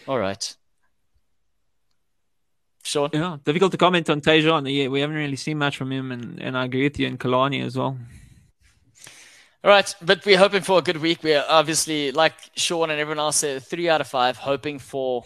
all 0.07 0.17
right. 0.17 0.55
Sean, 2.83 3.09
Yeah, 3.13 3.37
difficult 3.43 3.71
to 3.73 3.77
comment 3.77 4.09
on 4.09 4.21
Tejan. 4.21 4.71
Yeah, 4.75 4.87
we 4.87 5.01
haven't 5.01 5.15
really 5.15 5.35
seen 5.35 5.59
much 5.59 5.77
from 5.77 5.91
him, 5.91 6.11
and, 6.11 6.41
and 6.41 6.57
I 6.57 6.65
agree 6.65 6.83
with 6.83 6.99
you 6.99 7.07
and 7.07 7.19
Kalani 7.19 7.63
as 7.63 7.77
well. 7.77 7.97
all 9.63 9.69
right, 9.69 9.95
but 10.01 10.25
we're 10.25 10.37
hoping 10.37 10.61
for 10.63 10.79
a 10.79 10.81
good 10.81 10.97
week. 10.97 11.23
We're 11.23 11.45
obviously, 11.47 12.11
like 12.11 12.33
Sean 12.55 12.89
and 12.89 12.99
everyone 12.99 13.19
else 13.19 13.37
said, 13.37 13.63
three 13.63 13.87
out 13.87 14.01
of 14.01 14.07
five, 14.07 14.37
hoping 14.37 14.79
for 14.79 15.23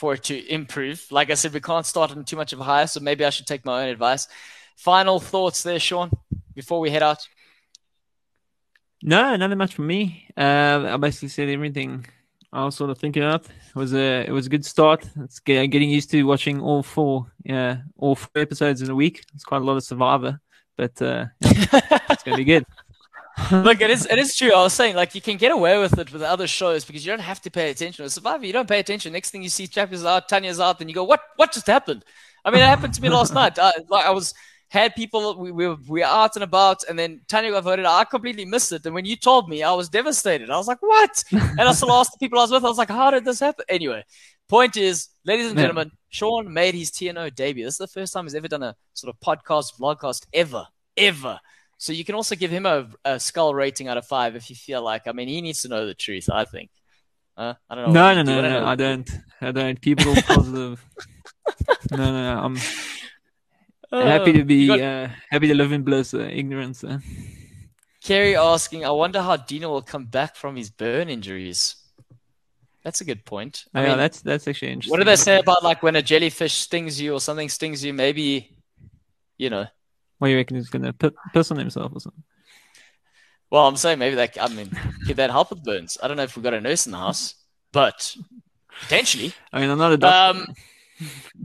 for 0.00 0.14
it 0.14 0.24
to 0.24 0.52
improve. 0.52 1.06
Like 1.10 1.30
I 1.30 1.34
said, 1.34 1.52
we 1.52 1.60
can't 1.60 1.84
start 1.84 2.10
on 2.10 2.24
too 2.24 2.36
much 2.36 2.54
of 2.54 2.60
a 2.60 2.64
high, 2.64 2.86
so 2.86 3.00
maybe 3.00 3.22
I 3.22 3.28
should 3.28 3.46
take 3.46 3.66
my 3.66 3.82
own 3.82 3.90
advice. 3.90 4.28
Final 4.76 5.20
thoughts 5.20 5.62
there, 5.62 5.78
Sean, 5.78 6.10
before 6.54 6.80
we 6.80 6.88
head 6.88 7.02
out. 7.02 7.28
No, 9.02 9.36
nothing 9.36 9.58
much 9.58 9.74
from 9.74 9.88
me. 9.88 10.26
Uh, 10.34 10.86
I 10.88 10.96
basically 10.96 11.28
said 11.28 11.50
everything 11.50 12.06
I 12.50 12.64
was 12.64 12.76
sort 12.76 12.88
of 12.88 12.96
thinking 12.96 13.24
of. 13.24 13.46
It 13.46 13.76
was 13.76 13.92
a 13.92 14.24
it 14.26 14.32
was 14.32 14.46
a 14.46 14.48
good 14.48 14.64
start. 14.64 15.06
It's 15.22 15.40
ge- 15.40 15.70
getting 15.70 15.90
used 15.90 16.10
to 16.12 16.22
watching 16.22 16.62
all 16.62 16.82
four, 16.82 17.30
yeah, 17.44 17.82
all 17.98 18.14
four 18.14 18.40
episodes 18.42 18.80
in 18.80 18.88
a 18.88 18.94
week. 18.94 19.22
It's 19.34 19.44
quite 19.44 19.60
a 19.60 19.64
lot 19.64 19.76
of 19.76 19.84
Survivor, 19.84 20.40
but 20.78 21.00
uh, 21.02 21.26
yeah, 21.40 21.98
it's 22.08 22.22
gonna 22.22 22.38
be 22.38 22.44
good. 22.44 22.64
Look, 23.52 23.80
it 23.80 23.90
is 23.90 24.06
it 24.06 24.18
is 24.18 24.34
true. 24.36 24.52
I 24.52 24.62
was 24.62 24.72
saying 24.72 24.96
like 24.96 25.14
you 25.14 25.20
can 25.20 25.36
get 25.36 25.52
away 25.52 25.78
with 25.78 25.98
it 25.98 26.12
with 26.12 26.22
other 26.22 26.46
shows 26.46 26.84
because 26.84 27.04
you 27.04 27.12
don't 27.12 27.20
have 27.20 27.40
to 27.42 27.50
pay 27.50 27.70
attention. 27.70 28.02
With 28.02 28.12
Survivor, 28.12 28.44
you 28.44 28.52
don't 28.52 28.68
pay 28.68 28.80
attention. 28.80 29.12
Next 29.12 29.30
thing 29.30 29.42
you 29.42 29.48
see, 29.48 29.66
Chappies 29.66 30.04
out, 30.06 30.28
Tanya's 30.28 30.60
out, 30.60 30.80
and 30.80 30.88
you 30.90 30.94
go, 30.94 31.04
"What? 31.04 31.20
What 31.36 31.52
just 31.52 31.66
happened?" 31.66 32.04
I 32.44 32.50
mean, 32.50 32.60
it 32.60 32.66
happened 32.66 32.94
to 32.94 33.02
me 33.02 33.08
last 33.08 33.32
night. 33.40 33.58
I, 33.58 33.72
like 33.88 34.04
I 34.06 34.10
was 34.10 34.34
had 34.68 34.94
people 34.94 35.36
we, 35.36 35.50
we, 35.50 35.66
were, 35.66 35.76
we 35.88 36.00
were 36.00 36.06
out 36.06 36.36
and 36.36 36.44
about, 36.44 36.84
and 36.88 36.96
then 36.98 37.20
Tanya 37.28 37.50
got 37.50 37.64
voted. 37.64 37.86
I 37.86 38.04
completely 38.04 38.44
missed 38.44 38.72
it, 38.72 38.84
and 38.86 38.94
when 38.94 39.04
you 39.04 39.16
told 39.16 39.48
me, 39.48 39.62
I 39.62 39.72
was 39.72 39.88
devastated. 39.88 40.50
I 40.50 40.56
was 40.56 40.68
like, 40.68 40.82
"What?" 40.82 41.24
And 41.32 41.60
I 41.62 41.72
still 41.72 41.92
asked 41.92 42.12
the 42.12 42.18
people 42.24 42.38
I 42.38 42.42
was 42.42 42.50
with. 42.52 42.64
I 42.64 42.68
was 42.68 42.78
like, 42.78 42.88
"How 42.90 43.10
did 43.10 43.24
this 43.24 43.40
happen?" 43.40 43.64
Anyway, 43.68 44.04
point 44.48 44.76
is, 44.76 45.08
ladies 45.24 45.46
and 45.50 45.56
Yeah. 45.56 45.64
gentlemen, 45.64 45.90
Sean 46.08 46.52
made 46.52 46.74
his 46.74 46.90
TNO 46.90 47.34
debut. 47.34 47.64
This 47.64 47.74
is 47.74 47.78
the 47.78 47.86
first 47.88 48.12
time 48.12 48.24
he's 48.24 48.34
ever 48.34 48.48
done 48.48 48.62
a 48.62 48.76
sort 48.94 49.14
of 49.14 49.20
podcast, 49.20 49.78
vlogcast 49.78 50.26
ever, 50.32 50.66
ever. 50.96 51.40
So 51.80 51.94
you 51.94 52.04
can 52.04 52.14
also 52.14 52.36
give 52.36 52.50
him 52.50 52.66
a, 52.66 52.88
a 53.06 53.18
skull 53.18 53.54
rating 53.54 53.88
out 53.88 53.96
of 53.96 54.06
five 54.06 54.36
if 54.36 54.50
you 54.50 54.56
feel 54.56 54.82
like. 54.82 55.08
I 55.08 55.12
mean, 55.12 55.28
he 55.28 55.40
needs 55.40 55.62
to 55.62 55.68
know 55.68 55.86
the 55.86 55.94
truth. 55.94 56.28
I 56.30 56.44
think. 56.44 56.70
Uh, 57.36 57.54
I 57.70 57.74
don't 57.74 57.84
know. 57.84 57.92
No, 57.92 58.14
no, 58.14 58.22
you 58.26 58.34
no, 58.42 58.42
no. 58.42 58.66
I 58.66 58.74
don't. 58.76 59.10
I 59.40 59.52
don't. 59.52 59.80
Keep 59.80 60.00
it 60.00 60.06
all 60.06 60.16
positive. 60.16 60.84
no, 61.90 61.96
no, 61.96 62.34
no. 62.34 62.42
I'm 62.42 62.56
happy 63.98 64.32
to 64.32 64.44
Oh, 64.44 64.44
be 64.44 64.68
got 64.68 64.80
uh, 64.80 65.08
happy 65.30 65.48
to 65.48 65.54
live 65.54 65.72
in 65.72 65.82
bliss, 65.82 66.14
uh, 66.14 66.20
ignorance. 66.30 66.84
Uh. 66.84 66.98
Kerry 68.02 68.36
asking, 68.36 68.84
I 68.84 68.90
wonder 68.90 69.22
how 69.22 69.36
Dino 69.36 69.70
will 69.70 69.82
come 69.82 70.06
back 70.06 70.36
from 70.36 70.56
his 70.56 70.70
burn 70.70 71.08
injuries. 71.08 71.76
That's 72.82 73.00
a 73.00 73.04
good 73.04 73.24
point. 73.24 73.64
I 73.74 73.80
Oh, 73.80 73.82
yeah, 73.82 73.88
mean, 73.90 73.98
that's 73.98 74.22
that's 74.22 74.48
actually 74.48 74.72
interesting. 74.72 74.90
what 74.92 74.98
do 74.98 75.04
they 75.04 75.16
say 75.16 75.38
about 75.38 75.62
like 75.62 75.82
when 75.82 75.96
a 75.96 76.02
jellyfish 76.02 76.54
stings 76.54 77.00
you 77.00 77.12
or 77.14 77.20
something 77.20 77.48
stings 77.48 77.84
you? 77.84 77.92
Maybe, 77.92 78.56
you 79.38 79.50
know. 79.50 79.66
What 80.20 80.28
do 80.28 80.32
you 80.32 80.36
reckon 80.36 80.56
he's 80.58 80.68
gonna 80.68 80.92
pi- 80.92 81.12
piss 81.32 81.50
on 81.50 81.56
himself 81.56 81.92
or 81.94 82.00
something? 82.00 82.22
Well, 83.50 83.66
I'm 83.66 83.76
saying 83.76 83.98
maybe 83.98 84.16
that. 84.16 84.36
I 84.38 84.48
mean, 84.48 84.70
could 85.06 85.16
that 85.16 85.30
help 85.30 85.48
with 85.48 85.64
burns? 85.64 85.96
I 86.02 86.08
don't 86.08 86.18
know 86.18 86.24
if 86.24 86.36
we've 86.36 86.44
got 86.44 86.52
a 86.52 86.60
nurse 86.60 86.84
in 86.84 86.92
the 86.92 86.98
house, 86.98 87.34
but 87.72 88.14
potentially. 88.82 89.32
I 89.50 89.60
mean, 89.62 89.70
I'm 89.70 89.78
not 89.78 89.92
a 89.92 89.96
doctor. 89.96 90.40
Um, 90.40 90.54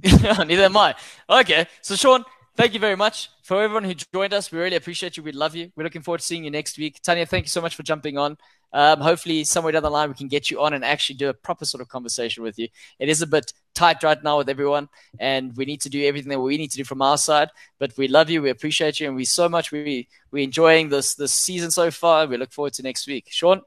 Neither 0.47 0.63
am 0.63 0.76
I. 0.76 0.93
Okay, 1.30 1.65
so 1.82 1.95
Sean, 1.95 2.26
thank 2.57 2.73
you 2.73 2.82
very 2.82 2.97
much 2.97 3.30
for 3.43 3.63
everyone 3.63 3.86
who 3.86 3.93
joined 3.93 4.34
us. 4.34 4.51
We 4.51 4.59
really 4.59 4.76
appreciate 4.76 5.15
you. 5.15 5.23
We 5.23 5.32
love 5.32 5.55
you. 5.55 5.71
We're 5.78 5.86
looking 5.86 6.01
forward 6.01 6.19
to 6.19 6.26
seeing 6.26 6.43
you 6.43 6.51
next 6.51 6.78
week. 6.78 6.99
Tanya, 7.01 7.26
thank 7.26 7.45
you 7.45 7.49
so 7.49 7.61
much 7.61 7.76
for 7.76 7.84
jumping 7.84 8.17
on. 8.17 8.38
Um, 8.76 8.99
hopefully, 8.99 9.45
somewhere 9.45 9.71
down 9.71 9.84
the 9.84 9.89
line, 9.89 10.09
we 10.09 10.15
can 10.15 10.28
get 10.28 10.51
you 10.51 10.61
on 10.61 10.73
and 10.73 10.84
actually 10.84 11.15
do 11.15 11.30
a 11.30 11.34
proper 11.34 11.63
sort 11.63 11.80
of 11.80 11.88
conversation 11.88 12.43
with 12.43 12.59
you. 12.59 12.67
It 12.99 13.07
is 13.07 13.21
a 13.21 13.28
bit 13.28 13.53
tight 13.73 14.03
right 14.03 14.21
now 14.21 14.39
with 14.39 14.49
everyone, 14.49 14.89
and 15.17 15.55
we 15.55 15.63
need 15.63 15.80
to 15.80 15.89
do 15.89 16.05
everything 16.05 16.30
that 16.30 16.41
we 16.41 16.57
need 16.57 16.71
to 16.71 16.78
do 16.78 16.84
from 16.84 17.01
our 17.01 17.17
side. 17.17 17.51
But 17.80 17.97
we 17.97 18.09
love 18.09 18.30
you, 18.30 18.41
we 18.41 18.49
appreciate 18.49 18.99
you, 18.99 19.07
and 19.07 19.15
we 19.15 19.23
so 19.23 19.47
much 19.47 19.71
we 19.71 20.09
we 20.30 20.43
enjoying 20.43 20.89
this 20.89 21.15
this 21.15 21.34
season 21.34 21.71
so 21.71 21.89
far. 21.89 22.28
We 22.28 22.36
look 22.36 22.51
forward 22.51 22.73
to 22.73 22.84
next 22.84 23.07
week. 23.07 23.28
Sean. 23.30 23.61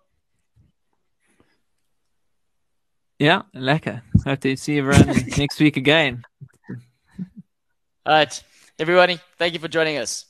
Yeah, 3.19 3.43
lekker. 3.55 4.03
Hope 4.27 4.41
to 4.41 4.57
see 4.57 4.79
everyone 4.79 5.07
next 5.39 5.59
week 5.59 5.79
again. 5.79 6.23
All 8.05 8.13
right, 8.13 8.45
everybody, 8.79 9.19
thank 9.39 9.55
you 9.55 9.59
for 9.59 9.69
joining 9.69 9.97
us. 9.97 10.27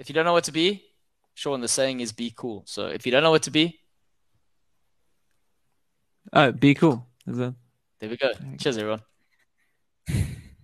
If 0.00 0.08
you 0.08 0.14
don't 0.14 0.24
know 0.24 0.32
what 0.32 0.44
to 0.44 0.52
be, 0.52 0.82
Sean, 1.34 1.60
the 1.60 1.68
saying 1.68 2.00
is 2.00 2.12
be 2.12 2.32
cool. 2.34 2.62
So 2.64 2.86
if 2.86 3.04
you 3.04 3.12
don't 3.12 3.22
know 3.22 3.30
what 3.30 3.42
to 3.42 3.50
be, 3.50 3.78
Oh, 6.32 6.52
be 6.52 6.74
cool. 6.74 7.06
There 7.26 7.54
we 8.00 8.16
go. 8.16 8.32
Cheers, 8.58 8.78
everyone. 8.78 9.00